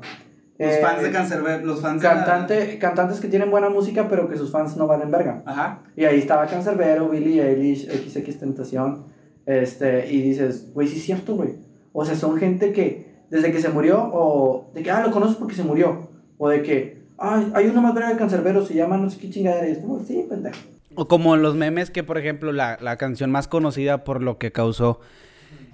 eh, 0.59 0.81
Cancerbero, 1.11 1.65
los 1.65 1.81
fans 1.81 2.01
Cantante, 2.01 2.77
cantantes 2.79 3.19
que 3.19 3.27
tienen 3.29 3.49
buena 3.49 3.69
música, 3.69 4.07
pero 4.09 4.27
que 4.27 4.37
sus 4.37 4.51
fans 4.51 4.75
no 4.75 4.87
valen 4.87 5.09
verga. 5.09 5.41
Ajá. 5.45 5.79
Y 5.95 6.03
ahí 6.05 6.19
estaba 6.19 6.47
Cancerbero, 6.47 7.09
Billie 7.09 7.41
Eilish, 7.47 7.87
XX 7.87 8.39
Tentación. 8.39 9.05
Este, 9.45 10.11
y 10.11 10.21
dices, 10.21 10.73
güey, 10.73 10.87
sí 10.87 10.97
es 10.97 11.03
cierto, 11.05 11.35
güey. 11.35 11.55
O 11.93 12.03
sea, 12.03 12.15
son 12.15 12.37
gente 12.37 12.73
que 12.73 13.07
desde 13.29 13.51
que 13.51 13.61
se 13.61 13.69
murió, 13.69 14.09
o 14.13 14.71
de 14.73 14.83
que, 14.83 14.91
ah, 14.91 15.01
lo 15.01 15.11
conoces 15.11 15.37
porque 15.37 15.55
se 15.55 15.63
murió. 15.63 16.09
O 16.37 16.49
de 16.49 16.61
que, 16.63 17.03
ay, 17.17 17.51
hay 17.53 17.67
uno 17.67 17.81
más 17.81 17.93
verga 17.93 18.09
de 18.09 18.17
Cancerbero, 18.17 18.65
se 18.65 18.73
llama 18.73 18.97
no 18.97 19.09
sé 19.09 19.19
qué 19.19 19.29
chingadera. 19.29 19.69
Y 19.69 19.71
es 19.71 19.77
como, 19.79 19.99
sí, 19.99 20.25
pendejo. 20.29 20.57
O 20.95 21.07
como 21.07 21.37
los 21.37 21.55
memes 21.55 21.91
que, 21.91 22.03
por 22.03 22.17
ejemplo, 22.17 22.51
la, 22.51 22.77
la 22.81 22.97
canción 22.97 23.31
más 23.31 23.47
conocida 23.47 24.03
por 24.03 24.21
lo 24.21 24.37
que 24.37 24.51
causó 24.51 24.99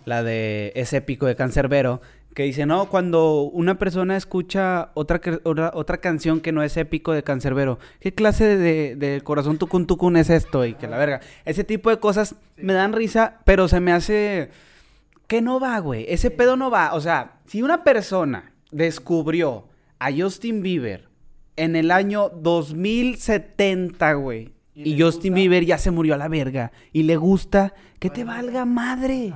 la 0.06 0.24
de 0.24 0.72
ese 0.76 0.98
épico 0.98 1.26
de 1.26 1.36
Cancerbero, 1.36 2.02
que 2.34 2.44
dice, 2.44 2.66
no, 2.66 2.90
cuando 2.90 3.44
una 3.44 3.78
persona 3.78 4.18
escucha 4.18 4.90
otra, 4.96 5.22
otra, 5.44 5.72
otra 5.74 5.98
canción 5.98 6.42
que 6.42 6.52
no 6.52 6.64
es 6.64 6.76
épico 6.78 7.12
de 7.14 7.24
Cancerbero, 7.24 7.78
¿qué 8.00 8.14
clase 8.14 8.58
de, 8.58 8.96
de 8.96 9.22
corazón 9.22 9.58
tucun 9.58 9.86
tucun 9.86 10.18
es 10.18 10.30
esto? 10.30 10.66
Y 10.66 10.74
que 10.74 10.88
la 10.88 10.98
verga. 10.98 11.22
Ese 11.46 11.64
tipo 11.64 11.90
de 11.90 12.00
cosas 12.00 12.36
me 12.58 12.74
dan 12.74 12.94
risa, 12.94 13.40
pero 13.46 13.68
se 13.68 13.80
me 13.80 13.92
hace 13.92 14.50
que 15.28 15.42
no 15.42 15.60
va, 15.60 15.80
güey. 15.80 16.06
Ese 16.10 16.32
pedo 16.32 16.58
no 16.58 16.70
va. 16.70 16.94
O 16.94 17.02
sea, 17.02 17.40
si 17.46 17.62
una 17.62 17.84
persona 17.84 18.54
descubrió 18.72 19.68
a 20.00 20.12
Justin 20.12 20.62
Bieber 20.62 21.10
en 21.56 21.76
el 21.76 21.92
año 21.92 22.30
2070, 22.30 24.14
güey, 24.14 24.54
y, 24.76 25.00
Justin 25.00 25.36
Bieber 25.36 25.66
ya 25.66 25.78
se 25.78 25.92
murió 25.92 26.16
a 26.16 26.18
la 26.18 26.28
verga, 26.28 26.72
y 26.92 27.04
le 27.04 27.16
gusta, 27.16 27.74
que 28.00 28.10
te 28.10 28.24
valga 28.24 28.66
madre. 28.66 29.34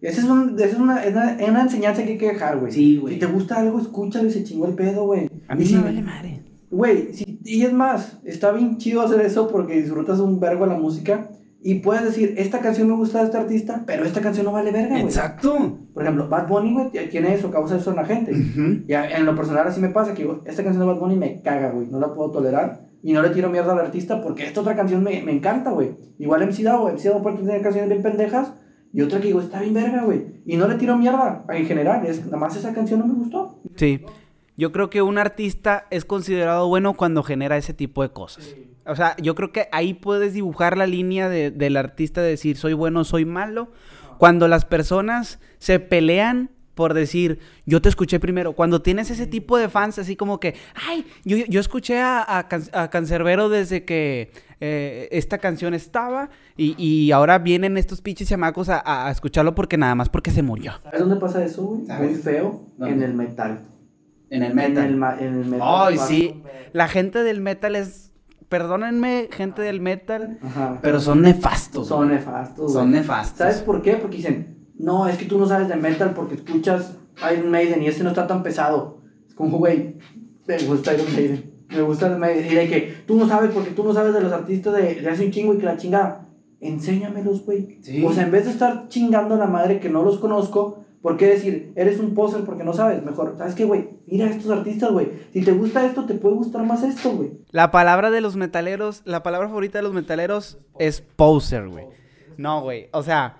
Esa 0.00 0.20
es, 0.20 0.26
un, 0.28 0.54
esa 0.56 0.66
es 0.66 0.78
una, 0.78 1.02
es 1.04 1.12
una, 1.14 1.32
es 1.40 1.48
una 1.48 1.62
enseñanza 1.62 2.04
que 2.04 2.12
hay 2.12 2.18
que 2.18 2.28
dejar, 2.32 2.58
güey. 2.58 2.70
Sí, 2.72 2.98
güey. 2.98 3.14
Si 3.14 3.20
te 3.20 3.26
gusta 3.26 3.56
algo, 3.56 3.80
escúchalo 3.80 4.28
y 4.28 4.30
se 4.32 4.44
chingó 4.44 4.66
el 4.66 4.74
pedo, 4.74 5.04
güey. 5.06 5.28
A 5.48 5.54
mí 5.54 5.62
Y 5.64 5.66
sí 5.66 5.76
me 5.76 5.82
vale 5.82 6.02
madre. 6.02 6.42
Güey, 6.70 7.12
sí, 7.14 7.40
y 7.44 7.62
es 7.62 7.72
más, 7.72 8.18
está 8.24 8.50
bien 8.52 8.76
chido 8.76 9.00
hacer 9.02 9.20
eso 9.20 9.48
porque 9.48 9.80
disfrutas 9.80 10.18
un 10.18 10.40
vergo 10.40 10.66
la 10.66 10.74
música 10.76 11.30
y 11.62 11.76
puedes 11.76 12.04
decir, 12.04 12.34
esta 12.36 12.58
canción 12.60 12.88
me 12.88 12.94
gusta 12.96 13.20
de 13.20 13.24
este 13.26 13.38
artista, 13.38 13.84
pero 13.86 14.04
esta 14.04 14.20
canción 14.20 14.44
no 14.46 14.52
vale 14.52 14.72
verga, 14.72 14.90
güey. 14.90 15.02
Exacto. 15.04 15.78
Por 15.94 16.02
ejemplo, 16.02 16.28
Bad 16.28 16.48
Bunny, 16.48 16.74
güey, 16.74 17.08
tiene 17.08 17.34
eso, 17.34 17.50
causa 17.50 17.76
eso 17.76 17.90
en 17.90 17.96
la 17.96 18.04
gente. 18.04 18.32
Ujú. 18.32 18.82
Y 18.86 18.92
a- 18.92 19.16
en 19.16 19.24
lo 19.24 19.34
personal 19.34 19.66
así 19.66 19.80
me 19.80 19.88
pasa, 19.88 20.12
que 20.12 20.22
digo, 20.22 20.42
esta 20.44 20.62
canción 20.62 20.86
de 20.86 20.92
Bad 20.92 21.00
Bunny 21.00 21.16
me 21.16 21.40
caga, 21.40 21.70
güey, 21.70 21.86
no 21.86 21.98
la 22.00 22.12
puedo 22.12 22.30
tolerar. 22.30 22.84
Y 23.02 23.12
no 23.12 23.22
le 23.22 23.30
tiro 23.30 23.48
mierda 23.48 23.72
al 23.72 23.78
artista 23.78 24.20
porque 24.20 24.44
esta 24.44 24.60
otra 24.60 24.74
canción 24.74 25.02
me, 25.04 25.22
me 25.22 25.32
encanta, 25.32 25.70
güey. 25.70 25.94
Igual 26.18 26.42
MC 26.42 26.64
Davo, 26.64 26.88
MC 26.90 27.04
Davo 27.08 27.22
puede 27.22 27.36
tener 27.38 27.62
canciones 27.62 27.88
bien 27.90 28.02
pendejas 28.02 28.52
y 28.96 29.02
otra 29.02 29.20
que 29.20 29.26
digo, 29.28 29.40
está 29.40 29.60
bien 29.60 29.74
verga, 29.74 30.02
güey. 30.04 30.22
Y 30.46 30.56
no 30.56 30.66
le 30.66 30.74
tiro 30.76 30.96
mierda 30.96 31.44
en 31.50 31.66
general, 31.66 32.04
es, 32.06 32.24
nada 32.24 32.38
más 32.38 32.56
esa 32.56 32.72
canción 32.74 32.98
no 33.00 33.06
me 33.06 33.14
gustó. 33.14 33.58
Sí. 33.76 34.00
yo 34.56 34.72
creo 34.72 34.88
que 34.88 35.02
un 35.02 35.18
artista 35.18 35.86
es 35.90 36.04
considerado 36.06 36.66
bueno 36.66 36.94
cuando 36.94 37.22
genera 37.22 37.58
ese 37.58 37.74
tipo 37.74 38.02
de 38.02 38.08
cosas. 38.08 38.54
O 38.86 38.96
sea, 38.96 39.14
yo 39.20 39.34
creo 39.34 39.52
que 39.52 39.68
ahí 39.70 39.92
puedes 39.94 40.32
dibujar 40.32 40.78
la 40.78 40.86
línea 40.86 41.28
de- 41.28 41.50
del 41.50 41.76
artista 41.76 42.22
de 42.22 42.30
decir 42.30 42.56
soy 42.56 42.72
bueno, 42.72 43.04
soy 43.04 43.24
malo. 43.26 43.68
Cuando 44.18 44.48
las 44.48 44.64
personas 44.64 45.40
se 45.58 45.78
pelean 45.78 46.50
por 46.74 46.94
decir 46.94 47.38
yo 47.66 47.82
te 47.82 47.88
escuché 47.90 48.18
primero. 48.20 48.52
Cuando 48.54 48.80
tienes 48.80 49.10
ese 49.10 49.26
tipo 49.26 49.58
de 49.58 49.68
fans 49.68 49.98
así 49.98 50.14
como 50.16 50.40
que, 50.40 50.54
ay, 50.88 51.04
yo, 51.24 51.36
yo 51.48 51.60
escuché 51.60 52.00
a, 52.00 52.24
a, 52.38 52.48
Can- 52.48 52.70
a 52.72 52.88
Cancerbero 52.88 53.48
desde 53.50 53.84
que 53.84 54.30
eh, 54.60 55.08
esta 55.12 55.38
canción 55.38 55.74
estaba 55.74 56.30
y, 56.56 56.74
y 56.82 57.12
ahora 57.12 57.38
vienen 57.38 57.76
estos 57.76 58.00
pinches 58.00 58.28
chamacos 58.28 58.68
a, 58.68 59.06
a 59.06 59.10
escucharlo 59.10 59.54
porque 59.54 59.76
nada 59.76 59.94
más 59.94 60.08
porque 60.08 60.30
se 60.30 60.42
murió. 60.42 60.72
¿Sabes 60.82 61.00
dónde 61.00 61.16
pasa 61.16 61.44
eso, 61.44 61.62
güey? 61.62 61.82
Muy 61.86 62.14
feo. 62.14 62.62
¿Dónde? 62.78 62.94
En 62.94 63.02
el 63.02 63.14
metal. 63.14 63.66
En 64.30 64.42
el 64.42 64.58
En 64.58 64.76
el, 64.76 65.02
en 65.20 65.34
el 65.34 65.44
metal. 65.44 65.60
Ay, 65.62 65.96
pasa 65.96 66.08
sí. 66.08 66.42
La 66.72 66.88
gente 66.88 67.22
del 67.22 67.40
metal 67.40 67.76
es. 67.76 68.12
Perdónenme, 68.48 69.28
gente 69.32 69.60
del 69.60 69.80
metal. 69.80 70.38
Ajá. 70.42 70.78
Pero 70.80 71.00
son 71.00 71.22
nefastos. 71.22 71.88
Son 71.88 72.08
nefastos. 72.08 72.72
Son 72.72 72.90
güey. 72.90 73.00
nefastos. 73.00 73.38
¿Sabes 73.38 73.58
por 73.58 73.82
qué? 73.82 73.94
Porque 73.96 74.18
dicen, 74.18 74.68
no, 74.78 75.08
es 75.08 75.18
que 75.18 75.24
tú 75.24 75.38
no 75.38 75.46
sabes 75.46 75.68
de 75.68 75.76
metal 75.76 76.12
porque 76.14 76.36
escuchas 76.36 76.96
Iron 77.32 77.50
Maiden 77.50 77.82
y 77.82 77.88
este 77.88 78.04
no 78.04 78.10
está 78.10 78.26
tan 78.26 78.42
pesado. 78.44 79.02
Es 79.26 79.34
como, 79.34 79.58
güey, 79.58 79.98
me 80.46 80.58
gusta 80.58 80.94
Iron 80.94 81.12
Maiden. 81.12 81.55
Me 81.68 81.82
gusta 81.82 82.08
Maiden. 82.16 82.46
Y 82.46 82.54
de 82.54 82.68
que 82.68 82.94
tú 83.06 83.16
no 83.16 83.28
sabes 83.28 83.50
porque 83.50 83.70
tú 83.70 83.84
no 83.84 83.92
sabes 83.92 84.14
de 84.14 84.20
los 84.20 84.32
artistas 84.32 84.74
de, 84.74 84.94
de 84.96 85.08
hace 85.08 85.24
un 85.24 85.32
chingo 85.32 85.54
y 85.54 85.58
que 85.58 85.66
la 85.66 85.76
chingada. 85.76 86.28
Enséñamelos, 86.60 87.44
güey. 87.44 87.78
Sí. 87.82 88.04
O 88.04 88.12
sea, 88.12 88.24
en 88.24 88.30
vez 88.30 88.44
de 88.44 88.52
estar 88.52 88.88
chingando 88.88 89.34
a 89.34 89.38
la 89.38 89.46
madre 89.46 89.78
que 89.78 89.90
no 89.90 90.02
los 90.02 90.18
conozco, 90.18 90.84
¿por 91.02 91.16
qué 91.16 91.26
decir, 91.26 91.72
eres 91.76 92.00
un 92.00 92.14
poser 92.14 92.44
porque 92.44 92.64
no 92.64 92.72
sabes? 92.72 93.04
Mejor, 93.04 93.34
¿sabes 93.36 93.54
qué, 93.54 93.64
güey? 93.64 93.90
Mira 94.06 94.26
a 94.26 94.30
estos 94.30 94.50
artistas, 94.50 94.90
güey. 94.90 95.08
Si 95.32 95.42
te 95.42 95.52
gusta 95.52 95.84
esto, 95.84 96.04
te 96.04 96.14
puede 96.14 96.36
gustar 96.36 96.64
más 96.64 96.82
esto, 96.82 97.12
güey. 97.12 97.32
La 97.50 97.70
palabra 97.70 98.10
de 98.10 98.20
los 98.20 98.36
metaleros, 98.36 99.02
la 99.04 99.22
palabra 99.22 99.48
favorita 99.48 99.78
de 99.78 99.82
los 99.82 99.92
metaleros 99.92 100.58
es 100.78 101.00
poser, 101.00 101.68
güey. 101.68 101.86
No, 102.38 102.62
güey. 102.62 102.88
O 102.92 103.02
sea, 103.02 103.36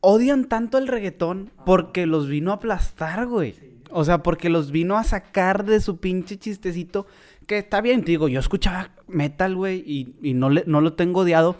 odian 0.00 0.44
tanto 0.44 0.78
el 0.78 0.86
reggaetón 0.86 1.50
porque 1.64 2.06
los 2.06 2.28
vino 2.28 2.50
a 2.50 2.56
aplastar, 2.56 3.26
güey. 3.26 3.54
O 3.96 4.04
sea, 4.04 4.22
porque 4.22 4.48
los 4.50 4.70
vino 4.70 4.96
a 4.98 5.04
sacar 5.04 5.64
de 5.64 5.80
su 5.80 5.96
pinche 5.98 6.38
chistecito. 6.38 7.06
Que 7.46 7.58
está 7.58 7.80
bien, 7.80 8.00
te 8.04 8.10
digo, 8.10 8.28
yo 8.28 8.40
escuchaba 8.40 8.90
metal, 9.08 9.54
güey, 9.56 9.82
y, 9.86 10.14
y 10.20 10.34
no, 10.34 10.50
le, 10.50 10.64
no 10.66 10.80
lo 10.80 10.92
tengo 10.94 11.20
odiado. 11.20 11.56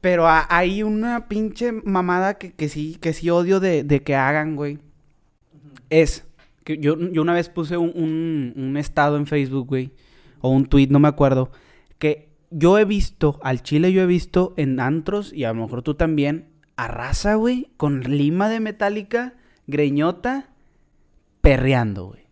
Pero 0.00 0.28
ha- 0.28 0.46
hay 0.48 0.82
una 0.82 1.28
pinche 1.28 1.72
mamada 1.72 2.34
que, 2.38 2.52
que 2.52 2.68
sí, 2.68 2.96
que 3.00 3.12
sí 3.12 3.28
odio 3.30 3.60
de, 3.60 3.82
de 3.84 4.02
que 4.02 4.14
hagan, 4.14 4.56
güey. 4.56 4.78
Es 5.90 6.24
que 6.64 6.78
yo, 6.78 6.98
yo 6.98 7.22
una 7.22 7.34
vez 7.34 7.48
puse 7.48 7.76
un, 7.76 7.92
un- 7.94 8.52
un 8.56 8.76
estado 8.76 9.16
en 9.16 9.26
Facebook, 9.26 9.66
güey, 9.68 9.90
o 10.40 10.50
un 10.50 10.66
tweet, 10.66 10.88
no 10.90 10.98
me 11.00 11.08
acuerdo, 11.08 11.50
que 11.98 12.28
yo 12.50 12.78
he 12.78 12.84
visto, 12.84 13.38
al 13.42 13.62
chile 13.62 13.92
yo 13.92 14.02
he 14.02 14.06
visto 14.06 14.54
en 14.56 14.80
antros, 14.80 15.32
y 15.32 15.44
a 15.44 15.52
lo 15.52 15.62
mejor 15.62 15.82
tú 15.82 15.94
también, 15.94 16.48
a 16.76 16.88
raza, 16.88 17.34
güey, 17.34 17.68
con 17.76 18.00
lima 18.00 18.48
de 18.48 18.60
metálica, 18.60 19.34
greñota, 19.66 20.48
perreando, 21.46 22.08
güey. 22.08 22.26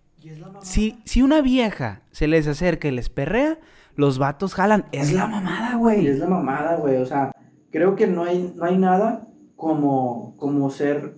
Si, 0.62 0.98
si 1.05 1.22
una 1.22 1.40
vieja 1.42 2.03
se 2.11 2.27
les 2.27 2.46
acerca 2.46 2.88
y 2.88 2.90
les 2.90 3.09
perrea, 3.09 3.59
los 3.96 4.18
vatos 4.18 4.55
jalan. 4.55 4.87
Es 4.92 5.12
la 5.12 5.27
mamada, 5.27 5.77
güey. 5.77 6.07
es 6.07 6.18
la 6.18 6.27
mamada, 6.27 6.77
güey. 6.77 6.96
O 6.96 7.07
sea, 7.07 7.31
creo 7.70 7.94
que 7.96 8.07
no 8.07 8.24
hay, 8.24 8.53
no 8.57 8.64
hay 8.64 8.79
nada 8.79 9.29
como, 9.57 10.35
como 10.37 10.70
ser 10.70 11.14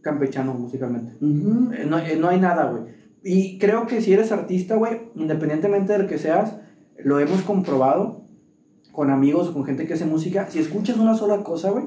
campechano 0.00 0.54
musicalmente. 0.54 1.12
Eh, 1.20 1.86
No, 1.86 1.98
eh, 1.98 2.16
no 2.16 2.28
hay 2.28 2.40
nada, 2.40 2.70
güey. 2.70 2.94
Y 3.22 3.58
creo 3.58 3.86
que 3.86 4.00
si 4.00 4.12
eres 4.12 4.32
artista, 4.32 4.76
güey, 4.76 5.10
independientemente 5.14 5.92
del 5.92 6.06
que 6.06 6.18
seas, 6.18 6.56
lo 7.02 7.20
hemos 7.20 7.42
comprobado 7.42 8.24
con 8.92 9.10
amigos 9.10 9.50
con 9.50 9.64
gente 9.64 9.86
que 9.86 9.94
hace 9.94 10.04
música. 10.04 10.48
Si 10.50 10.58
escuchas 10.58 10.96
una 10.96 11.14
sola 11.14 11.42
cosa, 11.42 11.70
güey, 11.70 11.86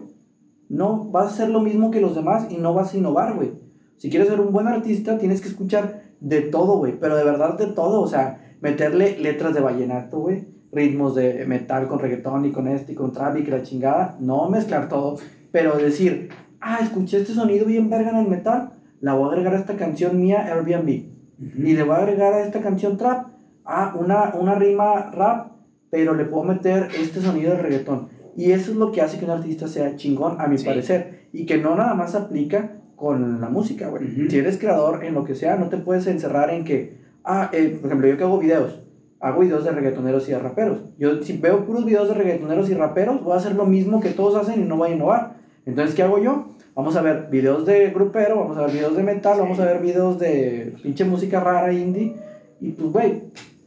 no 0.69 1.05
vas 1.05 1.25
a 1.25 1.29
hacer 1.29 1.49
lo 1.49 1.61
mismo 1.61 1.91
que 1.91 2.01
los 2.01 2.15
demás 2.15 2.47
y 2.49 2.57
no 2.57 2.73
vas 2.73 2.93
a 2.93 2.97
innovar, 2.97 3.35
güey. 3.35 3.66
Si 3.97 4.09
quieres 4.09 4.27
ser 4.29 4.39
un 4.39 4.51
buen 4.53 4.67
artista, 4.67 5.17
tienes 5.17 5.41
que 5.41 5.47
escuchar 5.49 6.01
de 6.19 6.41
todo, 6.41 6.77
güey. 6.77 6.99
Pero 6.99 7.15
de 7.15 7.23
verdad 7.23 7.57
de 7.57 7.67
todo. 7.67 8.01
O 8.01 8.07
sea, 8.07 8.55
meterle 8.61 9.17
letras 9.19 9.53
de 9.53 9.59
vallenato, 9.61 10.19
güey. 10.19 10.45
Ritmos 10.71 11.15
de 11.15 11.45
metal 11.45 11.87
con 11.87 11.99
reggaetón 11.99 12.45
y 12.45 12.51
con 12.51 12.67
este 12.67 12.91
y 12.91 12.95
con 12.95 13.11
trap 13.11 13.37
y 13.37 13.43
que 13.43 13.51
la 13.51 13.63
chingada. 13.63 14.17
No 14.19 14.49
mezclar 14.49 14.89
todo. 14.89 15.17
Pero 15.51 15.77
decir, 15.77 16.29
ah, 16.61 16.79
escuché 16.81 17.17
este 17.17 17.33
sonido 17.33 17.65
bien 17.65 17.89
verga 17.89 18.11
en 18.11 18.17
el 18.17 18.27
metal. 18.27 18.71
La 19.01 19.13
voy 19.13 19.29
a 19.29 19.31
agregar 19.31 19.55
a 19.55 19.59
esta 19.59 19.75
canción 19.77 20.19
mía 20.19 20.45
Airbnb. 20.45 20.87
Y 20.89 21.73
le 21.73 21.83
voy 21.83 21.95
a 21.95 21.99
agregar 21.99 22.33
a 22.33 22.41
esta 22.43 22.61
canción 22.61 22.97
trap. 22.97 23.27
Ah, 23.65 23.95
una, 23.99 24.33
una 24.39 24.55
rima 24.55 25.11
rap. 25.11 25.51
Pero 25.89 26.13
le 26.13 26.25
puedo 26.25 26.43
meter 26.43 26.89
este 26.99 27.21
sonido 27.21 27.53
de 27.53 27.61
reggaetón. 27.61 28.09
Y 28.35 28.51
eso 28.51 28.71
es 28.71 28.77
lo 28.77 28.91
que 28.91 29.01
hace 29.01 29.17
que 29.17 29.25
un 29.25 29.31
artista 29.31 29.67
sea 29.67 29.95
chingón, 29.95 30.39
a 30.39 30.47
mi 30.47 30.57
Sí. 30.57 30.65
parecer. 30.65 31.27
Y 31.33 31.45
que 31.45 31.57
no 31.57 31.75
nada 31.75 31.93
más 31.95 32.13
aplica 32.13 32.73
con 32.97 33.39
la 33.39 33.47
música, 33.47 33.87
güey. 33.87 34.03
Ujú. 34.03 34.29
Si 34.29 34.37
eres 34.39 34.57
creador 34.57 35.05
en 35.05 35.13
lo 35.13 35.23
que 35.23 35.35
sea, 35.35 35.55
no 35.55 35.69
te 35.69 35.77
puedes 35.77 36.05
encerrar 36.07 36.49
en 36.49 36.65
que, 36.65 36.97
ah, 37.23 37.49
eh, 37.53 37.77
por 37.79 37.89
ejemplo, 37.89 38.09
yo 38.09 38.17
que 38.17 38.23
hago 38.23 38.39
videos, 38.39 38.81
hago 39.21 39.41
videos 39.41 39.63
de 39.63 39.71
reggaetoneros 39.71 40.27
y 40.27 40.31
de 40.31 40.39
raperos. 40.39 40.79
Yo, 40.97 41.21
si 41.23 41.37
veo 41.37 41.63
puros 41.63 41.85
videos 41.85 42.09
de 42.09 42.15
reggaetoneros 42.15 42.69
y 42.69 42.73
raperos, 42.73 43.23
voy 43.23 43.33
a 43.33 43.37
hacer 43.37 43.55
lo 43.55 43.65
mismo 43.65 44.01
que 44.01 44.09
todos 44.09 44.35
hacen 44.35 44.61
y 44.61 44.65
no 44.65 44.77
voy 44.77 44.91
a 44.91 44.95
innovar. 44.95 45.37
Entonces, 45.65 45.95
¿qué 45.95 46.03
hago 46.03 46.17
yo? 46.21 46.47
Vamos 46.75 46.95
a 46.95 47.01
ver 47.01 47.27
videos 47.31 47.65
de 47.65 47.91
grupero, 47.91 48.39
vamos 48.39 48.57
a 48.57 48.61
ver 48.61 48.71
videos 48.71 48.97
de 48.97 49.03
metal, 49.03 49.39
vamos 49.39 49.59
a 49.59 49.65
ver 49.65 49.79
videos 49.79 50.19
de 50.19 50.73
pinche 50.83 51.05
música 51.05 51.39
rara 51.39 51.71
indie. 51.71 52.15
Y 52.59 52.71
pues, 52.71 52.91
güey, 52.91 53.23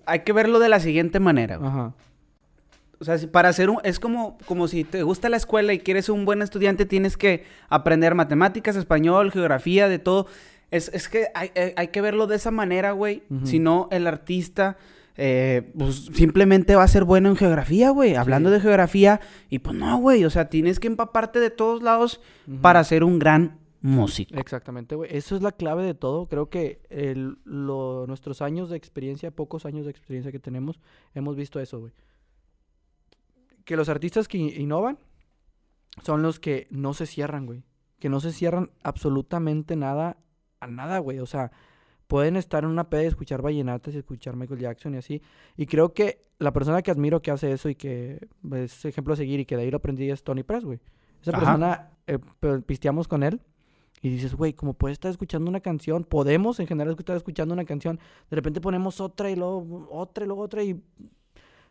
Hay 0.07 0.21
que 0.21 0.33
verlo 0.33 0.59
de 0.59 0.69
la 0.69 0.81
siguiente 0.81 1.21
manera. 1.21 1.59
Ajá. 1.63 1.95
O 3.01 3.05
sea, 3.05 3.19
si- 3.19 3.27
para 3.27 3.49
hacer 3.49 3.71
un... 3.71 3.79
Es 3.83 3.99
como, 3.99 4.37
como 4.47 4.69
si 4.69 4.85
te 4.85 5.03
gusta 5.03 5.29
la 5.29 5.37
escuela 5.39 5.73
y 5.73 5.79
quieres 5.81 6.05
ser 6.07 6.15
un 6.15 6.25
buen 6.27 6.43
estudiante, 6.43 6.85
tienes 6.87 7.17
que 7.17 7.45
aprender 7.69 8.15
matemáticas, 8.15 8.77
español, 8.77 9.33
geografía, 9.33 9.89
de 9.89 9.99
todo. 9.99 10.27
Es, 10.71 10.91
es 10.95 11.09
que 11.09 11.29
hay, 11.35 11.51
hay- 11.77 11.89
que 11.89 12.01
verlo 12.01 12.27
de 12.27 12.37
esa 12.37 12.51
manera, 12.51 12.93
güey. 12.93 13.23
Si 13.45 13.59
no, 13.59 13.89
el 13.91 14.07
artista... 14.07 14.77
eh, 15.17 15.73
pues 15.77 16.07
simplemente 16.15 16.77
va 16.77 16.83
a 16.85 16.89
ser 16.89 17.05
bueno 17.05 17.29
en 17.31 17.37
geografía, 17.37 17.91
güey. 17.91 18.15
Hablando 18.15 18.51
de 18.51 18.61
geografía. 18.61 19.21
Y 19.49 19.59
pues 19.61 19.75
no, 19.77 19.99
güey. 19.99 20.25
O 20.25 20.31
sea, 20.31 20.49
tienes 20.49 20.79
que 20.79 20.87
empaparte 20.87 21.41
de 21.41 21.51
todos 21.51 21.83
lados 21.83 22.21
para 22.63 22.85
ser 22.85 23.03
un 23.05 23.19
gran 23.19 23.59
músico. 23.83 24.35
Exactamente, 24.39 24.95
güey. 24.95 25.11
Eso 25.17 25.37
es 25.37 25.43
la 25.43 25.53
clave 25.53 25.85
de 25.85 25.95
todo. 25.95 26.27
Creo 26.27 26.49
que 26.51 26.81
el- 26.91 27.39
lo- 27.45 28.07
nuestros 28.07 28.41
años 28.43 28.69
de 28.71 28.77
experiencia, 28.77 29.31
pocos 29.31 29.65
años 29.67 29.85
de 29.87 29.91
experiencia 29.91 30.31
que 30.33 30.39
tenemos, 30.39 30.79
hemos 31.15 31.35
visto 31.35 31.59
eso, 31.61 31.81
güey. 31.81 31.93
Que 33.71 33.77
los 33.77 33.89
artistas 33.89 34.27
que 34.27 34.37
in- 34.37 34.61
innovan 34.63 34.99
son 36.03 36.23
los 36.23 36.41
que 36.41 36.67
no 36.73 36.93
se 36.93 37.07
cierran, 37.07 37.47
güey. 37.47 37.63
Que 38.01 38.09
no 38.09 38.19
se 38.19 38.33
cierran 38.33 38.73
absolutamente 38.83 39.77
nada 39.77 40.17
a 40.59 40.67
nada, 40.67 40.99
güey. 40.99 41.21
O 41.21 41.27
sea, 41.27 41.53
pueden 42.09 42.35
estar 42.37 42.65
en 42.65 42.71
una 42.71 42.91
peda 42.91 43.05
y 43.05 43.07
escuchar 43.07 43.43
vallenatas 43.43 43.95
y 43.95 43.99
escuchar 43.99 44.35
Michael 44.35 44.59
Jackson 44.59 44.95
y 44.95 44.97
así. 44.97 45.23
Y 45.57 45.67
creo 45.67 45.95
que 45.95 46.21
la 46.41 46.53
persona 46.53 46.83
que 46.83 46.91
admiro 46.91 47.23
que 47.23 47.31
hace 47.31 47.53
eso 47.53 47.69
y 47.69 47.77
que 47.77 48.27
es 48.53 48.85
ejemplo 48.85 49.15
a 49.15 49.17
seguir 49.17 49.39
y 49.39 49.45
que 49.45 49.55
de 49.57 49.63
ahí 49.63 49.71
lo 49.71 49.77
aprendí 49.77 50.11
es 50.11 50.25
Tony 50.25 50.43
Press, 50.43 50.65
güey. 50.65 50.81
Esa 51.23 51.31
Ajá. 51.31 51.39
persona, 51.39 51.91
eh, 52.09 52.19
pe- 52.41 52.63
pisteamos 52.63 53.07
con 53.07 53.23
él 53.23 53.41
y 54.03 54.09
dices, 54.09 54.35
güey, 54.35 54.53
como 54.53 54.75
puedes 54.75 54.95
estar 54.97 55.13
escuchando 55.13 55.49
una 55.49 55.61
canción, 55.61 56.03
podemos 56.03 56.59
en 56.59 56.67
general 56.67 56.97
estar 56.99 57.17
escuchando 57.17 57.55
una 57.55 57.65
canción, 57.67 58.01
de 58.31 58.35
repente 58.35 58.61
ponemos 58.61 59.01
otra 59.01 59.31
y 59.31 59.37
luego 59.37 59.87
otra 59.93 60.25
y 60.25 60.27
luego 60.27 60.43
otra 60.43 60.65
y... 60.65 60.83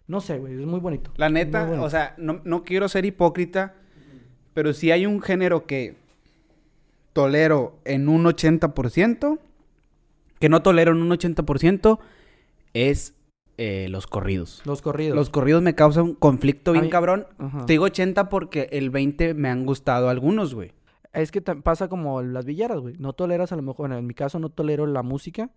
No 0.10 0.20
sé, 0.20 0.38
güey, 0.40 0.60
es 0.60 0.66
muy 0.66 0.80
bonito. 0.82 1.12
La 1.16 1.30
neta, 1.30 1.64
bonito. 1.66 1.84
o 1.84 1.90
sea, 1.90 2.16
no, 2.18 2.42
no 2.44 2.64
quiero 2.64 2.90
ser 2.90 3.06
hipócrita, 3.06 3.76
pero 4.54 4.74
si 4.74 4.92
hay 4.92 5.06
un 5.06 5.22
género 5.22 5.66
que 5.66 5.96
tolero 7.14 7.78
en 7.86 8.10
un 8.10 8.26
80%, 8.26 9.40
que 10.40 10.50
no 10.50 10.62
tolero 10.62 10.92
en 10.92 11.02
un 11.02 11.10
80%, 11.10 12.00
es 12.74 13.14
eh, 13.58 13.88
los 13.90 14.08
corridos. 14.08 14.62
Los 14.66 14.82
corridos. 14.82 15.16
Los 15.16 15.30
corridos 15.30 15.62
me 15.62 15.76
causan 15.76 16.04
un 16.06 16.16
conflicto 16.16 16.72
bien 16.72 16.86
mí- 16.86 16.90
cabrón. 16.90 17.28
Ajá. 17.38 17.66
Te 17.66 17.74
digo 17.74 17.86
80 17.86 18.30
porque 18.30 18.68
el 18.72 18.90
20 18.90 19.34
me 19.34 19.50
han 19.50 19.66
gustado 19.66 20.10
algunos, 20.10 20.56
güey. 20.56 20.72
Es 21.12 21.32
que 21.32 21.42
pasa 21.42 21.88
como 21.90 22.22
las 22.22 22.46
villeras, 22.46 22.80
güey. 22.80 22.96
No 23.00 23.14
toleras 23.14 23.52
a 23.52 23.56
lo 23.56 23.62
mejor, 23.64 23.78
bueno, 23.88 23.98
en 23.98 24.06
mi 24.08 24.14
caso 24.14 24.40
no 24.40 24.50
tolero 24.50 24.86
la 24.86 25.02
música, 25.04 25.50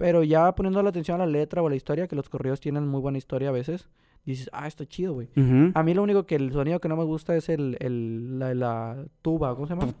pero 0.00 0.22
ya 0.24 0.50
poniendo 0.54 0.82
la 0.82 0.88
atención 0.88 1.20
a 1.20 1.26
la 1.26 1.30
letra 1.30 1.60
o 1.62 1.66
a 1.66 1.70
la 1.70 1.76
historia, 1.76 2.08
que 2.08 2.16
los 2.16 2.30
corridos 2.30 2.58
tienen 2.58 2.88
muy 2.88 3.02
buena 3.02 3.18
historia 3.18 3.50
a 3.50 3.52
veces, 3.52 3.86
dices, 4.24 4.48
ah, 4.54 4.66
está 4.66 4.86
chido, 4.86 5.12
güey. 5.12 5.28
A 5.74 5.82
mí 5.82 5.92
lo 5.92 6.02
único 6.02 6.24
que 6.24 6.36
el 6.36 6.50
sonido 6.52 6.80
que 6.80 6.88
no 6.88 6.96
me 6.96 7.04
gusta 7.04 7.36
es 7.36 7.50
el, 7.50 7.76
el 7.80 8.38
la, 8.38 8.54
la 8.54 9.04
tuba, 9.20 9.54
¿cómo 9.54 9.66
se 9.66 9.74
llama? 9.74 9.92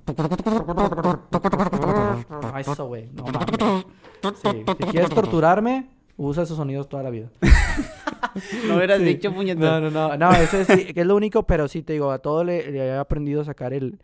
Ah, 2.42 2.60
eso, 2.60 2.86
güey. 2.86 3.08
No 3.12 3.24
mames. 3.24 3.84
Sí, 4.42 4.64
si 4.78 4.84
quieres 4.90 5.10
torturarme, 5.10 5.88
usa 6.16 6.42
esos 6.44 6.56
sonidos 6.56 6.88
toda 6.88 7.02
la 7.02 7.10
vida. 7.10 7.28
No 8.68 8.76
hubieras 8.76 8.98
Sí. 8.98 9.04
dicho 9.06 9.34
puñetón. 9.34 9.60
No, 9.64 9.90
no, 9.90 9.90
no. 9.90 10.16
No, 10.16 10.32
sí, 10.34 10.92
que 10.94 11.00
es 11.00 11.06
lo 11.06 11.16
único, 11.16 11.42
pero 11.48 11.66
sí 11.66 11.82
te 11.82 11.94
digo, 11.94 12.12
a 12.12 12.20
todo 12.20 12.44
le, 12.44 12.70
le 12.70 12.78
he 12.86 12.96
aprendido 12.96 13.40
a 13.40 13.44
sacar 13.44 13.72
el. 13.72 13.98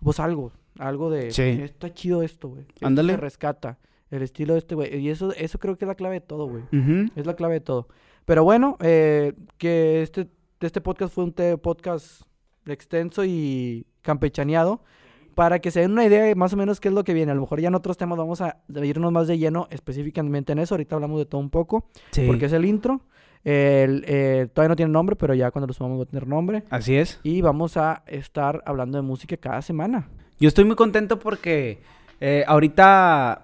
Pues 0.00 0.20
algo. 0.20 0.52
Algo 0.78 1.10
de. 1.10 1.32
Sí. 1.32 1.42
Está 1.42 1.92
chido 1.92 2.22
esto, 2.22 2.50
güey. 2.50 2.66
Ándale. 2.82 3.14
Se 3.14 3.16
rescata. 3.16 3.78
El 4.10 4.22
estilo 4.22 4.54
de 4.54 4.60
este 4.60 4.74
güey. 4.74 4.96
Y 4.96 5.10
eso, 5.10 5.32
eso 5.34 5.58
creo 5.58 5.76
que 5.76 5.84
es 5.84 5.88
la 5.88 5.94
clave 5.94 6.16
de 6.16 6.20
todo, 6.20 6.46
güey. 6.46 6.62
Es 7.16 7.26
la 7.26 7.34
clave 7.34 7.54
de 7.54 7.60
todo. 7.60 7.88
Pero 8.24 8.44
bueno, 8.44 8.76
eh, 8.80 9.32
que 9.58 10.02
este, 10.02 10.28
este 10.60 10.80
podcast 10.80 11.14
fue 11.14 11.24
un 11.24 11.34
podcast 11.60 12.22
extenso 12.66 13.24
y 13.24 13.86
campechaneado. 14.02 14.82
Para 15.34 15.58
que 15.58 15.72
se 15.72 15.80
den 15.80 15.90
una 15.90 16.04
idea 16.04 16.22
de 16.22 16.36
más 16.36 16.52
o 16.52 16.56
menos 16.56 16.78
qué 16.78 16.88
es 16.88 16.94
lo 16.94 17.02
que 17.02 17.12
viene. 17.12 17.32
A 17.32 17.34
lo 17.34 17.40
mejor 17.40 17.60
ya 17.60 17.66
en 17.66 17.74
otros 17.74 17.96
temas 17.96 18.16
vamos 18.16 18.40
a 18.40 18.58
irnos 18.68 19.10
más 19.10 19.26
de 19.26 19.36
lleno 19.36 19.66
específicamente 19.70 20.52
en 20.52 20.60
eso. 20.60 20.74
Ahorita 20.74 20.94
hablamos 20.94 21.18
de 21.18 21.26
todo 21.26 21.40
un 21.40 21.50
poco. 21.50 21.88
Sí. 22.12 22.24
Porque 22.24 22.46
es 22.46 22.52
el 22.52 22.64
intro. 22.64 23.00
El, 23.42 24.04
eh, 24.06 24.46
todavía 24.52 24.70
no 24.70 24.76
tiene 24.76 24.92
nombre, 24.92 25.16
pero 25.16 25.34
ya 25.34 25.50
cuando 25.50 25.66
lo 25.66 25.72
subamos 25.72 25.98
va 25.98 26.04
a 26.04 26.06
tener 26.06 26.28
nombre. 26.28 26.62
Así 26.70 26.96
es. 26.96 27.20
Y 27.24 27.42
vamos 27.42 27.76
a 27.76 28.04
estar 28.06 28.62
hablando 28.64 28.96
de 28.96 29.02
música 29.02 29.36
cada 29.36 29.60
semana. 29.60 30.08
Yo 30.38 30.48
estoy 30.48 30.64
muy 30.64 30.76
contento 30.76 31.18
porque 31.18 31.80
eh, 32.20 32.44
ahorita 32.46 33.43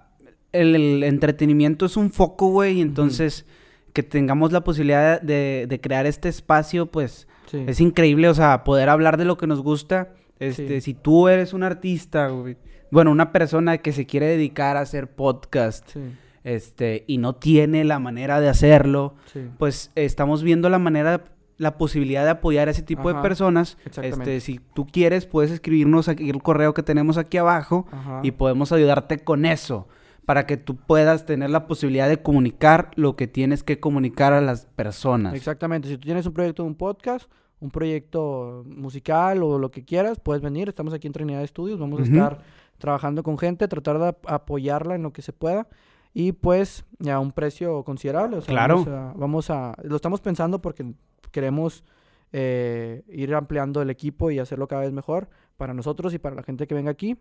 el, 0.53 0.75
el 0.75 1.03
entretenimiento 1.03 1.85
es 1.85 1.97
un 1.97 2.11
foco, 2.11 2.47
güey, 2.49 2.77
y 2.77 2.81
entonces 2.81 3.45
que 3.93 4.03
tengamos 4.03 4.51
la 4.51 4.63
posibilidad 4.63 5.21
de, 5.21 5.65
de 5.67 5.81
crear 5.81 6.05
este 6.05 6.29
espacio, 6.29 6.85
pues 6.85 7.27
Sí. 7.47 7.63
es 7.67 7.81
increíble, 7.81 8.29
o 8.29 8.33
sea, 8.33 8.63
poder 8.63 8.87
hablar 8.87 9.17
de 9.17 9.25
lo 9.25 9.37
que 9.37 9.45
nos 9.47 9.61
gusta. 9.61 10.13
Este, 10.39 10.79
Sí. 10.79 10.81
si 10.81 10.93
tú 10.93 11.27
eres 11.27 11.51
un 11.53 11.63
artista, 11.63 12.27
güey, 12.29 12.55
bueno, 12.91 13.11
una 13.11 13.31
persona 13.33 13.77
que 13.79 13.91
se 13.91 14.05
quiere 14.05 14.27
dedicar 14.27 14.77
a 14.77 14.81
hacer 14.81 15.09
podcast, 15.11 15.89
Sí, 15.91 15.99
este, 16.43 17.03
y 17.07 17.17
no 17.17 17.35
tiene 17.35 17.83
la 17.83 17.99
manera 17.99 18.39
de 18.39 18.47
hacerlo, 18.49 19.15
pues 19.57 19.91
estamos 19.95 20.43
viendo 20.43 20.69
la 20.69 20.79
manera, 20.79 21.23
la 21.57 21.77
posibilidad 21.77 22.23
de 22.23 22.31
apoyar 22.31 22.67
a 22.69 22.71
ese 22.71 22.81
tipo 22.81 23.09
Ajá, 23.09 23.17
de 23.17 23.21
personas. 23.21 23.77
Este, 24.01 24.39
si 24.39 24.59
tú 24.73 24.87
quieres, 24.87 25.25
puedes 25.25 25.51
escribirnos 25.51 26.07
aquí 26.07 26.29
el 26.29 26.41
correo 26.41 26.73
que 26.73 26.81
tenemos 26.83 27.17
aquí 27.17 27.37
abajo 27.37 27.85
Ajá. 27.91 28.21
y 28.23 28.31
podemos 28.31 28.71
ayudarte 28.71 29.19
con 29.19 29.45
eso 29.45 29.87
para 30.25 30.45
que 30.45 30.57
tú 30.57 30.75
puedas 30.77 31.25
tener 31.25 31.49
la 31.49 31.67
posibilidad 31.67 32.07
de 32.07 32.21
comunicar 32.21 32.91
lo 32.95 33.15
que 33.15 33.27
tienes 33.27 33.63
que 33.63 33.79
comunicar 33.79 34.33
a 34.33 34.41
las 34.41 34.65
personas. 34.65 35.33
Exactamente. 35.33 35.87
Si 35.87 35.95
tú 35.97 36.05
tienes 36.05 36.25
un 36.25 36.33
proyecto 36.33 36.63
de 36.63 36.69
un 36.69 36.75
podcast, 36.75 37.29
un 37.59 37.69
proyecto 37.71 38.63
musical 38.67 39.43
o 39.43 39.59
lo 39.59 39.71
que 39.71 39.83
quieras, 39.85 40.19
puedes 40.19 40.41
venir. 40.41 40.69
Estamos 40.69 40.93
aquí 40.93 41.07
en 41.07 41.13
Trinidad 41.13 41.45
Studios. 41.45 41.79
Vamos 41.79 41.99
a 41.99 42.03
estar 42.03 42.39
trabajando 42.77 43.21
con 43.23 43.37
gente, 43.37 43.67
tratar 43.67 43.99
de 43.99 44.07
ap- 44.09 44.27
apoyarla 44.27 44.95
en 44.95 45.03
lo 45.03 45.11
que 45.13 45.21
se 45.21 45.33
pueda. 45.33 45.67
Y 46.13 46.31
pues 46.33 46.85
a 47.07 47.19
un 47.19 47.31
precio 47.31 47.83
considerable. 47.83 48.37
o 48.37 48.41
sea, 48.41 48.53
Claro. 48.53 48.77
Vamos 48.83 48.87
a, 48.89 49.13
vamos 49.17 49.49
a- 49.49 49.75
lo 49.83 49.95
estamos 49.95 50.21
pensando 50.21 50.61
porque 50.61 50.93
queremos 51.31 51.83
eh, 52.33 53.03
ir 53.09 53.33
ampliando 53.35 53.81
el 53.81 53.89
equipo 53.89 54.31
y 54.31 54.39
hacerlo 54.39 54.67
cada 54.67 54.81
vez 54.81 54.91
mejor 54.91 55.29
para 55.57 55.73
nosotros 55.73 56.13
y 56.13 56.19
para 56.19 56.35
la 56.35 56.43
gente 56.43 56.65
que 56.67 56.73
venga 56.75 56.91
aquí. 56.91 57.17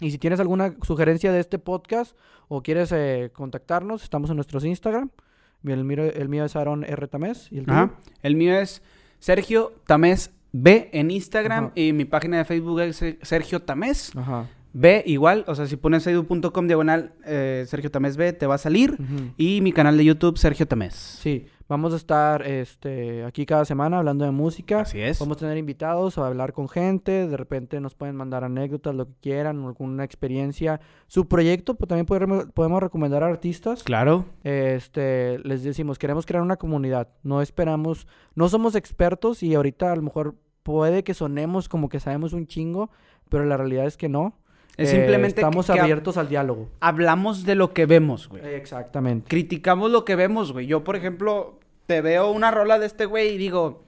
Y 0.00 0.10
si 0.10 0.18
tienes 0.18 0.40
alguna 0.40 0.74
sugerencia 0.82 1.32
de 1.32 1.40
este 1.40 1.58
podcast 1.58 2.16
o 2.48 2.62
quieres 2.62 2.90
eh, 2.92 3.30
contactarnos, 3.32 4.02
estamos 4.02 4.30
en 4.30 4.36
nuestros 4.36 4.64
Instagram. 4.64 5.10
El 5.64 5.84
mío, 5.84 6.02
el 6.04 6.28
mío 6.28 6.44
es 6.44 6.56
Aaron 6.56 6.84
R. 6.84 7.08
Tamés. 7.08 7.50
¿Y 7.50 7.58
el? 7.58 7.70
Ajá. 7.70 7.92
El 8.22 8.36
mío 8.36 8.58
es 8.58 8.82
Sergio 9.18 9.72
Tamés 9.86 10.30
B 10.52 10.90
en 10.92 11.10
Instagram 11.10 11.66
Ajá. 11.66 11.72
y 11.74 11.92
mi 11.92 12.04
página 12.04 12.38
de 12.38 12.44
Facebook 12.44 12.80
es 12.80 13.02
Sergio 13.22 13.62
Tamés 13.62 14.14
Ajá. 14.14 14.46
B 14.72 15.02
igual, 15.06 15.44
o 15.46 15.54
sea, 15.54 15.66
si 15.66 15.76
pones 15.76 16.04
facebook.com 16.04 16.66
diagonal 16.66 17.12
eh, 17.24 17.64
Sergio 17.66 17.90
Tamés 17.90 18.16
B 18.16 18.32
te 18.32 18.46
va 18.46 18.56
a 18.56 18.58
salir 18.58 18.98
y 19.36 19.60
mi 19.60 19.72
canal 19.72 19.96
de 19.96 20.04
YouTube 20.04 20.36
Sergio 20.36 20.66
Tamés. 20.66 20.94
Sí, 20.94 21.46
vamos 21.68 21.92
a 21.92 21.96
estar 21.96 22.46
este, 22.46 23.24
aquí 23.24 23.46
cada 23.46 23.64
semana 23.64 23.98
hablando 23.98 24.24
de 24.24 24.30
música. 24.30 24.80
Así 24.80 25.00
es. 25.00 25.18
Vamos 25.18 25.36
a 25.38 25.40
tener 25.40 25.56
invitados 25.58 26.18
a 26.18 26.26
hablar 26.26 26.52
con 26.52 26.68
gente. 26.68 27.26
De 27.26 27.36
repente 27.36 27.80
nos 27.80 27.94
pueden 27.94 28.16
mandar 28.16 28.44
anécdotas, 28.44 28.94
lo 28.94 29.06
que 29.06 29.14
quieran, 29.20 29.64
alguna 29.64 30.04
experiencia. 30.04 30.80
Su 31.06 31.28
proyecto, 31.28 31.74
pues 31.74 31.88
también 31.88 32.06
podremos- 32.06 32.46
podemos 32.52 32.82
recomendar 32.82 33.22
a 33.22 33.26
artistas. 33.28 33.82
Claro. 33.82 34.24
Este, 34.44 35.38
les 35.40 35.62
decimos, 35.62 35.98
queremos 35.98 36.26
crear 36.26 36.42
una 36.42 36.56
comunidad. 36.56 37.08
No 37.22 37.42
esperamos, 37.42 38.06
no 38.34 38.48
somos 38.48 38.74
expertos 38.74 39.42
y 39.42 39.54
ahorita 39.54 39.92
a 39.92 39.96
lo 39.96 40.02
mejor 40.02 40.34
puede 40.62 41.04
que 41.04 41.14
sonemos 41.14 41.68
como 41.68 41.88
que 41.88 42.00
sabemos 42.00 42.32
un 42.32 42.46
chingo, 42.46 42.90
pero 43.28 43.44
la 43.44 43.56
realidad 43.56 43.86
es 43.86 43.96
que 43.96 44.08
no. 44.08 44.38
Es 44.76 44.88
Eh, 44.88 44.96
simplemente 44.96 45.36
que- 45.36 45.40
estamos 45.42 45.66
que 45.66 45.78
abiertos 45.80 46.16
al 46.16 46.28
diálogo. 46.28 46.68
Hablamos 46.80 47.44
de 47.44 47.54
lo 47.54 47.72
que 47.72 47.86
vemos, 47.86 48.28
güey. 48.28 48.42
Exactamente. 48.54 49.28
criticamos 49.28 49.90
lo 49.90 50.04
que 50.04 50.16
vemos, 50.16 50.52
güey. 50.52 50.66
Yo, 50.66 50.82
por 50.84 50.96
ejemplo, 50.96 51.60
te 51.86 52.00
veo 52.00 52.30
una 52.32 52.50
rola 52.50 52.78
de 52.78 52.86
este 52.86 53.06
güey 53.06 53.34
y 53.34 53.38
digo, 53.38 53.84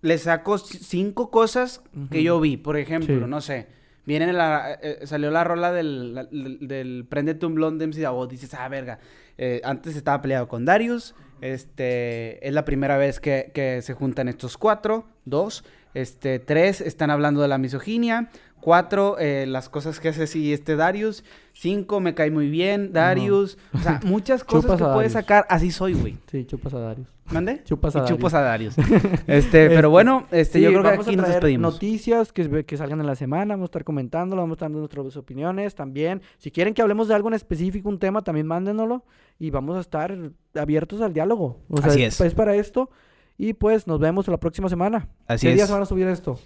le 0.00 0.16
saco 0.18 0.58
cinco 0.58 1.30
cosas 1.30 1.82
que 2.10 2.22
yo 2.22 2.38
vi. 2.40 2.56
Por 2.56 2.76
ejemplo, 2.76 3.16
Sí. 3.18 3.24
no 3.26 3.40
sé, 3.40 3.66
viene 4.06 4.32
la, 4.32 4.78
eh, 4.80 5.00
salió 5.06 5.30
la 5.32 5.42
rola 5.42 5.72
del, 5.72 6.14
la- 6.14 6.24
del, 6.24 6.68
del 6.68 7.04
Préndete 7.08 7.44
un 7.46 7.56
blonde 7.56 7.84
de 7.86 7.92
MC. 7.92 8.28
Dices, 8.28 8.54
ah, 8.54 8.68
verga. 8.68 9.00
eh, 9.40 9.60
antes 9.64 9.94
estaba 9.96 10.20
peleado 10.22 10.46
con 10.48 10.64
Darius. 10.64 11.14
Este, 11.40 12.46
es 12.46 12.52
la 12.54 12.64
primera 12.64 12.96
vez 12.96 13.20
que, 13.20 13.50
que 13.54 13.82
se 13.82 13.94
juntan 13.94 14.28
estos 14.28 14.56
cuatro. 14.58 15.06
Dos. 15.24 15.64
Este, 15.94 16.38
tres, 16.38 16.80
están 16.80 17.10
hablando 17.10 17.40
de 17.42 17.48
la 17.48 17.58
misoginia. 17.58 18.28
Cuatro, 18.60 19.16
eh, 19.20 19.46
las 19.46 19.68
cosas 19.68 20.00
que 20.00 20.08
hace 20.08 20.24
así 20.24 20.52
este 20.52 20.74
Darius. 20.74 21.22
Cinco, 21.52 22.00
me 22.00 22.14
cae 22.14 22.30
muy 22.32 22.50
bien, 22.50 22.92
Darius. 22.92 23.56
O 23.72 23.78
sea, 23.78 24.00
muchas 24.04 24.42
cosas 24.42 24.78
que 24.78 24.84
puedes 24.84 25.12
sacar. 25.12 25.46
Así 25.48 25.70
soy, 25.70 25.94
güey. 25.94 26.18
Sí, 26.30 26.44
chupas 26.44 26.74
a 26.74 26.80
Darius. 26.80 27.06
¿Mande? 27.30 27.62
Chupas 27.64 27.94
a 27.94 27.98
Y 27.98 28.02
Darius. 28.02 28.18
chupas 28.18 28.34
a 28.34 28.40
Darius. 28.40 28.74
Este, 29.28 29.68
pero 29.70 29.90
bueno, 29.90 30.26
este, 30.32 30.58
Sí, 30.58 30.64
yo 30.64 30.70
creo 30.70 30.82
que 30.82 30.88
vamos 30.90 31.06
aquí 31.06 31.14
a 31.14 31.18
nos 31.18 31.28
despedimos. 31.28 31.74
noticias 31.74 32.32
que, 32.32 32.64
que 32.64 32.76
salgan 32.76 33.00
en 33.00 33.06
la 33.06 33.14
semana, 33.14 33.54
vamos 33.54 33.66
a 33.66 33.70
estar 33.70 33.84
comentándolo, 33.84 34.42
vamos 34.42 34.54
a 34.54 34.56
estar 34.56 34.66
dando 34.66 34.80
nuestras 34.80 35.16
opiniones 35.16 35.74
también. 35.76 36.20
Si 36.38 36.50
quieren 36.50 36.74
que 36.74 36.82
hablemos 36.82 37.06
de 37.06 37.14
algo 37.14 37.28
en 37.28 37.34
específico, 37.34 37.88
un 37.88 37.98
tema, 38.00 38.22
también 38.22 38.46
mándenoslo 38.48 39.04
y 39.38 39.50
vamos 39.50 39.76
a 39.76 39.80
estar 39.80 40.16
abiertos 40.54 41.00
al 41.00 41.12
diálogo. 41.12 41.60
O 41.70 41.76
sea, 41.76 41.86
Así 41.92 42.02
es. 42.02 42.20
es 42.20 42.34
para 42.34 42.56
esto 42.56 42.90
y 43.38 43.54
pues 43.54 43.86
nos 43.86 43.98
vemos 44.00 44.28
la 44.28 44.36
próxima 44.36 44.68
semana. 44.68 45.08
Así 45.26 45.46
¿Qué 45.46 45.52
es. 45.52 45.56
días 45.56 45.70
van 45.70 45.80
a 45.80 45.86
subir 45.86 46.06
esto? 46.08 46.38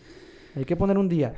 Hay 0.55 0.65
que 0.67 0.77
poner 0.77 0.99
un 0.99 1.09
día. 1.09 1.35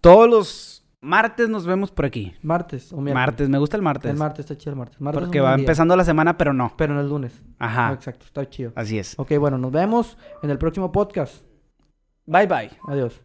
Todos 0.00 0.28
los 0.28 0.88
martes 1.02 1.48
nos 1.48 1.66
vemos 1.66 1.90
por 1.90 2.06
aquí. 2.06 2.34
Martes 2.42 2.92
o 2.92 2.96
miércoles. 2.96 3.14
Martes, 3.14 3.48
me 3.50 3.58
gusta 3.58 3.76
el 3.76 3.82
martes. 3.82 4.10
El 4.10 4.16
martes 4.16 4.40
está 4.40 4.56
chido 4.56 4.72
el 4.72 4.78
martes. 4.78 5.00
Martes 5.00 5.20
es 5.22 5.26
porque 5.28 5.40
va 5.40 5.54
día, 5.54 5.62
empezando 5.62 5.94
la 5.94 6.04
semana, 6.04 6.38
pero 6.38 6.54
no. 6.54 6.72
Pero 6.76 6.94
no 6.94 7.00
el 7.00 7.08
lunes. 7.08 7.42
Ajá. 7.58 7.92
Exacto, 7.92 8.24
está 8.24 8.48
chido. 8.48 8.72
Así 8.74 8.98
es. 8.98 9.18
Ok, 9.18 9.36
bueno, 9.38 9.58
nos 9.58 9.70
vemos 9.70 10.16
en 10.42 10.50
el 10.50 10.58
próximo 10.58 10.90
podcast. 10.90 11.44
Bye 12.26 12.46
bye. 12.46 12.70
Adiós. 12.88 13.20